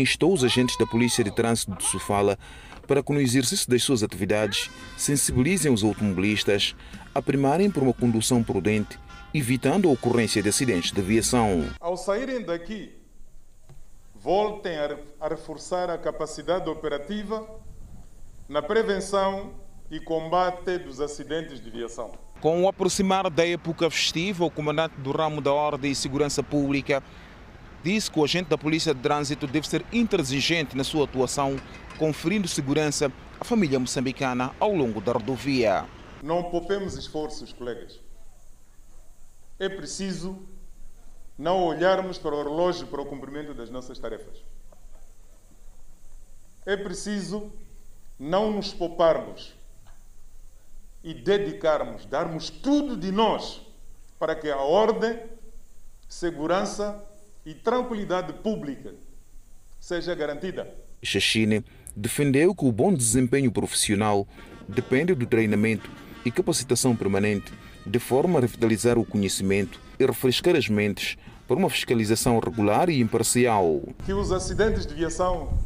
instou 0.00 0.32
os 0.32 0.44
agentes 0.44 0.76
da 0.78 0.86
Polícia 0.86 1.22
de 1.22 1.30
Trânsito 1.30 1.76
de 1.76 1.84
Sofala 1.84 2.38
para 2.86 3.02
que 3.02 3.12
no 3.12 3.20
exercício 3.20 3.68
das 3.68 3.82
suas 3.82 4.02
atividades 4.02 4.70
sensibilizem 4.96 5.72
os 5.72 5.82
automobilistas 5.82 6.74
a 7.14 7.20
primarem 7.20 7.70
por 7.70 7.82
uma 7.82 7.92
condução 7.92 8.42
prudente, 8.42 8.98
evitando 9.34 9.88
a 9.88 9.92
ocorrência 9.92 10.42
de 10.42 10.48
acidentes 10.48 10.92
de 10.92 11.00
aviação. 11.00 11.68
Ao 11.80 11.96
saírem 11.96 12.44
daqui, 12.44 12.94
voltem 14.14 14.72
a 15.20 15.28
reforçar 15.28 15.90
a 15.90 15.98
capacidade 15.98 16.68
operativa 16.68 17.46
na 18.48 18.62
prevenção 18.62 19.54
e 19.90 20.00
combate 20.00 20.78
dos 20.78 21.00
acidentes 21.00 21.60
de 21.60 21.68
aviação. 21.68 22.12
Com 22.40 22.62
o 22.62 22.68
aproximar 22.68 23.30
da 23.30 23.46
época 23.46 23.90
festiva, 23.90 24.44
o 24.44 24.50
comandante 24.50 24.94
do 24.98 25.10
ramo 25.10 25.40
da 25.40 25.52
Ordem 25.52 25.92
e 25.92 25.94
Segurança 25.94 26.42
Pública 26.42 27.02
disse 27.86 28.10
que 28.10 28.18
o 28.18 28.24
agente 28.24 28.50
da 28.50 28.58
Polícia 28.58 28.92
de 28.92 29.00
Trânsito 29.00 29.46
deve 29.46 29.68
ser 29.68 29.86
intransigente 29.92 30.76
na 30.76 30.82
sua 30.82 31.04
atuação, 31.04 31.56
conferindo 31.96 32.48
segurança 32.48 33.12
à 33.38 33.44
família 33.44 33.78
moçambicana 33.78 34.52
ao 34.58 34.72
longo 34.72 35.00
da 35.00 35.12
rodovia. 35.12 35.86
Não 36.20 36.42
poupemos 36.42 36.96
esforços, 36.96 37.52
colegas. 37.52 38.00
É 39.56 39.68
preciso 39.68 40.36
não 41.38 41.62
olharmos 41.62 42.18
para 42.18 42.34
o 42.34 42.42
relógio 42.42 42.88
para 42.88 43.00
o 43.00 43.06
cumprimento 43.06 43.54
das 43.54 43.70
nossas 43.70 44.00
tarefas. 44.00 44.42
É 46.66 46.76
preciso 46.76 47.52
não 48.18 48.50
nos 48.50 48.74
pouparmos 48.74 49.54
e 51.04 51.14
dedicarmos, 51.14 52.04
darmos 52.04 52.50
tudo 52.50 52.96
de 52.96 53.12
nós 53.12 53.60
para 54.18 54.34
que 54.34 54.50
a 54.50 54.56
ordem, 54.56 55.22
segurança 56.08 57.00
e 57.46 57.54
tranquilidade 57.54 58.32
pública 58.32 58.92
seja 59.78 60.12
garantida. 60.16 60.68
Xaxine 61.00 61.64
defendeu 61.94 62.52
que 62.52 62.64
o 62.64 62.72
bom 62.72 62.92
desempenho 62.92 63.52
profissional 63.52 64.26
depende 64.68 65.14
do 65.14 65.24
treinamento 65.24 65.88
e 66.24 66.30
capacitação 66.32 66.96
permanente, 66.96 67.52
de 67.86 68.00
forma 68.00 68.40
a 68.40 68.42
revitalizar 68.42 68.98
o 68.98 69.04
conhecimento 69.04 69.80
e 69.96 70.04
refrescar 70.04 70.56
as 70.56 70.68
mentes 70.68 71.16
para 71.46 71.56
uma 71.56 71.70
fiscalização 71.70 72.40
regular 72.40 72.90
e 72.90 73.00
imparcial. 73.00 73.80
Que 74.04 74.12
os 74.12 74.32
acidentes 74.32 74.84
de 74.84 74.94
viação 74.94 75.56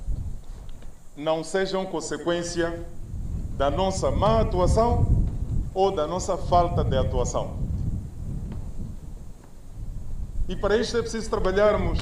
não 1.17 1.43
sejam 1.43 1.87
consequência 1.87 2.87
da 3.57 3.71
nossa 3.71 4.11
má 4.11 4.43
atuação 4.43 5.25
ou 5.73 5.91
da 5.91 6.07
nossa 6.07 6.37
falta 6.37 6.85
de 6.85 6.99
atuação. 6.99 7.70
E 10.51 10.57
para 10.57 10.77
isto 10.77 10.99
é 10.99 11.01
preciso 11.01 11.31
trabalharmos 11.31 12.01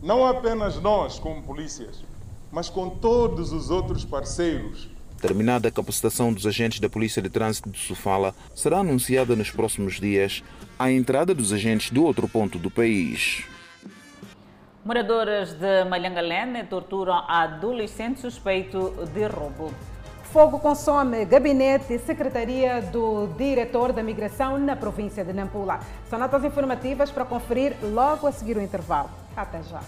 não 0.00 0.24
apenas 0.24 0.80
nós, 0.80 1.18
como 1.18 1.42
polícias, 1.42 2.04
mas 2.52 2.70
com 2.70 2.88
todos 2.88 3.52
os 3.52 3.68
outros 3.68 4.04
parceiros. 4.04 4.88
Terminada 5.20 5.66
a 5.66 5.72
capacitação 5.72 6.32
dos 6.32 6.46
agentes 6.46 6.78
da 6.78 6.88
Polícia 6.88 7.20
de 7.20 7.28
Trânsito 7.28 7.68
de 7.68 7.80
Sofala, 7.80 8.32
será 8.54 8.78
anunciada 8.78 9.34
nos 9.34 9.50
próximos 9.50 9.98
dias 9.98 10.44
a 10.78 10.88
entrada 10.88 11.34
dos 11.34 11.52
agentes 11.52 11.90
do 11.90 12.04
outro 12.04 12.28
ponto 12.28 12.60
do 12.60 12.70
país. 12.70 13.44
Moradores 14.84 15.54
de 15.54 15.84
Malhangalene 15.86 16.62
torturam 16.66 17.28
adolescente 17.28 18.20
suspeito 18.20 18.94
de 19.12 19.26
roubo. 19.26 19.74
Fogo 20.34 20.58
consome 20.58 21.24
gabinete 21.26 21.94
e 21.94 21.98
secretaria 22.00 22.82
do 22.82 23.28
diretor 23.36 23.92
da 23.92 24.02
migração 24.02 24.58
na 24.58 24.74
província 24.74 25.24
de 25.24 25.32
Nampula. 25.32 25.78
São 26.10 26.18
notas 26.18 26.42
informativas 26.42 27.08
para 27.12 27.24
conferir 27.24 27.76
logo 27.80 28.26
a 28.26 28.32
seguir 28.32 28.56
o 28.56 28.60
intervalo. 28.60 29.08
Até 29.36 29.62
já. 29.62 29.80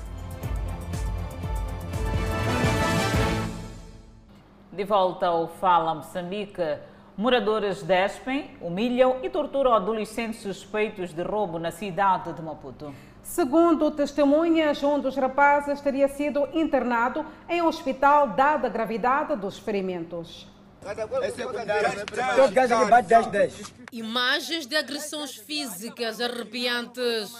De 4.70 4.84
volta 4.84 5.26
ao 5.26 5.48
Fala 5.48 5.96
Moçambique, 5.96 6.78
moradores 7.16 7.82
despem, 7.82 8.48
humilham 8.60 9.16
e 9.24 9.28
torturam 9.28 9.74
adolescentes 9.74 10.42
suspeitos 10.42 11.12
de 11.12 11.22
roubo 11.24 11.58
na 11.58 11.72
cidade 11.72 12.32
de 12.32 12.40
Maputo. 12.40 12.94
Segundo 13.26 13.90
testemunhas, 13.90 14.82
um 14.82 15.00
dos 15.00 15.16
rapazes 15.16 15.80
teria 15.80 16.08
sido 16.08 16.48
internado 16.54 17.26
em 17.48 17.60
um 17.60 17.66
hospital 17.66 18.28
dada 18.28 18.68
a 18.68 18.70
gravidade 18.70 19.36
dos 19.36 19.58
ferimentos. 19.58 20.46
Imagens 23.92 24.64
de 24.64 24.76
agressões 24.76 25.34
físicas 25.34 26.20
arrepiantes. 26.20 27.34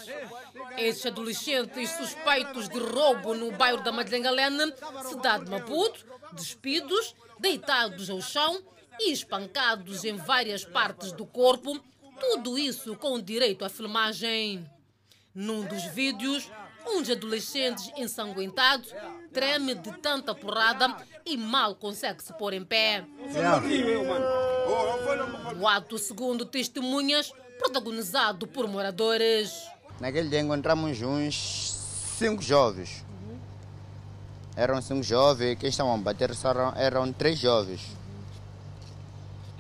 Estes 0.76 1.06
adolescentes 1.06 1.88
suspeitos 1.90 2.68
de 2.68 2.78
roubo 2.78 3.32
no 3.32 3.52
bairro 3.52 3.82
da 3.82 3.92
Madlengalene, 3.92 4.74
cidade 5.08 5.44
de 5.44 5.50
Maputo, 5.50 6.04
despidos, 6.32 7.14
deitados 7.38 8.10
ao 8.10 8.20
chão 8.20 8.60
e 9.00 9.12
espancados 9.12 10.04
em 10.04 10.16
várias 10.16 10.64
partes 10.64 11.12
do 11.12 11.24
corpo, 11.24 11.80
tudo 12.18 12.58
isso 12.58 12.96
com 12.96 13.20
direito 13.20 13.64
à 13.64 13.68
filmagem. 13.68 14.75
Num 15.36 15.66
dos 15.66 15.84
vídeos, 15.88 16.50
um 16.86 17.02
dos 17.02 17.10
adolescentes 17.10 17.92
ensanguentado 17.94 18.88
treme 19.34 19.74
de 19.74 19.92
tanta 19.98 20.34
porrada 20.34 20.96
e 21.26 21.36
mal 21.36 21.74
consegue 21.74 22.22
se 22.22 22.32
pôr 22.32 22.54
em 22.54 22.64
pé. 22.64 23.04
O 25.60 25.68
ato, 25.68 25.98
segundo 25.98 26.46
testemunhas, 26.46 27.34
protagonizado 27.58 28.46
por 28.46 28.66
moradores. 28.66 29.52
Naquele 30.00 30.30
dia 30.30 30.40
encontramos 30.40 31.02
uns 31.02 31.74
cinco 32.18 32.40
jovens. 32.40 33.04
Eram 34.56 34.80
cinco 34.80 35.02
jovens, 35.02 35.58
quem 35.58 35.68
estavam 35.68 35.92
a 35.92 35.98
bater 35.98 36.30
eram 36.76 37.12
três 37.12 37.38
jovens. 37.38 37.82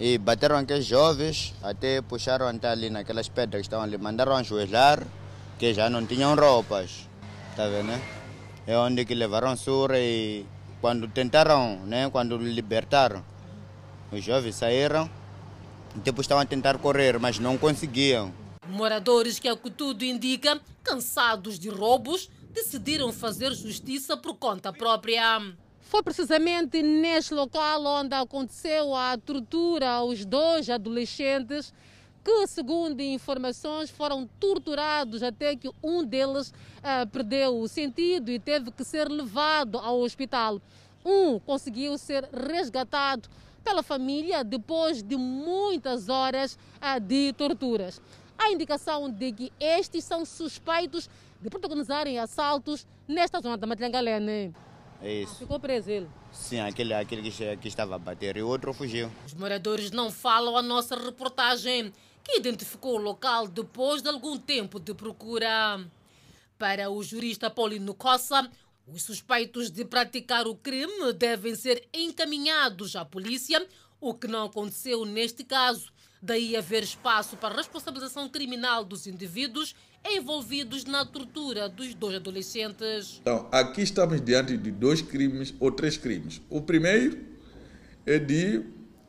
E 0.00 0.16
bateram 0.16 0.56
aqueles 0.56 0.86
jovens, 0.86 1.52
até 1.62 2.00
puxaram 2.00 2.48
até 2.48 2.68
ali 2.68 2.88
naquelas 2.88 3.28
pedras 3.28 3.60
que 3.60 3.66
estavam 3.66 3.84
ali, 3.84 3.98
mandaram 3.98 4.34
ajoelhar, 4.36 5.06
que 5.58 5.72
já 5.74 5.88
não 5.88 6.04
tinham 6.06 6.34
roupas. 6.34 7.08
Tá 7.54 7.68
vendo, 7.68 7.86
né? 7.88 8.00
É 8.66 8.76
onde 8.76 9.04
que 9.04 9.14
levaram 9.14 9.56
surra 9.56 9.98
e 9.98 10.44
quando 10.80 11.08
tentaram, 11.08 11.78
né, 11.86 12.10
quando 12.10 12.36
libertaram, 12.36 13.24
os 14.12 14.22
jovens 14.22 14.56
saíram, 14.56 15.08
depois 15.96 16.24
estavam 16.24 16.42
a 16.42 16.46
tentar 16.46 16.78
correr, 16.78 17.18
mas 17.18 17.38
não 17.38 17.56
conseguiam. 17.56 18.32
Moradores 18.68 19.38
que, 19.38 19.48
ao 19.48 19.56
que 19.56 19.70
tudo 19.70 20.04
indica, 20.04 20.60
cansados 20.82 21.58
de 21.58 21.68
roubos, 21.68 22.28
decidiram 22.52 23.12
fazer 23.12 23.54
justiça 23.54 24.16
por 24.16 24.34
conta 24.34 24.72
própria. 24.72 25.40
Foi 25.80 26.02
precisamente 26.02 26.82
neste 26.82 27.32
local 27.32 27.84
onde 27.84 28.14
aconteceu 28.14 28.94
a 28.94 29.16
tortura 29.16 29.88
aos 29.88 30.24
dois 30.24 30.68
adolescentes 30.68 31.72
que, 32.26 32.46
segundo 32.48 33.00
informações, 33.00 33.88
foram 33.88 34.28
torturados 34.40 35.22
até 35.22 35.54
que 35.54 35.70
um 35.80 36.02
deles 36.02 36.48
uh, 36.48 37.06
perdeu 37.12 37.56
o 37.56 37.68
sentido 37.68 38.32
e 38.32 38.40
teve 38.40 38.72
que 38.72 38.82
ser 38.82 39.08
levado 39.08 39.78
ao 39.78 40.00
hospital. 40.00 40.60
Um 41.04 41.38
conseguiu 41.38 41.96
ser 41.96 42.28
resgatado 42.32 43.28
pela 43.62 43.80
família 43.80 44.42
depois 44.42 45.04
de 45.04 45.16
muitas 45.16 46.08
horas 46.08 46.58
uh, 46.82 46.98
de 46.98 47.32
torturas. 47.34 48.02
Há 48.36 48.50
indicação 48.50 49.08
de 49.08 49.30
que 49.30 49.52
estes 49.60 50.02
são 50.02 50.24
suspeitos 50.24 51.08
de 51.40 51.48
protagonizarem 51.48 52.18
assaltos 52.18 52.84
nesta 53.06 53.40
zona 53.40 53.56
da 53.56 53.68
Matlangalene. 53.68 54.52
É 55.00 55.12
isso. 55.22 55.36
Ficou 55.36 55.60
preso 55.60 55.90
ele? 55.90 56.08
Sim, 56.32 56.58
aquele, 56.60 56.92
aquele 56.92 57.22
que, 57.22 57.56
que 57.58 57.68
estava 57.68 57.94
a 57.94 57.98
bater 57.98 58.36
e 58.36 58.42
o 58.42 58.48
outro 58.48 58.72
fugiu. 58.72 59.10
Os 59.24 59.34
moradores 59.34 59.90
não 59.90 60.10
falam 60.10 60.56
a 60.56 60.62
nossa 60.62 60.96
reportagem, 60.96 61.92
que 62.26 62.38
identificou 62.38 62.96
o 62.96 63.00
local 63.00 63.46
depois 63.46 64.02
de 64.02 64.08
algum 64.08 64.36
tempo 64.36 64.80
de 64.80 64.92
procura. 64.92 65.80
Para 66.58 66.90
o 66.90 67.00
jurista 67.02 67.48
Paulino 67.48 67.94
Cossa, 67.94 68.50
os 68.84 69.02
suspeitos 69.02 69.70
de 69.70 69.84
praticar 69.84 70.48
o 70.48 70.56
crime 70.56 71.12
devem 71.12 71.54
ser 71.54 71.86
encaminhados 71.94 72.96
à 72.96 73.04
polícia, 73.04 73.64
o 74.00 74.12
que 74.12 74.26
não 74.26 74.46
aconteceu 74.46 75.04
neste 75.04 75.44
caso. 75.44 75.92
Daí 76.20 76.56
haver 76.56 76.82
espaço 76.82 77.36
para 77.36 77.54
responsabilização 77.54 78.28
criminal 78.28 78.84
dos 78.84 79.06
indivíduos 79.06 79.76
envolvidos 80.04 80.84
na 80.84 81.04
tortura 81.04 81.68
dos 81.68 81.94
dois 81.94 82.16
adolescentes. 82.16 83.18
Então, 83.20 83.48
aqui 83.52 83.82
estamos 83.82 84.20
diante 84.20 84.56
de 84.56 84.70
dois 84.72 85.00
crimes 85.00 85.54
ou 85.60 85.70
três 85.70 85.96
crimes. 85.96 86.40
O 86.50 86.60
primeiro 86.60 87.24
é 88.04 88.18
de 88.18 88.64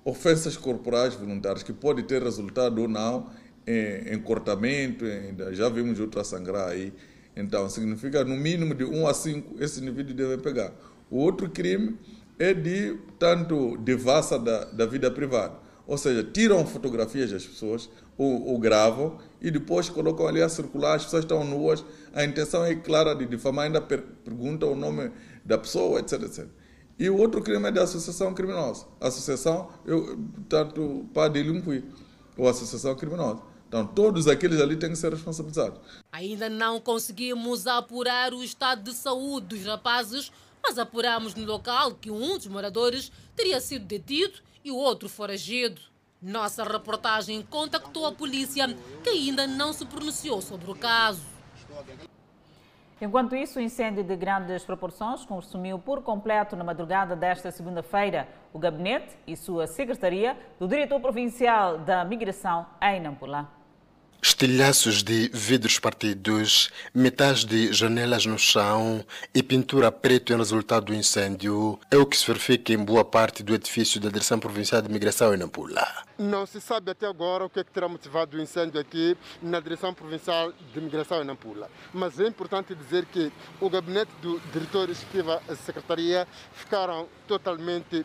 ofensas 0.10 0.56
corporais 0.56 1.16
voluntárias, 1.16 1.64
que 1.64 1.74
pode 1.74 2.04
ter 2.04 2.24
resultado 2.24 2.82
ou 2.82 2.88
não 2.88 3.30
em, 3.66 4.18
cortamento, 4.20 5.04
já 5.52 5.68
vimos 5.68 6.00
outra 6.00 6.24
sangrar 6.24 6.70
aí. 6.70 6.94
Então, 7.36 7.70
significa 7.70 8.24
no 8.24 8.38
mínimo 8.38 8.74
de 8.74 8.86
1 8.86 9.06
a 9.06 9.14
5 9.14 9.62
esse 9.62 9.82
indivíduo 9.82 10.16
deve 10.16 10.38
pegar. 10.38 10.74
O 11.12 11.18
outro 11.18 11.50
crime 11.50 11.98
é 12.40 12.54
de 12.54 12.98
tanto 13.20 13.76
devassa 13.78 14.40
da, 14.40 14.64
da 14.64 14.86
vida 14.86 15.12
privada 15.12 15.68
ou 15.88 15.98
seja, 15.98 16.22
tiram 16.22 16.68
fotografias 16.68 17.32
das 17.32 17.46
pessoas, 17.46 17.90
ou, 18.18 18.60
gravam, 18.60 19.18
e 19.40 19.50
depois 19.50 19.90
colocam 19.90 20.28
ali 20.28 20.42
a 20.42 20.50
circular, 20.50 20.96
as 20.96 21.06
pessoas 21.06 21.24
estão 21.24 21.44
nuas, 21.46 21.86
a 22.14 22.26
intenção 22.26 22.66
é 22.66 22.76
clara 22.76 23.16
de 23.16 23.26
difamar, 23.26 23.66
ainda 23.66 23.80
per 23.80 24.02
pergunta 24.26 24.66
o 24.66 24.76
nome 24.76 25.12
da 25.46 25.58
pessoa, 25.58 26.00
etc, 26.00 26.24
etc. 26.24 26.46
E 27.00 27.10
o 27.10 27.18
outro 27.18 27.42
crime 27.42 27.68
é 27.68 27.72
de 27.72 27.80
associação 27.80 28.34
criminosa. 28.34 28.88
Associação, 29.00 29.70
eu, 29.86 30.18
tanto 30.50 31.06
para 31.14 31.30
delinquir, 31.30 31.84
ou 32.36 32.48
associação 32.48 32.96
criminosa. 32.96 33.42
Então, 33.68 33.86
todos 33.86 34.28
aqueles 34.28 34.60
ali 34.62 34.78
têm 34.78 34.90
que 34.90 34.96
ser 34.96 35.12
responsabilizados. 35.12 35.80
Ainda 36.12 36.50
não 36.50 36.80
conseguimos 36.80 37.68
apurar 37.68 38.34
o 38.34 38.44
estado 38.44 38.82
de 38.84 38.94
saúde 38.96 39.48
dos 39.48 39.66
rapazes, 39.66 40.32
mas 40.64 40.80
apuramos 40.80 41.36
no 41.36 41.46
local 41.46 41.94
que 41.96 42.10
um 42.10 42.38
dos 42.38 42.48
moradores 42.48 43.12
teria 43.36 43.60
sido 43.60 43.86
detido 43.86 44.40
e 44.64 44.72
o 44.72 44.76
outro 44.76 45.08
foragido. 45.08 45.82
Nossa 46.22 46.64
reportagem 46.64 47.44
contactou 47.44 48.06
a 48.06 48.12
polícia, 48.12 48.68
que 49.04 49.10
ainda 49.10 49.46
não 49.46 49.72
se 49.72 49.86
pronunciou 49.86 50.42
sobre 50.42 50.72
o 50.72 50.76
caso. 50.76 51.22
Enquanto 53.00 53.36
isso, 53.36 53.60
o 53.60 53.62
incêndio 53.62 54.04
de 54.04 54.16
grandes 54.16 54.66
proporções 54.66 55.24
consumiu 55.24 55.78
por 55.78 56.02
completo 56.02 56.56
na 56.56 56.64
madrugada 56.64 57.16
desta 57.16 57.52
segunda-feira 57.52 58.28
o 58.52 58.58
gabinete 58.58 59.16
e 59.28 59.36
sua 59.36 59.68
secretaria 59.68 60.36
do 60.60 60.68
diretor 60.68 61.00
provincial 61.00 61.78
da 61.78 62.04
migração 62.04 62.66
em 62.82 63.00
Nampula. 63.00 63.57
Estilhaços 64.20 65.04
de 65.04 65.30
vidros 65.32 65.78
partidos, 65.78 66.72
metais 66.94 67.46
de 67.46 67.72
janelas 67.72 68.26
no 68.26 68.38
chão 68.38 69.06
e 69.34 69.44
pintura 69.44 69.92
preto 69.92 70.34
em 70.34 70.38
resultado 70.38 70.88
do 70.88 70.96
incêndio 70.96 71.80
é 71.92 71.98
o 71.98 72.06
que 72.06 72.18
se 72.18 72.26
verifica 72.26 72.74
em 72.74 72.84
boa 72.84 73.06
parte 73.06 73.44
do 73.44 73.54
edifício 73.54 74.02
da 74.02 74.10
Direção 74.10 74.40
Provincial 74.40 74.82
de 74.82 74.90
Migração 74.90 75.34
em 75.36 75.38
Nampula. 75.38 75.88
Não 76.18 76.48
se 76.48 76.60
sabe 76.60 76.90
até 76.90 77.06
agora 77.06 77.46
o 77.46 77.50
que, 77.50 77.60
é 77.60 77.64
que 77.64 77.72
terá 77.72 77.88
motivado 77.88 78.36
o 78.36 78.42
incêndio 78.42 78.82
aqui 78.82 79.16
na 79.40 79.60
Direção 79.60 79.94
Provincial 79.94 80.52
de 80.74 80.82
Migração 80.82 81.22
em 81.22 81.26
Nampula. 81.26 81.70
Mas 81.94 82.20
é 82.20 82.28
importante 82.28 82.74
dizer 82.74 83.06
que 83.06 83.32
o 83.62 83.70
gabinete 83.70 84.12
do 84.20 84.40
diretor 84.52 84.90
executivo 84.90 85.40
e 85.48 85.52
a 85.52 85.56
secretaria 85.56 86.28
ficaram 86.54 87.08
totalmente 87.28 88.04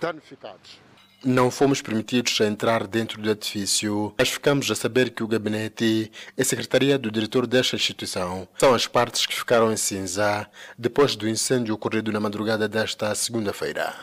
danificados. 0.00 0.85
Não 1.24 1.50
fomos 1.50 1.80
permitidos 1.82 2.40
a 2.40 2.46
entrar 2.46 2.86
dentro 2.86 3.20
do 3.20 3.30
edifício, 3.30 4.14
mas 4.18 4.28
ficamos 4.28 4.70
a 4.70 4.74
saber 4.74 5.10
que 5.10 5.24
o 5.24 5.26
gabinete 5.26 6.10
e 6.36 6.40
a 6.40 6.44
secretaria 6.44 6.98
do 6.98 7.10
diretor 7.10 7.46
desta 7.46 7.74
instituição 7.74 8.46
são 8.58 8.74
as 8.74 8.86
partes 8.86 9.24
que 9.26 9.34
ficaram 9.34 9.72
em 9.72 9.76
cinza 9.76 10.48
depois 10.78 11.16
do 11.16 11.28
incêndio 11.28 11.74
ocorrido 11.74 12.12
na 12.12 12.20
madrugada 12.20 12.68
desta 12.68 13.14
segunda-feira. 13.14 13.94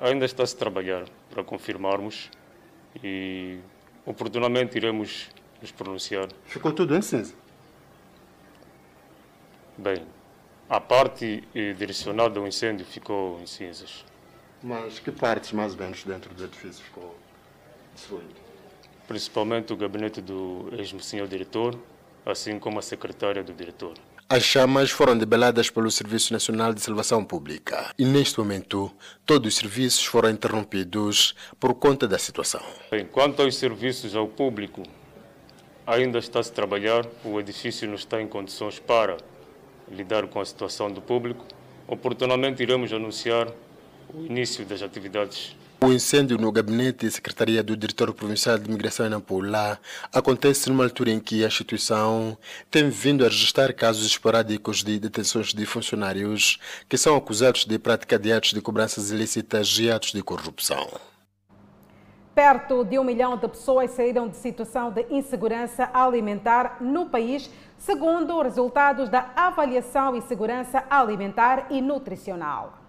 Ainda 0.00 0.24
está-se 0.24 0.56
a 0.56 0.58
trabalhar 0.58 1.04
para 1.30 1.44
confirmarmos 1.44 2.30
e 3.04 3.58
oportunamente 4.04 4.76
iremos 4.76 5.28
nos 5.60 5.70
pronunciar. 5.70 6.28
Ficou 6.46 6.72
tudo 6.72 6.96
em 6.96 7.02
cinza? 7.02 7.34
Bem, 9.76 10.02
a 10.68 10.80
parte 10.80 11.44
direcional 11.78 12.30
do 12.30 12.46
incêndio 12.46 12.84
ficou 12.84 13.40
em 13.40 13.46
cinzas. 13.46 14.04
Mas 14.62 14.98
que 14.98 15.10
partes 15.10 15.52
mais 15.52 15.72
ou 15.72 15.78
menos 15.78 16.02
dentro 16.02 16.34
do 16.34 16.44
edifício 16.44 16.82
ficou 16.82 17.16
destruído? 17.94 18.34
Principalmente 19.06 19.72
o 19.72 19.76
gabinete 19.76 20.20
do 20.20 20.68
ex-senhor 20.72 21.28
diretor, 21.28 21.78
assim 22.24 22.58
como 22.58 22.78
a 22.78 22.82
secretária 22.82 23.42
do 23.44 23.52
diretor. 23.52 23.94
As 24.28 24.42
chamas 24.42 24.90
foram 24.90 25.16
debeladas 25.16 25.70
pelo 25.70 25.88
Serviço 25.88 26.32
Nacional 26.32 26.74
de 26.74 26.80
Salvação 26.80 27.24
Pública 27.24 27.94
e, 27.96 28.04
neste 28.04 28.40
momento, 28.40 28.90
todos 29.24 29.54
os 29.54 29.56
serviços 29.56 30.04
foram 30.04 30.30
interrompidos 30.30 31.36
por 31.60 31.74
conta 31.74 32.08
da 32.08 32.18
situação. 32.18 32.60
Bem, 32.90 33.06
quanto 33.06 33.42
aos 33.42 33.54
serviços 33.56 34.16
ao 34.16 34.26
público, 34.26 34.82
ainda 35.86 36.18
está-se 36.18 36.50
a 36.50 36.54
trabalhar, 36.54 37.06
o 37.24 37.38
edifício 37.38 37.86
não 37.86 37.94
está 37.94 38.20
em 38.20 38.26
condições 38.26 38.80
para 38.80 39.16
lidar 39.88 40.26
com 40.26 40.40
a 40.40 40.44
situação 40.44 40.90
do 40.90 41.00
público. 41.00 41.46
Oportunamente 41.86 42.60
iremos 42.60 42.92
anunciar 42.92 43.46
o 44.14 44.24
início 44.24 44.64
das 44.64 44.82
atividades. 44.82 45.56
O 45.78 45.92
incêndio 45.92 46.38
no 46.38 46.50
gabinete 46.50 47.06
e 47.06 47.10
secretaria 47.10 47.62
do 47.62 47.76
diretor 47.76 48.12
provincial 48.14 48.58
de 48.58 48.66
imigração 48.66 49.06
em 49.06 49.10
Nampula 49.10 49.78
acontece 50.12 50.70
numa 50.70 50.84
altura 50.84 51.10
em 51.10 51.20
que 51.20 51.44
a 51.44 51.48
instituição 51.48 52.36
tem 52.70 52.88
vindo 52.88 53.24
a 53.24 53.28
registrar 53.28 53.72
casos 53.74 54.06
esporádicos 54.06 54.82
de 54.82 54.98
detenções 54.98 55.52
de 55.52 55.66
funcionários 55.66 56.58
que 56.88 56.96
são 56.96 57.14
acusados 57.14 57.66
de 57.66 57.78
prática 57.78 58.18
de 58.18 58.32
atos 58.32 58.54
de 58.54 58.60
cobranças 58.62 59.10
ilícitas 59.10 59.78
e 59.78 59.90
atos 59.90 60.12
de 60.12 60.22
corrupção. 60.22 60.88
Perto 62.34 62.82
de 62.82 62.98
um 62.98 63.04
milhão 63.04 63.36
de 63.36 63.46
pessoas 63.46 63.90
saíram 63.90 64.28
de 64.28 64.36
situação 64.36 64.90
de 64.90 65.06
insegurança 65.10 65.90
alimentar 65.92 66.78
no 66.80 67.06
país, 67.06 67.50
segundo 67.76 68.40
resultados 68.40 69.10
da 69.10 69.30
avaliação 69.36 70.16
e 70.16 70.22
segurança 70.22 70.84
alimentar 70.88 71.66
e 71.70 71.82
nutricional. 71.82 72.85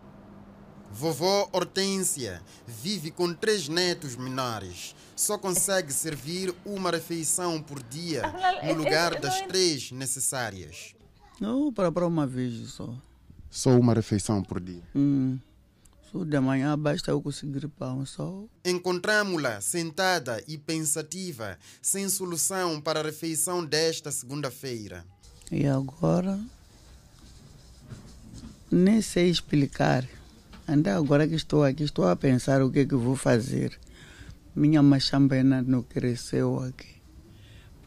Vovó 0.92 1.50
Hortência 1.52 2.42
vive 2.66 3.12
com 3.12 3.34
três 3.34 3.68
netos 3.68 4.16
menores. 4.16 4.96
Só 5.16 5.38
consegue 5.38 5.92
servir 5.92 6.54
uma 6.66 6.92
refeição 6.92 7.62
por 7.62 7.82
dia 7.84 8.24
no 8.64 8.74
lugar 8.74 9.20
das 9.20 9.42
três 9.42 9.92
necessárias. 9.92 10.96
Não, 11.40 11.72
para, 11.72 11.92
para 11.92 12.08
uma 12.08 12.26
vez 12.26 12.70
só. 12.72 12.94
Só 13.50 13.72
uma 13.72 13.94
refeição 13.94 14.44
por 14.44 14.60
dia? 14.60 14.84
Hum. 14.96 15.38
Só 16.12 16.24
de 16.24 16.40
manhã 16.40 16.78
basta 16.78 17.12
eu 17.12 17.22
conseguir 17.22 17.68
pão 17.68 18.06
só. 18.06 18.46
Encontramos-la 18.64 19.60
sentada 19.62 20.44
e 20.48 20.58
pensativa, 20.58 21.58
sem 21.82 22.08
solução 22.08 22.80
para 22.80 23.02
a 23.02 23.04
refeição 23.04 23.64
desta 23.64 24.12
segunda-feira. 24.12 25.06
E 25.52 25.68
agora? 25.68 26.40
Nem 28.72 29.02
sei 29.02 29.30
explicar. 29.30 30.08
Ainda 30.68 30.98
agora 30.98 31.26
que 31.26 31.36
estou 31.36 31.64
aqui, 31.64 31.84
estou 31.84 32.06
a 32.06 32.16
pensar 32.16 32.62
o 32.62 32.70
que 32.70 32.80
é 32.80 32.86
que 32.86 32.94
vou 32.94 33.16
fazer. 33.16 33.80
Minha 34.54 34.84
machambena 34.84 35.62
não 35.62 35.82
cresceu 35.82 36.60
aqui 36.60 36.98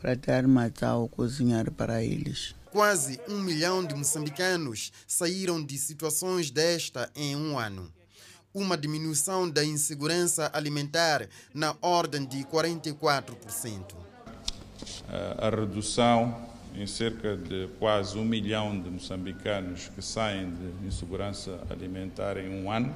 para 0.01 0.15
dar 0.15 0.49
matar 0.49 0.97
ou 0.97 1.07
cozinhar 1.07 1.71
para 1.71 2.03
eles. 2.03 2.55
Quase 2.71 3.21
um 3.29 3.39
milhão 3.41 3.85
de 3.85 3.95
moçambicanos 3.95 4.93
saíram 5.07 5.63
de 5.63 5.77
situações 5.77 6.51
desta 6.51 7.11
em 7.15 7.37
um 7.37 7.59
ano. 7.59 7.93
Uma 8.55 8.79
diminuição 8.79 9.49
da 9.49 9.63
insegurança 9.63 10.51
alimentar 10.55 11.29
na 11.53 11.77
ordem 11.83 12.25
de 12.25 12.39
44%. 12.45 13.95
A 15.37 15.51
redução 15.51 16.50
em 16.75 16.87
cerca 16.87 17.37
de 17.37 17.69
quase 17.79 18.17
um 18.17 18.25
milhão 18.25 18.81
de 18.81 18.91
moçambicanos 18.91 19.89
que 19.89 20.03
saem 20.03 20.51
de 20.51 20.87
insegurança 20.87 21.61
alimentar 21.69 22.37
em 22.37 22.49
um 22.49 22.71
ano, 22.71 22.95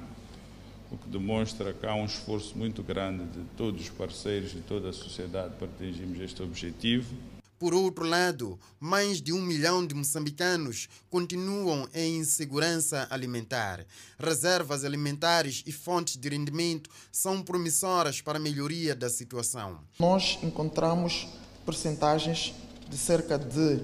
o 0.91 0.97
que 0.97 1.09
demonstra 1.09 1.73
que 1.73 1.87
há 1.87 1.95
um 1.95 2.05
esforço 2.05 2.57
muito 2.57 2.83
grande 2.83 3.25
de 3.25 3.45
todos 3.57 3.83
os 3.83 3.91
parceiros 3.91 4.53
e 4.53 4.59
toda 4.59 4.91
a 4.91 4.93
sociedade 4.93 5.55
para 5.57 5.67
atingirmos 5.67 6.21
este 6.21 6.43
objetivo. 6.43 7.15
Por 7.59 7.73
outro 7.73 8.05
lado, 8.05 8.59
mais 8.79 9.23
de 9.23 9.33
um 9.33 9.41
milhão 9.41 9.87
de 9.87 9.95
moçambicanos 9.95 10.89
continuam 11.09 11.89
em 11.95 12.19
insegurança 12.19 13.07
alimentar. 13.11 13.87
Reservas 14.19 14.85
alimentares 14.85 15.63
e 15.65 15.73
fontes 15.73 16.17
de 16.17 16.29
rendimento 16.29 16.91
são 17.11 17.43
promissoras 17.43 18.21
para 18.21 18.39
a 18.39 18.43
melhoria 18.43 18.95
da 18.95 19.09
situação. 19.09 19.79
Nós 19.99 20.39
encontramos 20.43 21.27
percentagens 21.65 22.53
de 22.95 23.01
cerca 23.01 23.37
de 23.37 23.81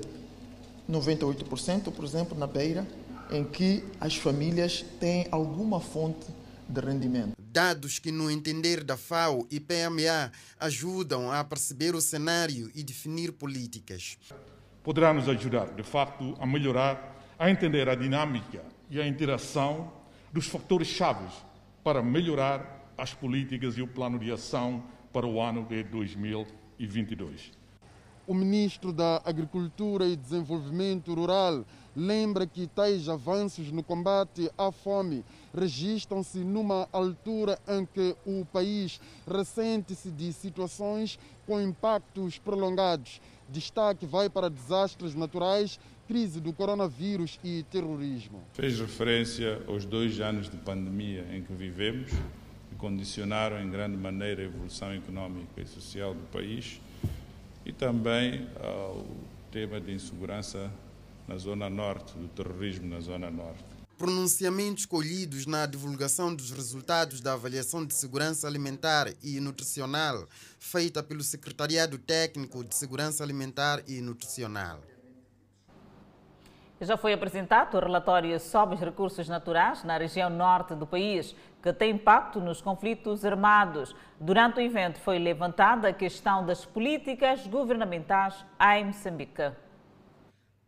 98%, 0.89 1.91
por 1.91 2.05
exemplo, 2.05 2.39
na 2.39 2.47
Beira, 2.47 2.87
em 3.29 3.43
que 3.43 3.83
as 4.01 4.15
famílias 4.15 4.85
têm 5.01 5.27
alguma 5.33 5.81
fonte 5.81 6.29
de 6.69 6.81
rendimento. 6.81 7.33
Dados 7.37 7.99
que, 7.99 8.13
no 8.13 8.31
entender 8.31 8.85
da 8.85 8.97
FAO 8.97 9.49
e 9.51 9.59
PMA, 9.59 10.31
ajudam 10.61 11.29
a 11.29 11.43
perceber 11.43 11.97
o 11.97 12.01
cenário 12.01 12.71
e 12.73 12.85
definir 12.85 13.33
políticas. 13.33 14.17
Poderá 14.85 15.13
nos 15.13 15.29
ajudar, 15.29 15.75
de 15.75 15.83
facto, 15.83 16.37
a 16.39 16.47
melhorar, 16.47 17.21
a 17.37 17.51
entender 17.51 17.89
a 17.89 17.97
dinâmica 17.97 18.63
e 18.89 19.01
a 19.01 19.07
interação 19.09 19.93
dos 20.33 20.47
fatores 20.47 20.87
chaves 20.87 21.33
para 21.83 22.01
melhorar 22.01 22.93
as 22.97 23.13
políticas 23.13 23.77
e 23.77 23.83
o 23.83 23.89
plano 23.89 24.21
de 24.21 24.31
ação 24.31 24.85
para 25.13 25.27
o 25.27 25.41
ano 25.41 25.65
de 25.65 25.83
2022. 25.83 27.59
O 28.31 28.35
ministro 28.35 28.93
da 28.93 29.21
Agricultura 29.25 30.07
e 30.07 30.15
Desenvolvimento 30.15 31.13
Rural 31.13 31.67
lembra 31.97 32.47
que 32.47 32.69
tais 32.69 33.09
avanços 33.09 33.73
no 33.73 33.83
combate 33.83 34.49
à 34.57 34.71
fome 34.71 35.25
registram-se 35.53 36.39
numa 36.45 36.89
altura 36.93 37.59
em 37.67 37.85
que 37.85 38.15
o 38.25 38.45
país 38.45 39.01
ressente-se 39.27 40.13
de 40.13 40.33
situações 40.33 41.19
com 41.45 41.61
impactos 41.61 42.39
prolongados. 42.39 43.21
Destaque 43.49 44.07
vai 44.07 44.31
para 44.31 44.49
desastres 44.49 45.13
naturais, 45.17 45.81
crise 46.07 46.41
do 46.41 46.53
coronavírus 46.53 47.37
e 47.43 47.65
terrorismo. 47.65 48.45
Fez 48.53 48.79
referência 48.79 49.61
aos 49.67 49.85
dois 49.85 50.21
anos 50.21 50.49
de 50.49 50.57
pandemia 50.57 51.27
em 51.33 51.43
que 51.43 51.53
vivemos, 51.53 52.13
que 52.69 52.77
condicionaram 52.79 53.61
em 53.61 53.69
grande 53.69 53.97
maneira 53.97 54.41
a 54.41 54.45
evolução 54.45 54.93
económica 54.93 55.61
e 55.61 55.67
social 55.67 56.15
do 56.15 56.23
país 56.29 56.81
e 57.65 57.73
também 57.73 58.49
ao 58.63 59.07
tema 59.51 59.81
de 59.81 59.93
insegurança 59.93 60.71
na 61.27 61.37
Zona 61.37 61.69
Norte, 61.71 62.17
do 62.17 62.29
terrorismo 62.29 62.89
na 62.89 63.01
Zona 63.01 63.31
Norte. 63.31 63.65
Pronunciamentos 63.97 64.87
colhidos 64.87 65.45
na 65.45 65.67
divulgação 65.67 66.35
dos 66.35 66.51
resultados 66.51 67.21
da 67.21 67.35
avaliação 67.35 67.85
de 67.85 67.93
segurança 67.93 68.47
alimentar 68.47 69.09
e 69.23 69.39
nutricional 69.41 70.27
feita 70.59 71.03
pelo 71.03 71.23
Secretariado 71.23 71.99
Técnico 71.99 72.65
de 72.65 72.75
Segurança 72.75 73.23
Alimentar 73.23 73.83
e 73.87 74.01
Nutricional. 74.01 74.81
Já 76.81 76.97
foi 76.97 77.13
apresentado 77.13 77.77
o 77.77 77.81
relatório 77.81 78.41
sobre 78.41 78.75
os 78.75 78.81
recursos 78.81 79.29
naturais 79.29 79.85
na 79.85 79.99
região 79.99 80.31
norte 80.31 80.75
do 80.75 80.87
país, 80.87 81.37
que 81.63 81.73
tem 81.73 81.93
impacto 81.93 82.41
nos 82.41 82.61
conflitos 82.61 83.25
armados. 83.25 83.95
Durante 84.19 84.59
o 84.59 84.63
evento 84.63 84.99
foi 85.01 85.19
levantada 85.19 85.89
a 85.89 85.93
questão 85.93 86.45
das 86.45 86.65
políticas 86.65 87.47
governamentais 87.47 88.45
em 88.75 88.87
Moçambique. 88.87 89.53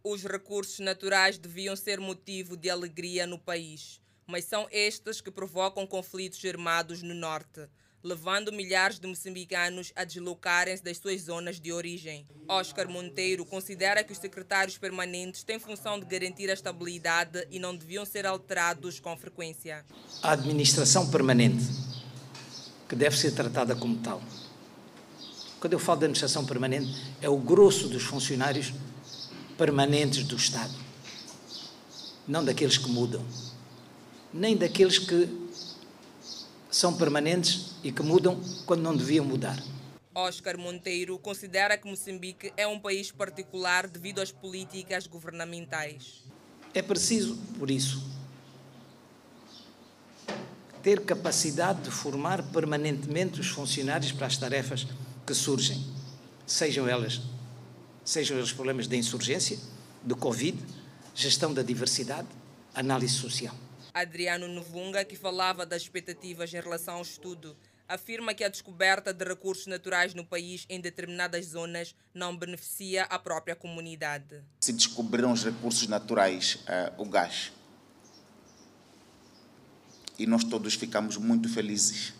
Os 0.04 0.24
recursos 0.24 0.80
naturais 0.80 1.38
deviam 1.38 1.76
ser 1.76 2.00
motivo 2.00 2.56
de 2.56 2.68
alegria 2.68 3.26
no 3.26 3.38
país, 3.38 4.00
mas 4.26 4.44
são 4.44 4.66
estes 4.70 5.20
que 5.20 5.30
provocam 5.30 5.86
conflitos 5.86 6.44
armados 6.44 7.02
no 7.02 7.14
norte 7.14 7.68
levando 8.02 8.52
milhares 8.52 8.98
de 8.98 9.06
moçambicanos 9.06 9.92
a 9.94 10.04
deslocarem-se 10.04 10.82
das 10.82 10.98
suas 10.98 11.22
zonas 11.22 11.60
de 11.60 11.72
origem. 11.72 12.26
Oscar 12.48 12.88
Monteiro 12.88 13.44
considera 13.44 14.02
que 14.02 14.12
os 14.12 14.18
secretários 14.18 14.76
permanentes 14.76 15.44
têm 15.44 15.58
função 15.58 16.00
de 16.00 16.06
garantir 16.06 16.50
a 16.50 16.54
estabilidade 16.54 17.46
e 17.50 17.58
não 17.58 17.76
deviam 17.76 18.04
ser 18.04 18.26
alterados 18.26 18.98
com 18.98 19.16
frequência. 19.16 19.84
A 20.22 20.32
administração 20.32 21.08
permanente, 21.10 21.64
que 22.88 22.96
deve 22.96 23.16
ser 23.16 23.32
tratada 23.32 23.76
como 23.76 23.96
tal. 23.98 24.20
Quando 25.60 25.74
eu 25.74 25.78
falo 25.78 26.00
de 26.00 26.06
administração 26.06 26.44
permanente, 26.44 26.92
é 27.20 27.28
o 27.28 27.36
grosso 27.36 27.88
dos 27.88 28.02
funcionários 28.02 28.72
permanentes 29.56 30.24
do 30.24 30.34
Estado. 30.34 30.74
Não 32.26 32.44
daqueles 32.44 32.78
que 32.78 32.88
mudam, 32.88 33.24
nem 34.32 34.56
daqueles 34.56 34.98
que 34.98 35.28
são 36.68 36.96
permanentes 36.96 37.71
e 37.82 37.90
que 37.90 38.02
mudam 38.02 38.40
quando 38.66 38.82
não 38.82 38.96
deviam 38.96 39.24
mudar. 39.24 39.62
Oscar 40.14 40.58
Monteiro 40.58 41.18
considera 41.18 41.76
que 41.78 41.88
Moçambique 41.88 42.52
é 42.56 42.66
um 42.66 42.78
país 42.78 43.10
particular 43.10 43.86
devido 43.86 44.20
às 44.20 44.30
políticas 44.30 45.06
governamentais. 45.06 46.22
É 46.74 46.82
preciso, 46.82 47.36
por 47.58 47.70
isso, 47.70 48.02
ter 50.82 51.00
capacidade 51.04 51.82
de 51.82 51.90
formar 51.90 52.42
permanentemente 52.50 53.40
os 53.40 53.48
funcionários 53.48 54.12
para 54.12 54.26
as 54.26 54.36
tarefas 54.36 54.86
que 55.26 55.34
surgem, 55.34 55.82
sejam 56.46 56.86
elas 56.88 57.22
sejam 58.04 58.36
eles 58.36 58.52
problemas 58.52 58.86
de 58.86 58.96
insurgência, 58.96 59.58
de 60.02 60.14
Covid, 60.14 60.58
gestão 61.14 61.54
da 61.54 61.62
diversidade, 61.62 62.28
análise 62.74 63.14
social. 63.14 63.54
Adriano 63.94 64.48
Novunga, 64.48 65.04
que 65.04 65.16
falava 65.16 65.66
das 65.66 65.82
expectativas 65.82 66.52
em 66.52 66.60
relação 66.60 66.96
ao 66.96 67.02
estudo, 67.02 67.56
afirma 67.88 68.34
que 68.34 68.44
a 68.44 68.48
descoberta 68.48 69.12
de 69.12 69.24
recursos 69.24 69.66
naturais 69.66 70.14
no 70.14 70.24
país 70.24 70.64
em 70.68 70.80
determinadas 70.80 71.46
zonas 71.46 71.94
não 72.14 72.36
beneficia 72.36 73.04
a 73.04 73.18
própria 73.18 73.54
comunidade. 73.54 74.42
Se 74.60 74.72
descobriram 74.72 75.32
os 75.32 75.44
recursos 75.44 75.86
naturais, 75.88 76.58
uh, 76.62 77.02
o 77.02 77.04
gás, 77.04 77.52
e 80.18 80.26
nós 80.26 80.44
todos 80.44 80.74
ficamos 80.74 81.16
muito 81.16 81.48
felizes. 81.48 82.14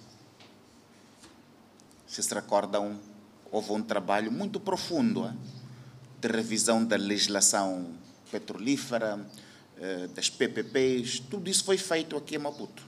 Se 2.07 2.23
se 2.23 2.35
recordam, 2.35 3.01
houve 3.51 3.73
um 3.73 3.83
trabalho 3.83 4.31
muito 4.31 4.61
profundo 4.61 5.25
uh, 5.25 5.37
de 6.21 6.29
revisão 6.29 6.85
da 6.85 6.97
legislação 6.97 7.99
petrolífera, 8.31 9.25
eh, 9.83 10.07
das 10.15 10.31
PPPs, 10.31 11.19
tudo 11.19 11.51
isso 11.51 11.65
foi 11.65 11.77
feito 11.77 12.17
aqui 12.17 12.37
em 12.37 12.39
Maputo. 12.39 12.83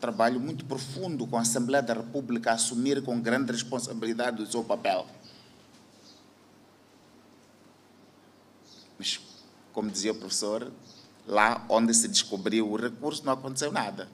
Trabalho 0.00 0.38
muito 0.38 0.64
profundo 0.64 1.26
com 1.26 1.36
a 1.36 1.40
Assembleia 1.40 1.82
da 1.82 1.94
República 1.94 2.50
a 2.50 2.54
assumir 2.54 3.02
com 3.02 3.20
grande 3.20 3.50
responsabilidade 3.50 4.40
o 4.40 4.46
seu 4.46 4.62
papel. 4.62 5.06
Mas, 8.98 9.20
como 9.72 9.90
dizia 9.90 10.12
o 10.12 10.14
professor, 10.14 10.72
lá 11.26 11.64
onde 11.68 11.92
se 11.94 12.08
descobriu 12.08 12.70
o 12.70 12.76
recurso 12.76 13.24
não 13.24 13.32
aconteceu 13.32 13.72
nada. 13.72 14.08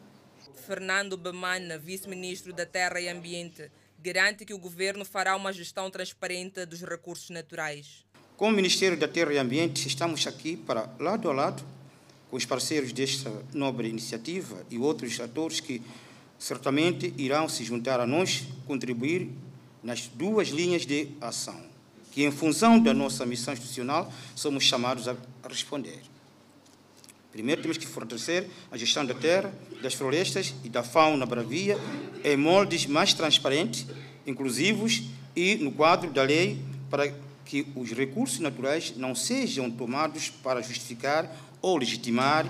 Fernando 0.66 1.16
Bemana, 1.16 1.78
vice-ministro 1.78 2.53
da 2.53 2.64
Terra 2.64 2.99
e 2.99 3.09
Ambiente, 3.09 3.70
garante 3.99 4.45
que 4.45 4.55
o 4.55 4.59
governo 4.59 5.05
fará 5.05 5.37
uma 5.37 5.53
gestão 5.53 5.91
transparente 5.91 6.64
dos 6.64 6.80
recursos 6.80 7.28
naturais. 7.30 8.05
Com 8.37 8.49
o 8.49 8.53
Ministério 8.53 8.99
da 8.99 9.07
Terra 9.07 9.32
e 9.32 9.39
Ambiente, 9.39 9.87
estamos 9.87 10.26
aqui 10.26 10.57
para, 10.57 10.91
lado 10.99 11.30
a 11.30 11.32
lado, 11.32 11.62
os 12.35 12.45
parceiros 12.45 12.93
desta 12.93 13.30
nobre 13.53 13.89
iniciativa 13.89 14.66
e 14.68 14.76
outros 14.76 15.20
atores 15.20 15.61
que 15.61 15.80
certamente 16.37 17.14
irão 17.16 17.49
se 17.49 17.62
juntar 17.62 18.01
a 18.01 18.07
nós, 18.09 18.43
contribuir 18.66 19.30
nas 19.85 20.09
duas 20.09 20.49
linhas 20.49 20.85
de 20.85 21.11
ação, 21.20 21.62
que, 22.11 22.24
em 22.24 22.32
função 22.32 22.80
da 22.80 22.93
nossa 22.93 23.24
missão 23.24 23.55
institucional, 23.55 24.12
somos 24.35 24.64
chamados 24.64 25.07
a 25.07 25.16
responder. 25.49 26.01
Primeiro, 27.30 27.62
temos 27.62 27.78
que 27.78 27.87
fortalecer 27.87 28.49
a 28.68 28.76
gestão 28.76 29.07
da 29.07 29.14
terra, 29.14 29.55
das 29.80 29.95
florestas 29.95 30.55
e 30.64 30.68
da 30.68 30.82
fauna 30.82 31.24
bravia 31.24 31.78
em 32.24 32.37
moldes 32.37 32.85
mais 32.87 33.14
transparentes, 33.14 33.87
inclusivos 34.26 35.05
e 35.37 35.55
no 35.55 35.70
quadro 35.70 36.11
da 36.11 36.24
lei 36.24 36.59
para 36.91 37.14
que 37.45 37.64
os 37.76 37.93
recursos 37.93 38.41
naturais 38.41 38.93
não 38.97 39.14
sejam 39.14 39.70
tomados 39.70 40.30
para 40.30 40.62
justificar 40.62 41.30
ou 41.65 41.79
legitimar 41.79 42.45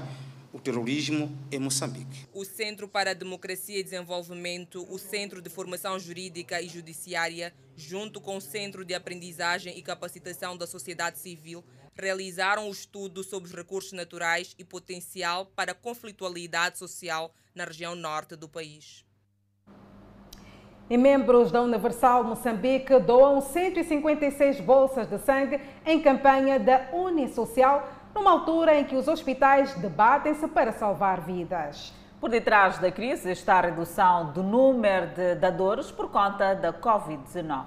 o 0.52 0.58
terrorismo 0.58 1.30
em 1.52 1.60
Moçambique. 1.60 2.26
O 2.34 2.44
Centro 2.44 2.88
para 2.88 3.12
a 3.12 3.14
Democracia 3.14 3.78
e 3.78 3.82
Desenvolvimento, 3.84 4.84
o 4.90 4.98
Centro 4.98 5.40
de 5.40 5.48
Formação 5.48 6.00
Jurídica 6.00 6.60
e 6.60 6.68
Judiciária, 6.68 7.54
junto 7.76 8.20
com 8.20 8.36
o 8.36 8.40
Centro 8.40 8.84
de 8.84 8.92
Aprendizagem 8.92 9.78
e 9.78 9.82
Capacitação 9.82 10.56
da 10.56 10.66
Sociedade 10.66 11.20
Civil, 11.20 11.64
realizaram 11.94 12.66
um 12.66 12.72
estudo 12.72 13.22
sobre 13.22 13.48
os 13.48 13.54
recursos 13.54 13.92
naturais 13.92 14.52
e 14.58 14.64
potencial 14.64 15.46
para 15.46 15.70
a 15.70 15.76
conflitualidade 15.76 16.76
social 16.76 17.32
na 17.54 17.62
região 17.62 17.94
norte 17.94 18.34
do 18.34 18.48
país. 18.48 19.04
E 20.90 20.98
membros 20.98 21.52
da 21.52 21.62
Universal 21.62 22.24
Moçambique 22.24 22.98
doam 22.98 23.40
156 23.40 24.60
bolsas 24.60 25.08
de 25.08 25.18
sangue 25.20 25.60
em 25.86 26.02
campanha 26.02 26.58
da 26.58 26.90
Unisocial 26.92 28.03
numa 28.14 28.30
altura 28.30 28.78
em 28.78 28.84
que 28.84 28.96
os 28.96 29.08
hospitais 29.08 29.74
debatem-se 29.74 30.46
para 30.48 30.72
salvar 30.72 31.20
vidas. 31.20 31.92
Por 32.20 32.30
detrás 32.30 32.78
da 32.78 32.90
crise 32.90 33.30
está 33.30 33.58
a 33.58 33.60
redução 33.60 34.32
do 34.32 34.42
número 34.42 35.14
de 35.14 35.34
dadores 35.34 35.90
por 35.90 36.10
conta 36.10 36.54
da 36.54 36.72
Covid-19. 36.72 37.66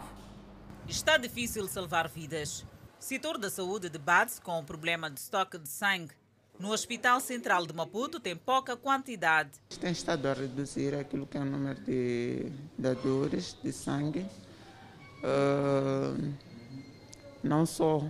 Está 0.88 1.18
difícil 1.18 1.68
salvar 1.68 2.08
vidas. 2.08 2.66
O 3.00 3.04
setor 3.04 3.38
da 3.38 3.50
saúde 3.50 3.90
debate-se 3.90 4.42
com 4.42 4.58
o 4.60 4.64
problema 4.64 5.12
de 5.12 5.20
estoque 5.20 5.58
de 5.60 5.70
sangue. 5.70 6.14
No 6.58 6.72
Hospital 6.72 7.20
Central 7.20 7.68
de 7.68 7.74
Maputo 7.74 8.20
tem 8.20 8.36
pouca 8.36 8.76
quantidade. 8.76 9.52
Tem 9.80 9.92
estado 9.92 10.28
a 10.28 10.34
reduzir 10.34 10.96
aquilo 10.96 11.28
que 11.28 11.38
é 11.38 11.42
o 11.42 11.46
número 11.46 11.80
de 11.82 12.52
dadores 12.76 13.56
de 13.62 13.72
sangue. 13.72 14.26
Uh, 15.20 16.34
não 17.44 17.64
só 17.66 18.02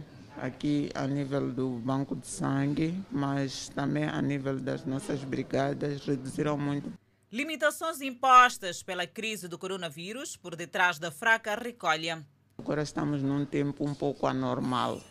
aqui 0.41 0.89
a 0.93 1.07
nível 1.07 1.51
do 1.51 1.69
banco 1.69 2.15
de 2.15 2.27
sangue, 2.27 2.97
mas 3.11 3.69
também 3.69 4.05
a 4.05 4.21
nível 4.21 4.59
das 4.59 4.85
nossas 4.85 5.23
brigadas, 5.23 6.05
reduziram 6.05 6.57
muito. 6.57 6.91
Limitações 7.31 8.01
impostas 8.01 8.81
pela 8.81 9.05
crise 9.05 9.47
do 9.47 9.57
coronavírus 9.57 10.37
por 10.37 10.55
detrás 10.55 10.97
da 10.97 11.11
fraca 11.11 11.55
recolha. 11.55 12.25
Agora 12.57 12.81
estamos 12.81 13.21
num 13.21 13.45
tempo 13.45 13.85
um 13.85 13.93
pouco 13.93 14.25
anormal. 14.25 15.01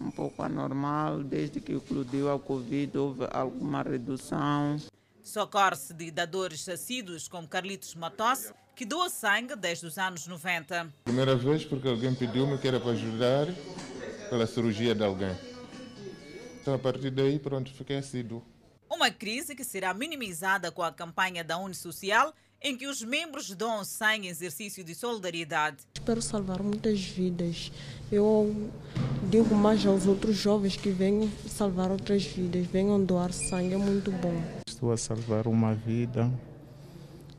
Um 0.00 0.10
pouco 0.10 0.42
anormal, 0.42 1.24
desde 1.24 1.60
que 1.60 1.72
eclodiu 1.72 2.30
a 2.30 2.38
Covid, 2.38 2.96
houve 2.98 3.26
alguma 3.32 3.82
redução. 3.82 4.76
Socorre-se 5.22 5.92
de 5.92 6.10
dadores 6.10 6.68
assíduos 6.68 7.26
como 7.26 7.48
Carlitos 7.48 7.94
Matos, 7.94 8.52
que 8.76 8.84
doa 8.84 9.10
sangue 9.10 9.56
desde 9.56 9.86
os 9.86 9.98
anos 9.98 10.26
90. 10.26 10.88
Primeira 11.04 11.34
vez 11.34 11.64
porque 11.64 11.88
alguém 11.88 12.14
pediu-me 12.14 12.56
que 12.58 12.68
era 12.68 12.78
para 12.78 12.92
ajudar 12.92 13.48
pela 14.28 14.46
cirurgia 14.46 14.94
de 14.94 15.02
alguém. 15.02 15.34
Então, 16.60 16.74
a 16.74 16.78
partir 16.78 17.10
daí, 17.10 17.38
pronto, 17.38 17.72
fiquei 17.72 17.96
assíduo. 17.96 18.42
Uma 18.90 19.10
crise 19.10 19.54
que 19.54 19.64
será 19.64 19.92
minimizada 19.94 20.70
com 20.70 20.82
a 20.82 20.92
campanha 20.92 21.42
da 21.44 21.58
Unisocial, 21.58 22.34
em 22.60 22.76
que 22.76 22.86
os 22.86 23.02
membros 23.02 23.54
doam 23.54 23.84
sangue 23.84 24.26
em 24.26 24.30
exercício 24.30 24.82
de 24.82 24.94
solidariedade. 24.94 25.78
Espero 25.94 26.20
salvar 26.20 26.62
muitas 26.62 27.00
vidas. 27.00 27.70
Eu 28.10 28.70
digo 29.30 29.54
mais 29.54 29.84
aos 29.86 30.06
outros 30.06 30.36
jovens 30.36 30.76
que 30.76 30.90
venham 30.90 31.30
salvar 31.46 31.90
outras 31.90 32.24
vidas, 32.24 32.66
venham 32.66 33.02
doar 33.02 33.32
sangue, 33.32 33.74
é 33.74 33.78
muito 33.78 34.10
bom. 34.10 34.42
Estou 34.66 34.90
a 34.90 34.96
salvar 34.96 35.46
uma 35.46 35.74
vida, 35.74 36.30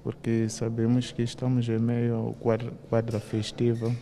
porque 0.03 0.47
sabemos 0.49 1.11
que 1.11 1.21
estamos 1.21 1.67
em 1.67 1.79
meio 1.79 2.15
ao 2.15 2.33
quadra, 2.33 2.71
quadra 2.89 3.19
festiva 3.19 3.93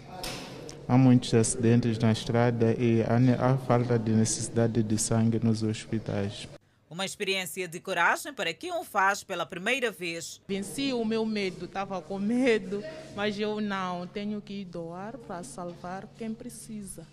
há 0.87 0.97
muitos 0.97 1.33
acidentes 1.33 1.97
na 1.99 2.11
estrada 2.11 2.73
e 2.73 3.01
há, 3.01 3.51
há 3.51 3.57
falta 3.57 3.99
de 3.99 4.11
necessidade 4.11 4.81
de 4.81 4.97
sangue 4.97 5.39
nos 5.43 5.61
hospitais. 5.61 6.47
Uma 6.89 7.05
experiência 7.05 7.67
de 7.67 7.79
coragem 7.81 8.33
para 8.33 8.53
quem 8.53 8.71
o 8.71 8.83
faz 8.83 9.21
pela 9.23 9.45
primeira 9.45 9.91
vez. 9.91 10.41
Venci 10.47 10.93
o 10.93 11.03
meu 11.03 11.25
medo, 11.25 11.65
estava 11.65 12.01
com 12.01 12.17
medo, 12.17 12.81
mas 13.13 13.37
eu 13.37 13.59
não, 13.59 14.07
tenho 14.07 14.41
que 14.41 14.63
doar 14.63 15.17
para 15.17 15.43
salvar 15.43 16.07
quem 16.17 16.33
precisa. 16.33 17.05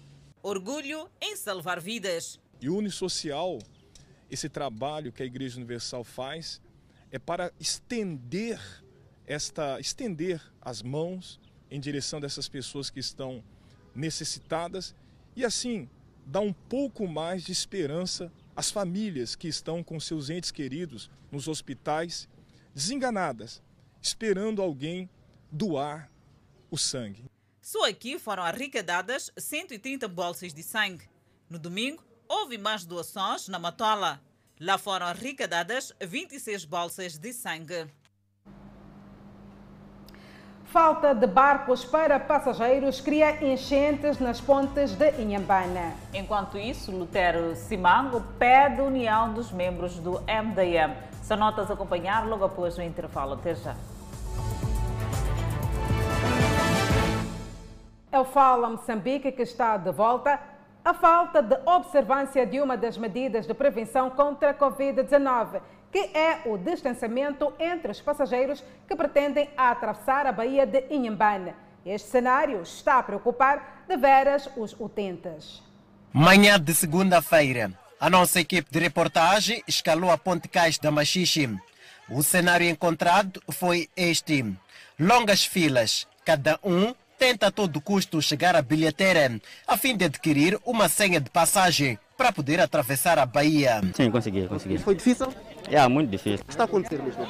Orgulho 0.42 1.10
em 1.20 1.34
salvar 1.34 1.80
vidas. 1.80 2.38
E 2.60 2.68
o 2.68 2.76
Unisocial, 2.76 3.58
esse 4.30 4.48
trabalho 4.48 5.10
que 5.10 5.22
a 5.22 5.26
Igreja 5.26 5.56
Universal 5.56 6.04
faz, 6.04 6.62
é 7.10 7.18
para 7.18 7.52
estender 7.58 8.60
esta 9.26 9.80
estender 9.80 10.40
as 10.60 10.82
mãos 10.82 11.40
em 11.70 11.80
direção 11.80 12.20
dessas 12.20 12.48
pessoas 12.48 12.90
que 12.90 13.00
estão 13.00 13.42
necessitadas 13.94 14.94
e 15.36 15.44
assim 15.44 15.88
dar 16.26 16.40
um 16.40 16.52
pouco 16.52 17.06
mais 17.06 17.42
de 17.42 17.52
esperança 17.52 18.32
às 18.56 18.70
famílias 18.70 19.34
que 19.34 19.48
estão 19.48 19.82
com 19.82 19.98
seus 20.00 20.30
entes 20.30 20.50
queridos 20.50 21.10
nos 21.30 21.48
hospitais, 21.48 22.28
desenganadas, 22.74 23.62
esperando 24.00 24.62
alguém 24.62 25.08
doar 25.50 26.10
o 26.70 26.78
sangue. 26.78 27.24
Só 27.60 27.88
aqui 27.88 28.18
foram 28.18 28.42
arrecadadas 28.42 29.30
130 29.36 30.06
bolsas 30.08 30.52
de 30.52 30.62
sangue. 30.62 31.08
No 31.48 31.58
domingo, 31.58 32.04
houve 32.28 32.58
mais 32.58 32.84
doações 32.84 33.48
na 33.48 33.58
Matola. 33.58 34.20
Lá 34.60 34.78
foram 34.78 35.06
arrecadadas 35.06 35.92
26 36.00 36.64
bolsas 36.64 37.18
de 37.18 37.32
sangue. 37.32 37.86
Falta 40.64 41.14
de 41.14 41.26
barcos 41.26 41.84
para 41.84 42.18
passageiros 42.18 43.00
cria 43.00 43.44
enchentes 43.44 44.18
nas 44.18 44.40
pontes 44.40 44.92
de 44.92 45.10
Inhambana. 45.20 45.92
Enquanto 46.12 46.58
isso, 46.58 46.90
Lutero 46.90 47.54
Simango 47.54 48.20
pede 48.38 48.80
união 48.80 49.32
dos 49.32 49.52
membros 49.52 49.98
do 49.98 50.20
MDM. 50.22 50.96
São 51.22 51.36
notas 51.36 51.70
a 51.70 51.74
acompanhar 51.74 52.26
logo 52.26 52.44
após 52.44 52.76
o 52.76 52.82
intervalo. 52.82 53.34
Até 53.34 53.54
já. 53.54 53.76
É 58.10 58.18
o 58.18 58.24
Fala 58.24 58.68
Moçambique 58.68 59.30
que 59.32 59.42
está 59.42 59.76
de 59.76 59.92
volta. 59.92 60.40
A 60.84 60.92
falta 60.92 61.42
de 61.42 61.56
observância 61.64 62.44
de 62.46 62.60
uma 62.60 62.76
das 62.76 62.98
medidas 62.98 63.46
de 63.46 63.54
prevenção 63.54 64.10
contra 64.10 64.50
a 64.50 64.54
Covid-19 64.54 65.60
que 65.94 66.10
é 66.12 66.40
o 66.46 66.58
distanciamento 66.58 67.52
entre 67.56 67.92
os 67.92 68.00
passageiros 68.00 68.64
que 68.88 68.96
pretendem 68.96 69.48
atravessar 69.56 70.26
a 70.26 70.32
Baía 70.32 70.66
de 70.66 70.86
Inhambane. 70.90 71.54
Este 71.86 72.08
cenário 72.10 72.60
está 72.62 72.98
a 72.98 73.02
preocupar 73.04 73.84
de 73.86 73.96
veras 73.96 74.50
os 74.56 74.74
utentes. 74.80 75.62
Manhã 76.12 76.58
de 76.58 76.74
segunda-feira, 76.74 77.70
a 78.00 78.10
nossa 78.10 78.40
equipe 78.40 78.68
de 78.72 78.80
reportagem 78.80 79.62
escalou 79.68 80.10
a 80.10 80.18
Ponte 80.18 80.48
Cais 80.48 80.78
da 80.78 80.90
Machixe. 80.90 81.48
O 82.10 82.24
cenário 82.24 82.68
encontrado 82.68 83.40
foi 83.50 83.88
este: 83.96 84.44
longas 84.98 85.44
filas, 85.44 86.08
cada 86.24 86.58
um 86.64 86.92
tenta 87.16 87.46
a 87.46 87.52
todo 87.52 87.80
custo 87.80 88.20
chegar 88.20 88.56
à 88.56 88.62
bilheteira 88.62 89.40
a 89.64 89.76
fim 89.76 89.96
de 89.96 90.06
adquirir 90.06 90.58
uma 90.64 90.88
senha 90.88 91.20
de 91.20 91.30
passagem 91.30 92.00
para 92.16 92.32
poder 92.32 92.60
atravessar 92.60 93.18
a 93.18 93.26
Bahia. 93.26 93.80
Sim, 93.94 94.10
consegui, 94.10 94.46
consegui. 94.46 94.78
Foi 94.78 94.94
difícil? 94.94 95.32
É, 95.70 95.86
muito 95.88 96.10
difícil. 96.10 96.40
O 96.42 96.44
que 96.44 96.52
está 96.52 96.64
acontecendo 96.64 97.04
mesmo? 97.04 97.22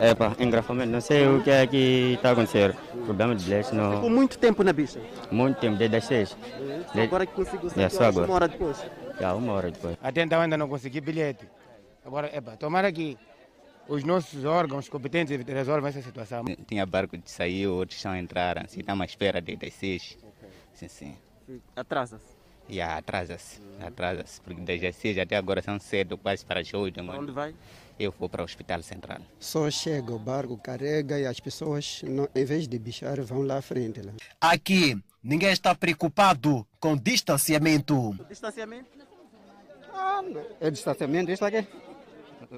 É, 0.00 0.14
pá, 0.14 0.34
engrafamento, 0.38 0.90
não 0.90 1.00
sei 1.00 1.26
o 1.26 1.42
que 1.42 1.50
é 1.50 1.66
que 1.66 2.14
está 2.14 2.32
acontecendo. 2.32 2.74
Problema 3.04 3.34
de 3.34 3.44
bilhete, 3.44 3.74
não. 3.74 3.94
Ficou 3.94 4.10
muito 4.10 4.38
tempo 4.38 4.62
na 4.64 4.72
bicha? 4.72 5.00
Muito 5.30 5.60
tempo, 5.60 5.76
desde 5.76 5.96
as 5.96 6.04
seis. 6.04 6.36
É, 6.94 7.02
agora 7.02 7.26
que 7.26 7.32
conseguiu 7.32 7.70
sair, 7.70 7.84
é, 7.84 7.88
só 7.88 8.04
agora. 8.04 8.26
uma 8.26 8.34
hora 8.34 8.48
depois? 8.48 8.84
É, 9.20 9.26
uma 9.28 9.52
hora 9.52 9.70
depois. 9.70 9.96
Até 10.02 10.22
então 10.22 10.40
ainda 10.40 10.56
não 10.56 10.68
consegui 10.68 11.00
bilhete. 11.00 11.46
Agora, 12.04 12.30
é 12.32 12.40
pá, 12.40 12.56
tomara 12.56 12.90
que 12.90 13.16
os 13.88 14.02
nossos 14.04 14.44
órgãos 14.44 14.88
competentes 14.88 15.38
resolvam 15.46 15.88
essa 15.88 16.02
situação. 16.02 16.44
Tinha 16.66 16.84
barco 16.86 17.16
de 17.16 17.30
sair, 17.30 17.66
outros 17.66 17.98
estão 17.98 18.12
a 18.12 18.18
entrar, 18.18 18.58
assim, 18.58 18.80
estamos 18.80 19.02
à 19.02 19.04
espera 19.04 19.40
de 19.40 19.54
das 19.56 19.74
seis. 19.74 20.16
Sim, 20.74 20.88
sim. 20.88 21.16
Atrasa-se? 21.76 22.31
Yeah, 22.68 22.96
atrasa-se, 22.96 23.60
atrasa-se, 23.80 24.40
porque 24.40 24.60
desde 24.60 24.86
as 24.86 24.96
seis 24.96 25.18
até 25.18 25.36
agora 25.36 25.60
são 25.60 25.78
cedo, 25.78 26.16
quase 26.16 26.44
para 26.44 26.60
as 26.60 26.72
oito. 26.72 27.04
Para 27.04 27.18
onde 27.18 27.32
vai? 27.32 27.54
Eu 27.98 28.12
vou 28.18 28.28
para 28.28 28.42
o 28.42 28.44
Hospital 28.44 28.82
Central. 28.82 29.20
Só 29.38 29.70
chega 29.70 30.12
o 30.12 30.18
barco, 30.18 30.56
carrega 30.56 31.18
e 31.18 31.26
as 31.26 31.38
pessoas, 31.38 32.02
em 32.34 32.44
vez 32.44 32.66
de 32.66 32.78
bichar, 32.78 33.20
vão 33.22 33.42
lá 33.42 33.58
à 33.58 33.62
frente. 33.62 34.00
Lá. 34.00 34.12
Aqui, 34.40 35.00
ninguém 35.22 35.52
está 35.52 35.74
preocupado 35.74 36.66
com 36.80 36.96
distanciamento. 36.96 38.14
Distanciamento? 38.28 38.90
Ah, 39.92 40.22
é 40.60 40.70
distanciamento, 40.70 41.30
isso 41.30 41.44
aqui. 41.44 41.66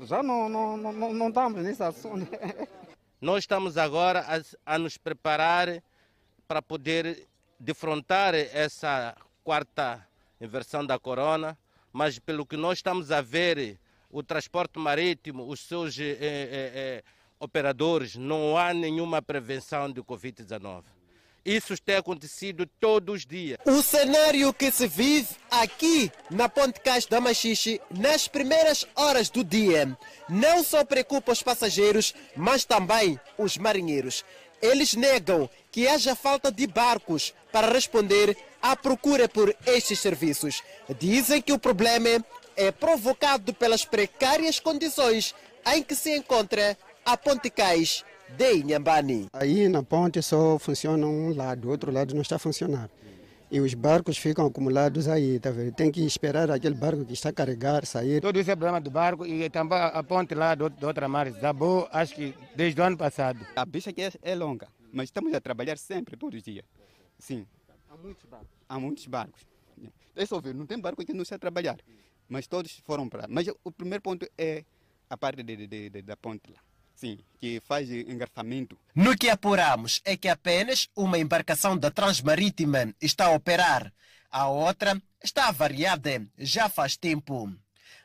Já 0.03 0.23
não, 0.23 0.49
não, 0.49 0.77
não, 0.77 1.13
não 1.13 1.29
estamos 1.29 1.63
nesse 1.63 1.83
assunto. 1.83 2.27
Nós 3.21 3.45
estamos 3.45 3.77
agora 3.77 4.21
a, 4.67 4.75
a 4.75 4.79
nos 4.79 4.97
preparar 4.97 5.83
para 6.47 6.61
poder 6.61 7.27
defrontar 7.59 8.35
essa 8.35 9.17
quarta 9.45 10.09
inversão 10.41 10.85
da 10.85 10.99
corona, 10.99 11.57
mas 11.93 12.19
pelo 12.19 12.47
que 12.47 12.57
nós 12.57 12.79
estamos 12.79 13.13
a 13.13 13.21
ver, 13.21 13.79
o 14.11 14.23
transporte 14.23 14.79
marítimo, 14.79 15.47
os 15.47 15.61
seus 15.61 15.97
eh, 15.99 16.17
eh, 16.21 16.73
eh, 16.75 17.05
operadores, 17.39 18.17
não 18.17 18.57
há 18.57 18.73
nenhuma 18.73 19.21
prevenção 19.21 19.93
de 19.93 20.03
Covid-19. 20.03 20.83
Isso 21.45 21.77
tem 21.77 21.97
acontecido 21.97 22.67
todos 22.81 23.17
os 23.17 23.27
dias. 23.27 23.59
O 23.67 23.83
cenário 23.83 24.51
que 24.55 24.71
se 24.71 24.89
vive 24.89 25.37
aqui 25.51 26.11
na 26.31 26.49
Ponte 26.49 26.81
Cais 26.81 27.05
da 27.05 27.21
Machixe 27.21 27.83
nas 27.91 28.27
primeiras 28.27 28.87
horas 28.97 29.29
do 29.29 29.45
dia 29.45 29.95
não 30.27 30.65
só 30.65 30.83
preocupa 30.87 31.33
os 31.33 31.43
passageiros, 31.43 32.15
mas 32.35 32.65
também 32.65 33.21
os 33.37 33.59
marinheiros. 33.59 34.25
Eles 34.63 34.95
negam 34.95 35.51
que 35.71 35.87
haja 35.87 36.17
falta 36.17 36.51
de 36.51 36.67
barcos 36.67 37.35
para 37.53 37.71
responder 37.71 38.35
à 38.65 38.75
procura 38.75 39.29
por 39.29 39.55
estes 39.67 40.01
serviços. 40.01 40.63
Dizem 40.99 41.43
que 41.43 41.53
o 41.53 41.59
problema 41.59 42.09
é 42.57 42.73
provocado 42.73 43.53
pelas 43.53 43.85
precárias 43.85 44.59
condições 44.59 45.35
em 45.67 45.83
que 45.83 45.95
se 45.95 46.17
encontra 46.17 46.75
a 47.05 47.15
Ponte 47.15 47.51
Cais 47.51 48.03
de 48.39 48.57
Inhambane. 48.57 49.29
Aí 49.35 49.69
na 49.69 49.83
ponte 49.83 50.23
só 50.23 50.59
funciona 50.59 51.07
um 51.07 51.37
lado, 51.37 51.69
o 51.69 51.71
outro 51.71 51.93
lado 51.93 52.15
não 52.15 52.23
está 52.23 52.37
a 52.37 52.39
funcionar. 52.39 52.89
E 53.51 53.61
os 53.61 53.75
barcos 53.75 54.17
ficam 54.17 54.47
acumulados 54.47 55.09
aí, 55.09 55.39
tá 55.39 55.51
vendo? 55.51 55.73
Tem 55.73 55.93
que 55.93 56.01
esperar 56.01 56.51
aquele 56.51 56.75
barco 56.75 57.05
que 57.05 57.13
está 57.13 57.29
a 57.29 57.33
carregar 57.35 57.85
sair. 57.85 58.23
Todo 58.23 58.41
isso 58.41 58.51
é 58.51 58.57
problema 58.57 58.81
do 58.81 58.91
barco 58.91 59.27
e 59.27 59.51
também 59.51 59.79
a 59.79 60.03
ponte 60.03 60.35
lá 60.35 60.55
de 60.55 60.87
outra 60.87 61.07
mar 61.07 61.31
desabou, 61.31 61.87
acho 61.93 62.15
que 62.15 62.35
desde 62.57 62.81
o 62.81 62.85
ano 62.85 62.97
passado. 62.97 63.47
A 63.55 63.67
bicha 63.67 63.91
aqui 63.91 64.03
é, 64.03 64.11
é 64.23 64.35
longa, 64.35 64.69
mas 64.91 65.05
estamos 65.05 65.35
a 65.35 65.41
trabalhar 65.41 65.77
sempre, 65.77 66.17
todos 66.17 66.39
os 66.39 66.43
dias. 66.43 66.65
Sim. 67.19 67.47
Há 68.05 68.07
muitos 68.07 68.25
barcos. 68.27 68.59
Há 68.69 68.79
muitos 68.79 69.07
barcos. 69.07 69.47
É 70.15 70.27
só 70.27 70.39
ver, 70.39 70.55
não 70.55 70.67
tem 70.67 70.79
barco 70.79 71.05
que 71.05 71.15
não 71.15 71.25
a 71.29 71.39
trabalhar, 71.39 71.79
mas 72.29 72.47
todos 72.47 72.79
foram 72.85 73.09
para. 73.09 73.27
Mas 73.29 73.47
o 73.65 73.73
primeiro 73.73 74.03
ponto 74.03 74.29
é 74.37 74.65
a 75.09 75.17
parte 75.17 75.43
de, 75.43 75.67
de, 75.67 75.89
de, 75.89 76.03
da 76.03 76.17
ponte 76.17 76.53
lá. 76.53 76.61
Sim, 76.95 77.19
que 77.39 77.61
faz 77.61 77.91
engarrafamento. 77.91 78.79
No 78.95 79.17
que 79.17 79.29
apuramos 79.31 80.03
é 80.05 80.17
que 80.17 80.29
apenas 80.29 80.89
uma 80.95 81.19
embarcação 81.19 81.77
da 81.77 81.91
Transmarítima 81.91 82.95
está 83.01 83.27
a 83.27 83.35
operar. 83.35 83.93
A 84.31 84.49
outra 84.49 85.01
está 85.23 85.49
avariada 85.49 86.27
já 86.39 86.69
faz 86.69 86.97
tempo. 86.97 87.51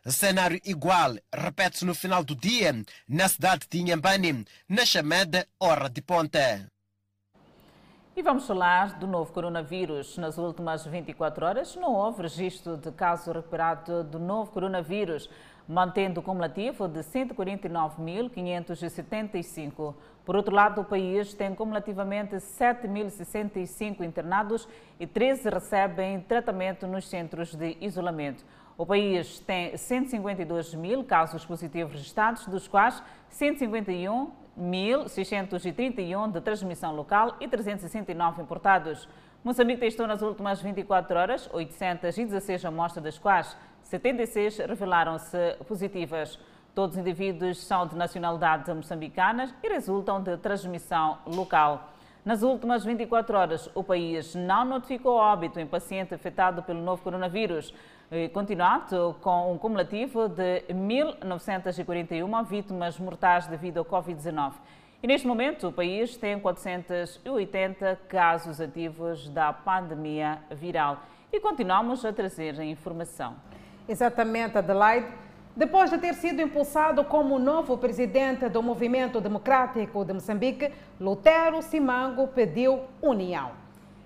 Cenário 0.07 0.59
igual 0.63 1.17
repete-se 1.31 1.85
no 1.85 1.93
final 1.93 2.23
do 2.23 2.35
dia 2.35 2.73
na 3.07 3.27
cidade 3.27 3.67
de 3.69 3.79
Inhambane, 3.79 4.45
na 4.67 4.85
chamada 4.85 5.47
Hora 5.59 5.89
de 5.89 6.01
Ponta. 6.01 6.71
E 8.20 8.22
vamos 8.22 8.45
falar 8.45 8.99
do 8.99 9.07
novo 9.07 9.32
coronavírus. 9.32 10.17
Nas 10.17 10.38
últimas 10.38 10.86
24 10.86 11.45
horas 11.45 11.78
não 11.78 11.93
houve 11.93 12.24
registro 12.24 12.76
de 12.76 12.91
caso 12.91 13.32
recuperado 13.32 14.03
do 14.03 14.20
novo 14.20 14.51
coronavírus 14.51 15.30
mantendo 15.65 16.20
o 16.20 16.24
cumulativo 16.24 16.89
de 16.89 16.99
149.575. 16.99 19.95
Por 20.26 20.36
outro 20.36 20.53
lado, 20.53 20.82
o 20.82 20.84
país 20.84 21.34
tem 21.34 21.55
cumulativamente 21.55 22.36
7.065 22.36 24.01
internados 24.01 24.67
e 24.99 25.07
13 25.07 25.47
recebem 25.47 26.20
tratamento 26.20 26.86
nos 26.88 27.07
centros 27.07 27.55
de 27.55 27.78
isolamento. 27.80 28.43
O 28.78 28.86
país 28.86 29.39
tem 29.39 29.78
152 29.78 30.74
mil 30.74 31.05
casos 31.05 31.45
positivos 31.45 31.93
registrados, 31.93 32.45
dos 32.47 32.67
quais 32.67 33.01
151.631 34.60 36.32
de 36.32 36.41
transmissão 36.41 36.93
local 36.95 37.36
e 37.39 37.47
369 37.47 38.41
importados. 38.41 39.07
Moçambique 39.43 39.80
testou 39.80 40.05
nas 40.05 40.22
últimas 40.22 40.62
24 40.62 41.18
horas 41.18 41.49
816 41.53 42.66
amostras, 42.66 43.03
das 43.03 43.18
quais 43.18 43.55
76 43.84 44.57
revelaram-se 44.60 45.55
positivas. 45.68 46.38
Todos 46.76 46.95
os 46.95 47.01
indivíduos 47.01 47.66
são 47.66 47.88
de 47.88 47.95
nacionalidade 47.95 48.72
moçambicana 48.74 49.55
e 49.64 49.70
resultam 49.70 50.22
de 50.22 50.38
transmissão 50.38 51.18
local. 51.26 51.89
Nas 52.26 52.43
últimas 52.43 52.84
24 52.84 53.38
horas, 53.38 53.70
o 53.74 53.84
país 53.84 54.36
não 54.36 54.65
notificou 54.65 55.15
óbito 55.15 55.59
em 55.59 55.65
paciente 55.65 56.13
afetado 56.13 56.61
pelo 56.61 56.82
novo 56.82 57.01
coronavírus, 57.01 57.74
continuando 58.34 59.15
com 59.22 59.53
um 59.53 59.57
cumulativo 59.57 60.28
de 60.28 60.63
1.941 60.70 62.45
vítimas 62.45 62.99
mortais 62.99 63.47
devido 63.47 63.78
ao 63.78 63.86
Covid-19. 63.86 64.53
E 65.01 65.07
neste 65.07 65.26
momento, 65.26 65.70
o 65.70 65.72
país 65.72 66.17
tem 66.17 66.38
480 66.38 67.99
casos 68.09 68.59
ativos 68.59 69.30
da 69.30 69.53
pandemia 69.53 70.39
viral. 70.51 70.99
E 71.32 71.39
continuamos 71.39 72.03
a 72.03 72.11
trazer 72.11 72.59
a 72.59 72.65
informação. 72.65 73.38
Exatamente, 73.88 74.57
Adelaide. 74.57 75.07
Depois 75.60 75.89
de 75.89 75.97
ter 75.97 76.14
sido 76.14 76.41
impulsado 76.41 77.03
como 77.03 77.38
novo 77.38 77.78
presidente 77.78 78.47
do 78.47 78.64
Movimento 78.64 79.20
Democrático 79.20 80.05
de 80.05 80.14
Moçambique, 80.14 80.72
Lutero 80.97 81.62
Simango 81.62 82.30
pediu 82.30 82.80
união. 83.01 83.51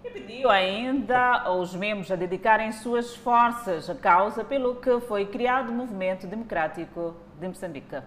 E 0.04 0.10
pediu 0.10 0.50
ainda 0.50 1.42
aos 1.42 1.76
membros 1.76 2.10
a 2.10 2.16
dedicarem 2.16 2.72
suas 2.72 3.16
forças 3.16 3.88
à 3.88 3.94
causa 3.94 4.44
pelo 4.44 4.78
que 4.78 5.00
foi 5.02 5.28
criado 5.28 5.70
o 5.70 5.74
Movimento 5.74 6.26
Democrático 6.26 7.14
de 7.40 7.48
Moçambique. 7.48 8.02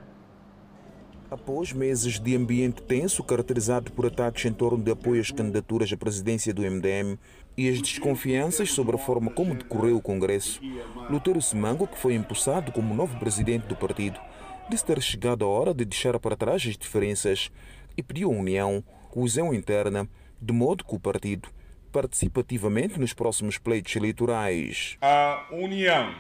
Após 1.31 1.73
meses 1.73 2.19
de 2.19 2.35
ambiente 2.35 2.83
tenso 2.83 3.23
caracterizado 3.23 3.93
por 3.93 4.07
ataques 4.07 4.45
em 4.45 4.53
torno 4.53 4.83
de 4.83 4.91
apoio 4.91 5.21
às 5.21 5.31
candidaturas 5.31 5.93
à 5.93 5.97
presidência 5.97 6.53
do 6.53 6.63
MDM 6.63 7.17
e 7.57 7.69
as 7.69 7.81
desconfianças 7.81 8.71
sobre 8.73 8.97
a 8.97 8.99
forma 8.99 9.31
como 9.31 9.55
decorreu 9.55 9.97
o 9.97 10.03
Congresso, 10.03 10.61
Lutero 11.09 11.41
Simango, 11.41 11.87
que 11.87 11.99
foi 11.99 12.15
impulsado 12.15 12.71
como 12.71 12.95
novo 12.95 13.19
presidente 13.19 13.67
do 13.67 13.75
partido, 13.75 14.21
disse 14.69 14.85
ter 14.85 15.01
chegado 15.01 15.45
a 15.45 15.49
hora 15.49 15.73
de 15.73 15.85
deixar 15.85 16.19
para 16.19 16.37
trás 16.37 16.67
as 16.67 16.77
diferenças 16.77 17.51
e 17.97 18.03
pediu 18.03 18.31
união, 18.31 18.85
coesão 19.11 19.55
interna, 19.55 20.09
de 20.41 20.53
modo 20.53 20.85
que 20.85 20.95
o 20.95 21.01
partido 21.01 21.49
participe 21.91 22.41
ativamente 22.41 23.01
nos 23.01 23.15
próximos 23.15 23.57
pleitos 23.57 23.97
eleitorais. 23.97 24.99
A 25.01 25.47
união 25.51 26.15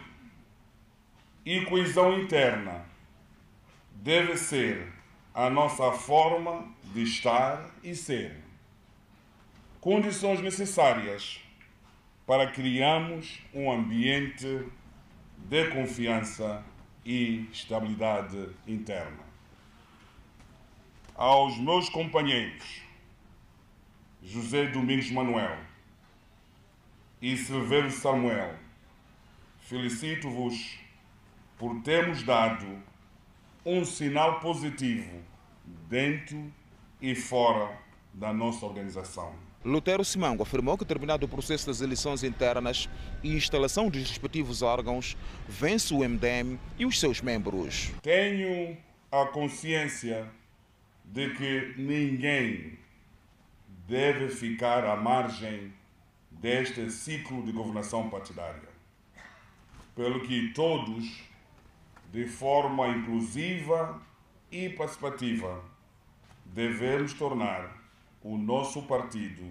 e 1.45 1.61
coesão 1.67 2.19
interna 2.19 2.87
deve 3.93 4.37
ser 4.39 4.91
a 5.35 5.51
nossa 5.51 5.93
forma 5.93 6.65
de 6.95 7.03
estar 7.03 7.75
e 7.85 7.95
ser. 7.95 8.46
Condições 9.87 10.41
necessárias 10.41 11.41
para 12.27 12.51
criarmos 12.51 13.41
um 13.55 13.71
ambiente 13.71 14.67
de 15.37 15.71
confiança 15.71 16.65
e 17.05 17.49
estabilidade 17.53 18.49
interna. 18.67 19.23
Aos 21.15 21.57
meus 21.59 21.89
companheiros 21.89 22.83
José 24.21 24.67
Domingos 24.67 25.09
Manuel 25.13 25.57
e 27.23 27.37
Silveiro 27.37 27.93
Samuel, 27.93 28.57
felicito-vos 29.61 30.81
por 31.57 31.81
termos 31.83 32.25
dado 32.25 32.67
um 33.65 33.85
sinal 33.85 34.41
positivo 34.41 35.23
dentro 35.89 36.53
e 37.01 37.15
fora 37.15 37.79
da 38.13 38.33
nossa 38.33 38.67
organização. 38.67 39.47
Lutero 39.67 40.05
Simango 40.05 40.45
afirmou 40.45 40.79
que, 40.79 40.85
terminado 40.85 41.27
o 41.27 41.29
processo 41.29 41.67
das 41.67 41.81
eleições 41.81 42.23
internas 42.23 42.89
e 43.21 43.35
instalação 43.35 43.91
dos 43.91 44.09
respectivos 44.09 44.63
órgãos, 44.63 45.17
vence 45.49 45.93
o 45.93 46.09
MDM 46.09 46.57
e 46.79 46.87
os 46.87 47.01
seus 47.01 47.21
membros. 47.21 47.91
Tenho 48.01 48.77
a 49.11 49.27
consciência 49.27 50.31
de 51.05 51.31
que 51.31 51.75
ninguém 51.77 52.79
deve 53.89 54.29
ficar 54.29 54.85
à 54.85 54.95
margem 54.95 55.73
deste 56.31 56.89
ciclo 56.89 57.43
de 57.43 57.51
governação 57.51 58.09
partidária, 58.09 58.69
pelo 59.97 60.21
que 60.21 60.53
todos, 60.53 61.25
de 62.13 62.29
forma 62.29 62.87
inclusiva 62.87 64.01
e 64.49 64.69
participativa, 64.69 65.61
devemos 66.45 67.13
tornar 67.15 67.76
o 68.29 68.37
nosso 68.37 68.83
partido 68.83 69.45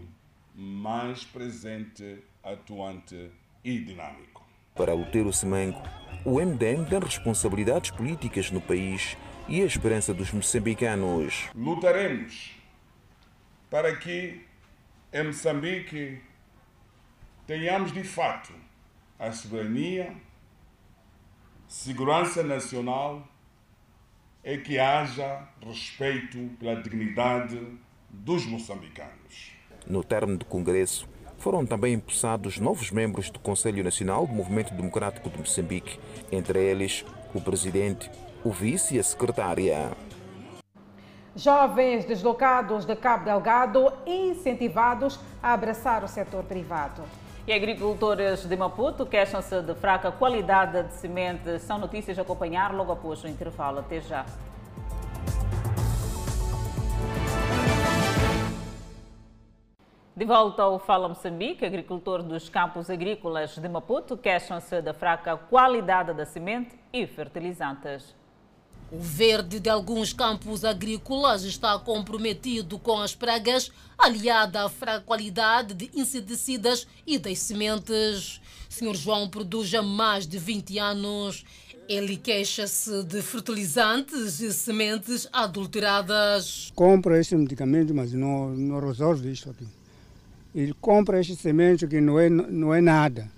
mais 0.53 1.23
presente, 1.23 2.21
atuante 2.43 3.31
e 3.63 3.79
dinâmico. 3.79 4.45
Para 4.75 4.93
Lutero 4.93 5.31
Semengo, 5.31 5.81
o 6.25 6.41
MDM 6.41 6.83
tem 6.89 6.99
responsabilidades 6.99 7.91
políticas 7.91 8.51
no 8.51 8.59
país 8.59 9.15
e 9.47 9.61
a 9.61 9.65
esperança 9.65 10.13
dos 10.13 10.29
moçambicanos. 10.33 11.49
Lutaremos 11.55 12.51
para 13.69 13.95
que 13.95 14.45
em 15.13 15.23
Moçambique 15.23 16.21
tenhamos 17.47 17.93
de 17.93 18.03
fato 18.03 18.51
a 19.17 19.31
soberania, 19.31 20.13
segurança 21.65 22.43
nacional 22.43 23.25
e 24.43 24.57
que 24.57 24.77
haja 24.77 25.47
respeito 25.65 26.49
pela 26.59 26.75
dignidade 26.81 27.84
dos 28.23 28.45
moçambicanos. 28.45 29.51
No 29.85 30.03
termo 30.03 30.37
do 30.37 30.45
Congresso, 30.45 31.07
foram 31.37 31.65
também 31.65 31.93
empossados 31.93 32.57
novos 32.57 32.89
membros 32.89 33.29
do 33.29 33.39
Conselho 33.39 33.83
Nacional 33.83 34.25
do 34.25 34.33
Movimento 34.33 34.73
Democrático 34.73 35.29
de 35.29 35.37
Moçambique, 35.37 35.99
entre 36.31 36.59
eles 36.59 37.05
o 37.33 37.41
presidente, 37.41 38.09
o 38.43 38.51
vice 38.51 38.95
e 38.95 38.99
a 38.99 39.03
secretária. 39.03 39.91
Jovens 41.35 42.05
deslocados 42.05 42.85
de 42.85 42.95
Cabo 42.95 43.25
Delgado 43.25 43.91
incentivados 44.07 45.19
a 45.43 45.53
abraçar 45.53 46.03
o 46.03 46.07
setor 46.07 46.43
privado. 46.45 47.03
E 47.45 47.53
agricultores 47.53 48.45
de 48.45 48.55
Maputo 48.55 49.05
queixam-se 49.05 49.61
de 49.61 49.75
fraca 49.75 50.11
qualidade 50.11 50.81
de 50.83 50.93
semente. 50.93 51.59
São 51.59 51.77
notícias 51.77 52.17
a 52.17 52.23
acompanhar 52.23 52.73
logo 52.73 52.91
após 52.91 53.23
o 53.23 53.27
intervalo. 53.27 53.79
Até 53.79 54.01
já. 54.01 54.25
De 60.17 60.23
volta 60.23 60.63
ao 60.63 60.79
Fala 60.79 61.09
Moçambique, 61.09 61.65
agricultores 61.65 62.25
dos 62.25 62.47
campos 62.47 62.89
agrícolas 62.89 63.57
de 63.57 63.67
Maputo 63.67 64.15
queixam-se 64.15 64.81
da 64.81 64.93
fraca 64.93 65.35
qualidade 65.35 66.13
da 66.13 66.25
semente 66.25 66.73
e 66.93 67.05
fertilizantes. 67.05 68.15
O 68.89 68.97
verde 68.97 69.59
de 69.59 69.69
alguns 69.69 70.13
campos 70.13 70.63
agrícolas 70.63 71.43
está 71.43 71.77
comprometido 71.77 72.79
com 72.79 73.01
as 73.01 73.13
pragas, 73.13 73.69
aliada 73.97 74.63
à 74.63 74.69
fraca 74.69 75.01
qualidade 75.01 75.73
de 75.73 75.91
inseticidas 75.93 76.87
e 77.05 77.19
das 77.19 77.39
sementes. 77.39 78.39
Senhor 78.69 78.95
João 78.95 79.27
produz 79.27 79.73
há 79.73 79.81
mais 79.81 80.25
de 80.25 80.37
20 80.37 80.79
anos. 80.79 81.43
Ele 81.89 82.15
queixa-se 82.15 83.03
de 83.03 83.21
fertilizantes 83.21 84.39
e 84.39 84.53
sementes 84.53 85.27
adulteradas. 85.33 86.71
Compra 86.73 87.19
esse 87.19 87.35
medicamento, 87.35 87.93
mas 87.93 88.13
não, 88.13 88.51
não 88.51 88.79
resolve 88.79 89.29
isso 89.29 89.49
aqui. 89.49 89.67
Ele 90.55 90.73
compra 90.79 91.19
esse 91.19 91.35
semente 91.35 91.85
que 91.85 91.99
não 91.99 92.17
é, 92.17 92.29
não 92.29 92.73
é 92.73 92.79
nada, 92.79 93.29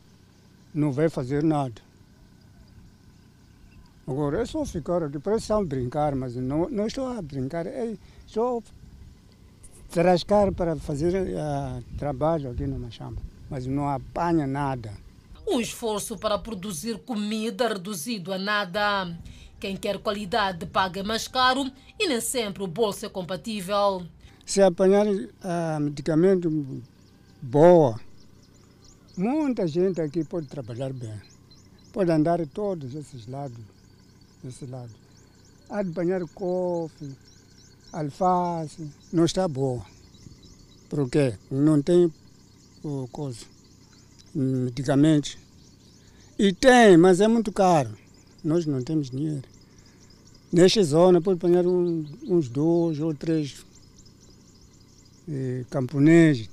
não 0.72 0.92
vai 0.92 1.10
fazer 1.10 1.42
nada. 1.42 1.82
Agora 4.06 4.44
é 4.44 4.46
só 4.46 4.64
ficar 4.64 5.02
aqui, 5.02 5.18
parece 5.18 5.52
a 5.52 5.62
brincar, 5.64 6.16
mas 6.16 6.36
não, 6.36 6.70
não 6.70 6.86
estou 6.86 7.08
a 7.08 7.20
brincar, 7.20 7.66
é 7.66 7.96
só 8.28 8.62
trascar 9.90 10.54
para 10.54 10.76
fazer 10.76 11.12
uh, 11.14 11.84
trabalho 11.98 12.52
aqui 12.52 12.68
na 12.68 12.78
Machamba, 12.78 13.20
mas 13.50 13.66
não 13.66 13.90
apanha 13.90 14.46
nada. 14.46 14.94
Um 15.48 15.60
esforço 15.60 16.18
para 16.18 16.38
produzir 16.38 17.00
comida 17.00 17.68
reduzido 17.70 18.32
a 18.32 18.38
nada. 18.38 19.18
Quem 19.60 19.76
quer 19.76 19.98
qualidade 19.98 20.68
paga 20.68 21.04
mais 21.04 21.28
caro 21.28 21.72
e 22.00 22.08
nem 22.08 22.22
sempre 22.22 22.62
o 22.62 22.68
bolso 22.68 23.08
é 23.08 23.10
compatível. 23.10 24.06
Se 24.46 24.62
apanhar 24.62 25.08
uh, 25.08 25.80
medicamento 25.82 26.50
boa. 27.42 28.00
Muita 29.16 29.68
gente 29.68 30.02
aqui 30.02 30.24
pode 30.24 30.48
trabalhar 30.48 30.94
bem. 30.94 31.20
Pode 31.92 32.12
andar 32.12 32.46
todos 32.48 32.94
esses 32.94 33.28
lados, 33.28 33.58
esse 34.46 34.66
lado. 34.66 34.92
Há 35.70 35.82
de 35.82 35.90
banhar 35.90 36.22
couve, 36.34 37.16
alface, 37.92 38.90
não 39.12 39.26
está 39.26 39.48
boa. 39.48 39.84
Por 40.90 41.10
quê? 41.10 41.34
Não 41.50 41.82
tem 41.82 42.14
oh, 42.84 43.08
coisa, 43.12 43.46
medicamentos. 44.34 45.38
E 46.38 46.54
tem, 46.54 46.96
mas 46.96 47.20
é 47.20 47.28
muito 47.28 47.52
caro. 47.52 47.98
Nós 48.44 48.66
não 48.66 48.82
temos 48.84 49.10
dinheiro. 49.10 49.48
Nesta 50.54 50.84
zona 50.84 51.20
pode 51.20 51.40
banhar 51.40 51.66
um, 51.66 52.06
uns 52.28 52.48
dois 52.48 53.00
ou 53.00 53.14
três 53.14 53.66
eh, 55.28 55.66
camponeses 55.70 56.50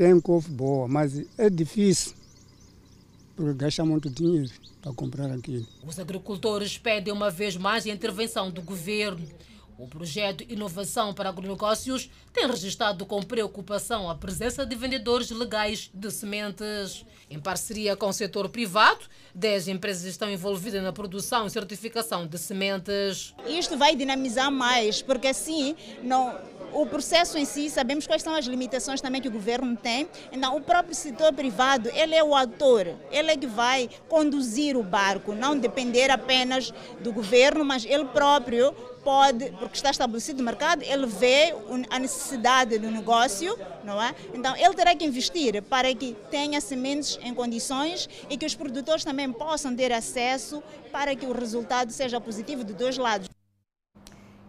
tem 0.00 0.18
couve 0.18 0.48
boa, 0.48 0.88
mas 0.88 1.22
é 1.36 1.50
difícil, 1.50 2.14
porque 3.36 3.52
gasta 3.52 3.84
muito 3.84 4.08
dinheiro 4.08 4.50
para 4.80 4.94
comprar 4.94 5.30
aquilo. 5.30 5.66
Os 5.86 5.98
agricultores 5.98 6.78
pedem 6.78 7.12
uma 7.12 7.28
vez 7.30 7.54
mais 7.54 7.84
a 7.84 7.90
intervenção 7.90 8.50
do 8.50 8.62
governo. 8.62 9.28
O 9.76 9.86
projeto 9.86 10.42
Inovação 10.48 11.12
para 11.12 11.28
Agronegócios 11.28 12.10
tem 12.32 12.46
registrado 12.46 13.04
com 13.04 13.22
preocupação 13.22 14.08
a 14.08 14.14
presença 14.14 14.64
de 14.64 14.74
vendedores 14.74 15.30
legais 15.30 15.90
de 15.92 16.10
sementes. 16.10 17.04
Em 17.28 17.38
parceria 17.38 17.94
com 17.94 18.08
o 18.08 18.12
setor 18.12 18.48
privado, 18.48 19.00
10 19.34 19.68
empresas 19.68 20.04
estão 20.04 20.30
envolvidas 20.30 20.82
na 20.82 20.94
produção 20.94 21.46
e 21.46 21.50
certificação 21.50 22.26
de 22.26 22.38
sementes. 22.38 23.34
Isto 23.46 23.76
vai 23.76 23.94
dinamizar 23.94 24.50
mais, 24.50 25.02
porque 25.02 25.28
assim 25.28 25.76
não 26.02 26.38
o 26.72 26.86
processo 26.86 27.38
em 27.38 27.44
si, 27.44 27.68
sabemos 27.68 28.06
quais 28.06 28.22
são 28.22 28.34
as 28.34 28.46
limitações 28.46 29.00
também 29.00 29.20
que 29.20 29.28
o 29.28 29.30
governo 29.30 29.76
tem. 29.76 30.08
Então, 30.32 30.56
o 30.56 30.60
próprio 30.60 30.94
setor 30.94 31.32
privado, 31.32 31.90
ele 31.94 32.14
é 32.14 32.22
o 32.22 32.34
ator, 32.34 32.86
ele 33.10 33.30
é 33.30 33.36
que 33.36 33.46
vai 33.46 33.88
conduzir 34.08 34.76
o 34.76 34.82
barco, 34.82 35.34
não 35.34 35.56
depender 35.56 36.10
apenas 36.10 36.72
do 37.00 37.12
governo, 37.12 37.64
mas 37.64 37.84
ele 37.84 38.04
próprio 38.06 38.72
pode, 39.02 39.50
porque 39.52 39.76
está 39.76 39.90
estabelecido 39.90 40.40
o 40.40 40.44
mercado, 40.44 40.82
ele 40.82 41.06
vê 41.06 41.54
a 41.88 41.98
necessidade 41.98 42.78
do 42.78 42.90
negócio, 42.90 43.58
não 43.82 44.00
é? 44.02 44.14
Então, 44.34 44.54
ele 44.56 44.74
terá 44.74 44.94
que 44.94 45.04
investir 45.04 45.62
para 45.62 45.94
que 45.94 46.14
tenha 46.30 46.60
sementes 46.60 47.18
em 47.22 47.34
condições 47.34 48.08
e 48.28 48.36
que 48.36 48.44
os 48.44 48.54
produtores 48.54 49.04
também 49.04 49.32
possam 49.32 49.74
ter 49.74 49.92
acesso 49.92 50.62
para 50.92 51.16
que 51.16 51.26
o 51.26 51.32
resultado 51.32 51.90
seja 51.92 52.20
positivo 52.20 52.62
de 52.62 52.74
dois 52.74 52.98
lados. 52.98 53.28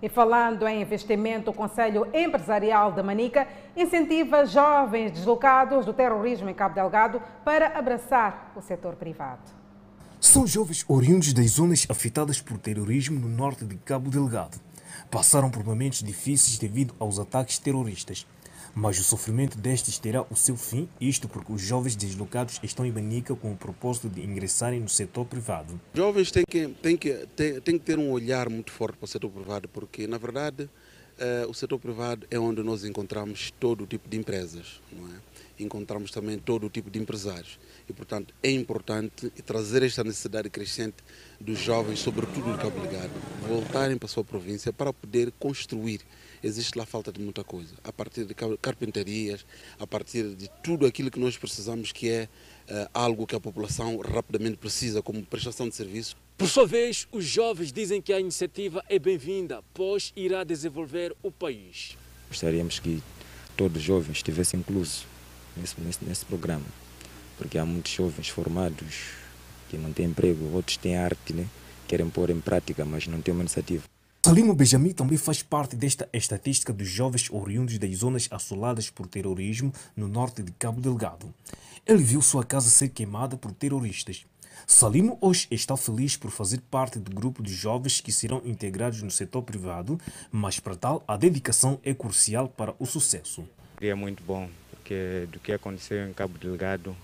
E 0.01 0.09
falando 0.09 0.67
em 0.67 0.81
investimento, 0.81 1.51
o 1.51 1.53
Conselho 1.53 2.07
Empresarial 2.13 2.91
de 2.91 3.03
Manica 3.03 3.47
incentiva 3.77 4.45
jovens 4.45 5.11
deslocados 5.11 5.85
do 5.85 5.93
terrorismo 5.93 6.49
em 6.49 6.53
Cabo 6.53 6.73
Delgado 6.73 7.21
para 7.45 7.77
abraçar 7.77 8.51
o 8.55 8.61
setor 8.61 8.95
privado. 8.95 9.41
São 10.19 10.47
jovens 10.47 10.83
oriundos 10.87 11.33
das 11.33 11.51
zonas 11.51 11.85
afetadas 11.89 12.41
por 12.41 12.57
terrorismo 12.57 13.19
no 13.19 13.27
norte 13.27 13.63
de 13.63 13.75
Cabo 13.77 14.09
Delgado. 14.09 14.59
Passaram 15.09 15.51
por 15.51 15.63
momentos 15.63 16.03
difíceis 16.03 16.57
devido 16.57 16.95
aos 16.99 17.19
ataques 17.19 17.59
terroristas 17.59 18.25
mas 18.73 18.99
o 18.99 19.03
sofrimento 19.03 19.57
destes 19.57 19.99
terá 19.99 20.25
o 20.29 20.35
seu 20.35 20.55
fim, 20.55 20.87
isto 20.99 21.27
porque 21.27 21.51
os 21.51 21.61
jovens 21.61 21.95
deslocados 21.95 22.59
estão 22.63 22.85
em 22.85 22.91
Banica 22.91 23.35
com 23.35 23.51
o 23.51 23.55
propósito 23.55 24.09
de 24.09 24.21
ingressarem 24.21 24.79
no 24.79 24.89
setor 24.89 25.25
privado. 25.25 25.79
Os 25.93 25.97
jovens 25.97 26.31
têm 26.31 26.43
que, 26.47 26.67
têm 26.67 26.97
que, 26.97 27.13
têm, 27.35 27.61
têm 27.61 27.77
que 27.77 27.85
ter 27.85 27.99
um 27.99 28.11
olhar 28.11 28.49
muito 28.49 28.71
forte 28.71 28.97
para 28.97 29.05
o 29.05 29.07
setor 29.07 29.29
privado, 29.29 29.67
porque, 29.69 30.07
na 30.07 30.17
verdade, 30.17 30.69
eh, 31.19 31.45
o 31.47 31.53
setor 31.53 31.79
privado 31.79 32.25
é 32.31 32.39
onde 32.39 32.63
nós 32.63 32.83
encontramos 32.83 33.51
todo 33.59 33.85
tipo 33.85 34.09
de 34.09 34.17
empresas, 34.17 34.81
não 34.91 35.07
é? 35.07 35.31
encontramos 35.63 36.11
também 36.11 36.37
todo 36.37 36.69
tipo 36.69 36.89
de 36.89 36.99
empresários. 36.99 37.59
E, 37.87 37.93
portanto, 37.93 38.33
é 38.41 38.51
importante 38.51 39.29
trazer 39.45 39.83
esta 39.83 40.03
necessidade 40.03 40.49
crescente 40.49 40.97
dos 41.39 41.59
jovens, 41.59 41.99
sobretudo 41.99 42.51
do 42.51 42.57
Cabo 42.57 42.79
Ligado, 42.81 43.11
voltarem 43.47 43.97
para 43.97 44.07
a 44.07 44.09
sua 44.09 44.23
província 44.23 44.73
para 44.73 44.91
poder 44.91 45.31
construir 45.39 46.01
existe 46.43 46.77
lá 46.77 46.85
falta 46.85 47.11
de 47.11 47.19
muita 47.19 47.43
coisa. 47.43 47.73
A 47.83 47.91
partir 47.91 48.25
de 48.25 48.33
carpintarias, 48.33 49.45
a 49.79 49.85
partir 49.85 50.35
de 50.35 50.49
tudo 50.63 50.85
aquilo 50.85 51.11
que 51.11 51.19
nós 51.19 51.37
precisamos, 51.37 51.91
que 51.91 52.09
é 52.09 52.29
uh, 52.69 52.89
algo 52.93 53.27
que 53.27 53.35
a 53.35 53.39
população 53.39 53.97
rapidamente 53.97 54.57
precisa, 54.57 55.01
como 55.01 55.23
prestação 55.25 55.69
de 55.69 55.75
serviço. 55.75 56.15
Por 56.37 56.47
sua 56.47 56.65
vez, 56.65 57.07
os 57.11 57.25
jovens 57.25 57.71
dizem 57.71 58.01
que 58.01 58.11
a 58.11 58.19
iniciativa 58.19 58.83
é 58.89 58.97
bem-vinda, 58.97 59.63
pois 59.73 60.11
irá 60.15 60.43
desenvolver 60.43 61.15
o 61.21 61.31
país. 61.31 61.97
Gostaríamos 62.27 62.79
que 62.79 63.01
todos 63.55 63.77
os 63.77 63.83
jovens 63.83 64.17
estivessem 64.17 64.59
inclusos 64.59 65.05
nesse, 65.55 65.79
nesse, 65.79 66.03
nesse 66.03 66.25
programa, 66.25 66.65
porque 67.37 67.57
há 67.57 67.65
muitos 67.65 67.91
jovens 67.91 68.29
formados 68.29 69.11
que 69.69 69.77
não 69.77 69.93
têm 69.93 70.07
emprego, 70.07 70.53
outros 70.55 70.77
têm 70.77 70.97
arte, 70.97 71.33
né? 71.33 71.47
querem 71.87 72.09
pôr 72.09 72.29
em 72.29 72.39
prática, 72.39 72.85
mas 72.85 73.05
não 73.05 73.21
têm 73.21 73.33
uma 73.33 73.43
iniciativa. 73.43 73.83
Salimo 74.23 74.53
Benjamin 74.53 74.91
também 74.91 75.17
faz 75.17 75.41
parte 75.41 75.75
desta 75.75 76.07
estatística 76.13 76.71
dos 76.71 76.87
jovens 76.87 77.27
oriundos 77.31 77.79
das 77.79 77.97
zonas 77.97 78.27
assoladas 78.29 78.87
por 78.87 79.07
terrorismo 79.07 79.73
no 79.97 80.07
norte 80.07 80.43
de 80.43 80.51
Cabo 80.51 80.79
Delgado. 80.79 81.33
Ele 81.87 82.03
viu 82.03 82.21
sua 82.21 82.45
casa 82.45 82.69
ser 82.69 82.89
queimada 82.89 83.35
por 83.35 83.51
terroristas. 83.51 84.23
Salimo 84.67 85.17
hoje 85.19 85.47
está 85.49 85.75
feliz 85.75 86.15
por 86.17 86.29
fazer 86.29 86.61
parte 86.69 86.99
do 86.99 87.11
grupo 87.11 87.41
de 87.41 87.51
jovens 87.51 87.99
que 87.99 88.11
serão 88.11 88.43
integrados 88.45 89.01
no 89.01 89.09
setor 89.09 89.41
privado, 89.41 89.99
mas 90.31 90.59
para 90.59 90.75
tal 90.75 91.03
a 91.07 91.17
dedicação 91.17 91.79
é 91.83 91.91
crucial 91.91 92.47
para 92.47 92.75
o 92.77 92.85
sucesso. 92.85 93.43
É 93.81 93.95
muito 93.95 94.23
bom, 94.23 94.47
porque 94.69 95.27
do 95.31 95.39
que 95.39 95.51
aconteceu 95.51 96.07
em 96.07 96.13
Cabo 96.13 96.37
Delgado, 96.37 96.95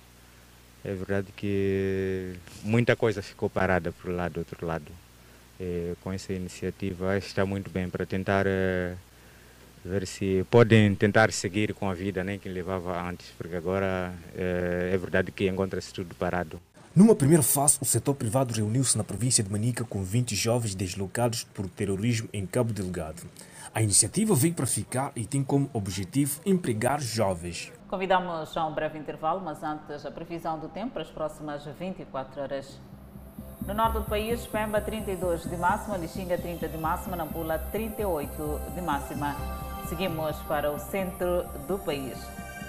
é 0.85 0.93
verdade 0.93 1.33
que 1.35 2.35
muita 2.61 2.95
coisa 2.95 3.23
ficou 3.23 3.49
parada 3.49 3.91
para 3.91 4.11
o 4.11 4.15
lado 4.15 4.33
do 4.33 4.39
outro 4.41 4.67
lado 4.67 5.06
eh, 5.59 5.95
com 6.03 6.11
essa 6.11 6.33
iniciativa 6.33 7.17
está 7.17 7.45
muito 7.45 7.69
bem 7.69 7.89
para 7.89 8.05
tentar 8.05 8.45
eh, 8.47 8.95
ver 9.83 10.05
se 10.05 10.45
podem 10.51 10.93
tentar 10.95 11.31
seguir 11.31 11.73
com 11.73 11.89
a 11.89 11.93
vida 11.93 12.23
né, 12.23 12.37
que 12.37 12.49
levava 12.49 13.01
antes, 13.01 13.31
porque 13.37 13.55
agora 13.55 14.13
eh, 14.35 14.91
é 14.93 14.97
verdade 14.97 15.31
que 15.31 15.47
encontra-se 15.47 15.93
tudo 15.93 16.13
parado. 16.15 16.59
Numa 16.95 17.15
primeira 17.15 17.43
fase, 17.43 17.77
o 17.79 17.85
setor 17.85 18.15
privado 18.15 18.53
reuniu-se 18.53 18.97
na 18.97 19.03
província 19.03 19.43
de 19.43 19.51
Manica 19.51 19.83
com 19.83 20.03
20 20.03 20.35
jovens 20.35 20.73
deslocados 20.73 21.43
por 21.43 21.69
terrorismo 21.69 22.27
em 22.33 22.45
Cabo 22.45 22.73
Delgado. 22.73 23.21
A 23.73 23.81
iniciativa 23.81 24.33
veio 24.33 24.55
para 24.55 24.65
ficar 24.65 25.11
e 25.15 25.25
tem 25.25 25.43
como 25.43 25.69
objetivo 25.73 26.41
empregar 26.43 26.99
jovens. 26.99 27.71
Convidamos 27.87 28.57
a 28.57 28.65
um 28.65 28.73
breve 28.73 28.97
intervalo, 28.97 29.39
mas 29.41 29.61
antes 29.61 30.05
a 30.05 30.11
previsão 30.11 30.59
do 30.59 30.67
tempo 30.69 30.93
para 30.93 31.03
as 31.03 31.09
próximas 31.09 31.63
24 31.79 32.41
horas. 32.41 32.79
No 33.67 33.73
norte 33.73 33.99
do 33.99 34.05
país, 34.05 34.47
Pemba 34.47 34.79
32 34.79 35.43
de 35.43 35.57
máxima, 35.57 35.97
Lixinga 35.97 36.37
30 36.37 36.69
de 36.69 36.77
máxima, 36.77 37.17
Nampula 37.17 37.59
38 37.59 38.61
de 38.73 38.81
máxima. 38.81 39.35
Seguimos 39.89 40.37
para 40.47 40.71
o 40.71 40.79
centro 40.79 41.43
do 41.67 41.77
país. 41.77 42.17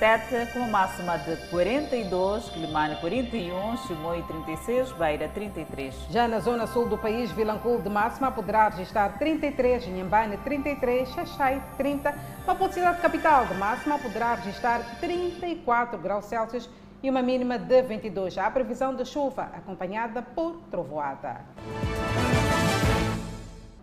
Tete 0.00 0.52
com 0.52 0.68
máxima 0.68 1.16
de 1.18 1.36
42, 1.50 2.50
Quilimane 2.50 2.96
41, 2.96 3.76
Chimoio 3.86 4.24
36, 4.24 4.90
Beira 4.92 5.28
33. 5.28 5.94
Já 6.10 6.26
na 6.26 6.40
zona 6.40 6.66
sul 6.66 6.88
do 6.88 6.98
país, 6.98 7.30
Vilanculo 7.30 7.80
de 7.80 7.88
máxima 7.88 8.32
poderá 8.32 8.68
registrar 8.68 9.18
33, 9.18 9.86
Inhambane 9.86 10.36
33, 10.38 11.08
Xaxai 11.10 11.62
30, 11.76 12.12
Maputo 12.44 12.74
cidade 12.74 13.00
capital 13.00 13.46
de 13.46 13.54
máxima 13.54 14.00
poderá 14.00 14.34
registrar 14.34 14.80
34 15.00 15.96
graus 15.98 16.24
Celsius 16.24 16.68
e 17.02 17.08
uma 17.08 17.22
mínima 17.22 17.58
de 17.58 17.82
22. 17.82 18.38
Há 18.38 18.50
previsão 18.50 18.94
de 18.94 19.04
chuva 19.04 19.42
acompanhada 19.54 20.22
por 20.22 20.56
trovoada. 20.70 21.44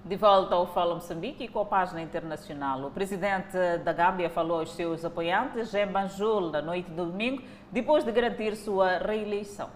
De 0.04 0.16
volta 0.16 0.54
ao 0.54 0.72
Fala 0.72 0.96
Moçambique 0.96 1.46
e 1.46 1.48
com 1.48 1.62
a 1.62 1.66
página 1.66 2.02
internacional. 2.02 2.84
O 2.86 2.92
presidente 2.92 3.58
da 3.84 3.92
Gâmbia 3.92 4.30
falou 4.30 4.60
aos 4.60 4.76
seus 4.76 5.04
apoiantes 5.04 5.74
em 5.74 5.88
Banjul 5.88 6.52
na 6.52 6.62
noite 6.62 6.92
do 6.92 7.06
domingo, 7.06 7.42
depois 7.72 8.04
de 8.04 8.12
garantir 8.12 8.56
sua 8.56 9.00
reeleição. 9.00 9.70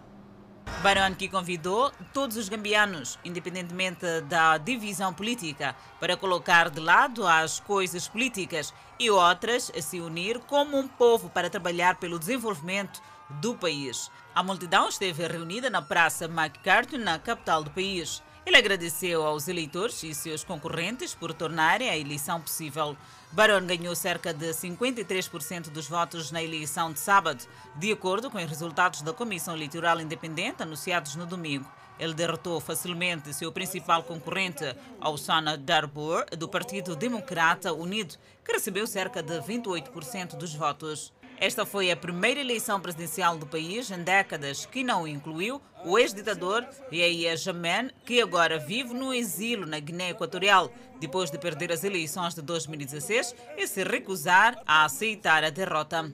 Barão 0.84 1.14
que 1.14 1.28
convidou 1.28 1.92
todos 2.14 2.38
os 2.38 2.48
gambianos, 2.48 3.20
independentemente 3.26 4.22
da 4.30 4.58
divisão 4.58 5.14
política, 5.14 5.76
para 6.00 6.16
colocar 6.16 6.70
de 6.70 6.80
lado 6.80 7.28
as 7.28 7.60
coisas 7.60 8.08
políticas 8.08 8.74
e 8.98 9.10
outras 9.10 9.72
a 9.76 9.82
se 9.82 10.00
unir 10.00 10.40
como 10.48 10.78
um 10.78 10.88
povo 10.88 11.30
para 11.30 11.50
trabalhar 11.50 11.96
pelo 11.96 12.18
desenvolvimento 12.18 13.02
do 13.30 13.56
país. 13.56 14.10
A 14.34 14.42
multidão 14.42 14.90
esteve 14.90 15.28
reunida 15.28 15.70
na 15.70 15.82
Praça 15.82 16.28
MacArthur, 16.28 17.00
na 17.00 17.20
capital 17.20 17.64
do 17.64 17.72
país. 17.72 18.24
Ele 18.46 18.58
agradeceu 18.58 19.26
aos 19.26 19.48
eleitores 19.48 20.02
e 20.04 20.14
seus 20.14 20.44
concorrentes 20.44 21.14
por 21.14 21.34
tornarem 21.34 21.90
a 21.90 21.98
eleição 21.98 22.42
possível. 22.42 22.98
Barón 23.32 23.68
ganhou 23.68 23.94
cerca 23.96 24.34
de 24.34 24.50
53% 24.50 25.70
dos 25.70 25.88
votos 25.88 26.32
na 26.32 26.42
eleição 26.42 26.92
de 26.92 27.00
sábado, 27.00 27.46
de 27.76 27.92
acordo 27.92 28.32
com 28.32 28.40
os 28.40 28.50
resultados 28.50 29.04
da 29.04 29.14
Comissão 29.14 29.56
Eleitoral 29.56 30.02
Independente 30.02 30.64
anunciados 30.64 31.16
no 31.16 31.28
domingo. 31.28 31.70
Ele 32.00 32.14
derrotou 32.14 32.60
facilmente 32.62 33.34
seu 33.34 33.52
principal 33.52 34.04
concorrente, 34.04 34.64
Alsana 35.02 35.58
Darbour, 35.58 36.26
do 36.38 36.48
Partido 36.48 36.96
Democrata 36.96 37.74
Unido, 37.74 38.16
que 38.44 38.54
recebeu 38.54 38.88
cerca 38.88 39.22
de 39.22 39.38
28% 39.42 40.38
dos 40.38 40.56
votos. 40.56 41.14
Esta 41.42 41.66
foi 41.66 41.90
a 41.90 41.96
primeira 41.96 42.42
eleição 42.42 42.82
presidencial 42.82 43.38
do 43.38 43.48
país 43.48 43.90
em 43.90 44.04
décadas 44.04 44.66
que 44.66 44.84
não 44.84 45.08
incluiu 45.08 45.62
o 45.86 45.98
ex-ditador 45.98 46.68
Yahya 46.92 47.38
Jammeh, 47.38 47.92
que 48.04 48.22
agora 48.22 48.60
vive 48.60 48.94
no 48.94 49.14
exílio 49.14 49.66
na 49.66 49.80
Guiné 49.80 50.10
Equatorial, 50.10 50.70
depois 51.00 51.32
de 51.32 51.38
perder 51.38 51.72
as 51.72 51.86
eleições 51.86 52.36
de 52.36 52.42
2016 52.42 53.34
e 53.58 53.66
se 53.66 53.86
recusar 53.86 54.60
a 54.68 54.84
aceitar 54.84 55.46
a 55.46 55.50
derrota. 55.50 56.12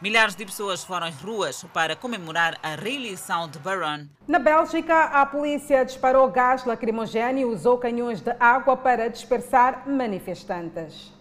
Milhares 0.00 0.36
de 0.36 0.46
pessoas 0.46 0.84
foram 0.84 1.08
às 1.08 1.16
ruas 1.16 1.64
para 1.74 1.96
comemorar 1.96 2.56
a 2.62 2.76
reeleição 2.76 3.48
de 3.48 3.58
Barron. 3.58 4.06
Na 4.28 4.38
Bélgica, 4.38 5.06
a 5.06 5.26
polícia 5.26 5.84
disparou 5.84 6.30
gás 6.30 6.64
lacrimogéneo 6.64 7.50
e 7.50 7.52
usou 7.52 7.78
canhões 7.78 8.20
de 8.20 8.30
água 8.38 8.76
para 8.76 9.08
dispersar 9.08 9.88
manifestantes. 9.88 11.17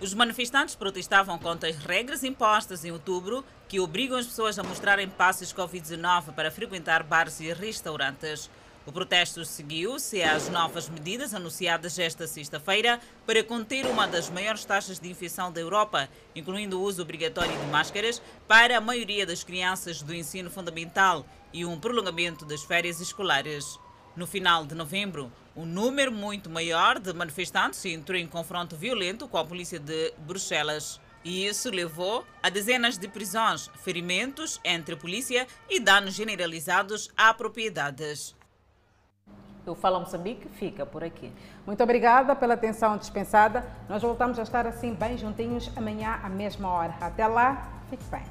Os 0.00 0.12
manifestantes 0.12 0.74
protestavam 0.74 1.38
contra 1.38 1.68
as 1.68 1.76
regras 1.76 2.24
impostas 2.24 2.84
em 2.84 2.90
outubro 2.90 3.44
que 3.68 3.80
obrigam 3.80 4.18
as 4.18 4.26
pessoas 4.26 4.58
a 4.58 4.62
mostrarem 4.62 5.08
passos 5.08 5.52
Covid-19 5.52 6.34
para 6.34 6.50
frequentar 6.50 7.02
bares 7.02 7.40
e 7.40 7.52
restaurantes. 7.52 8.50
O 8.86 8.92
protesto 8.92 9.44
seguiu-se 9.46 10.22
às 10.22 10.50
novas 10.50 10.90
medidas 10.90 11.32
anunciadas 11.32 11.98
esta 11.98 12.26
sexta-feira 12.26 13.00
para 13.24 13.42
conter 13.42 13.86
uma 13.86 14.06
das 14.06 14.28
maiores 14.28 14.64
taxas 14.64 14.98
de 14.98 15.08
infecção 15.08 15.50
da 15.50 15.60
Europa, 15.60 16.06
incluindo 16.34 16.78
o 16.78 16.82
uso 16.82 17.00
obrigatório 17.00 17.56
de 17.56 17.66
máscaras 17.66 18.20
para 18.46 18.76
a 18.76 18.82
maioria 18.82 19.24
das 19.24 19.42
crianças 19.42 20.02
do 20.02 20.14
ensino 20.14 20.50
fundamental 20.50 21.24
e 21.50 21.64
um 21.64 21.80
prolongamento 21.80 22.44
das 22.44 22.62
férias 22.62 23.00
escolares. 23.00 23.78
No 24.14 24.26
final 24.26 24.66
de 24.66 24.74
novembro, 24.74 25.32
um 25.56 25.64
número 25.64 26.10
muito 26.10 26.50
maior 26.50 26.98
de 26.98 27.12
manifestantes 27.12 27.84
entrou 27.84 28.18
em 28.18 28.26
confronto 28.26 28.76
violento 28.76 29.28
com 29.28 29.38
a 29.38 29.44
polícia 29.44 29.78
de 29.78 30.12
Bruxelas. 30.18 31.00
E 31.24 31.46
isso 31.46 31.70
levou 31.70 32.26
a 32.42 32.50
dezenas 32.50 32.98
de 32.98 33.08
prisões, 33.08 33.70
ferimentos 33.82 34.60
entre 34.64 34.96
polícia 34.96 35.46
e 35.70 35.80
danos 35.80 36.14
generalizados 36.14 37.08
a 37.16 37.32
propriedades. 37.32 38.34
O 39.66 39.74
Fala 39.74 39.98
Moçambique 39.98 40.46
fica 40.48 40.84
por 40.84 41.02
aqui. 41.02 41.32
Muito 41.64 41.82
obrigada 41.82 42.36
pela 42.36 42.52
atenção 42.52 42.98
dispensada. 42.98 43.64
Nós 43.88 44.02
voltamos 44.02 44.38
a 44.38 44.42
estar 44.42 44.66
assim 44.66 44.92
bem 44.92 45.16
juntinhos 45.16 45.70
amanhã 45.74 46.20
à 46.22 46.28
mesma 46.28 46.68
hora. 46.68 46.94
Até 47.00 47.26
lá, 47.26 47.82
fique 47.88 48.04
bem. 48.10 48.22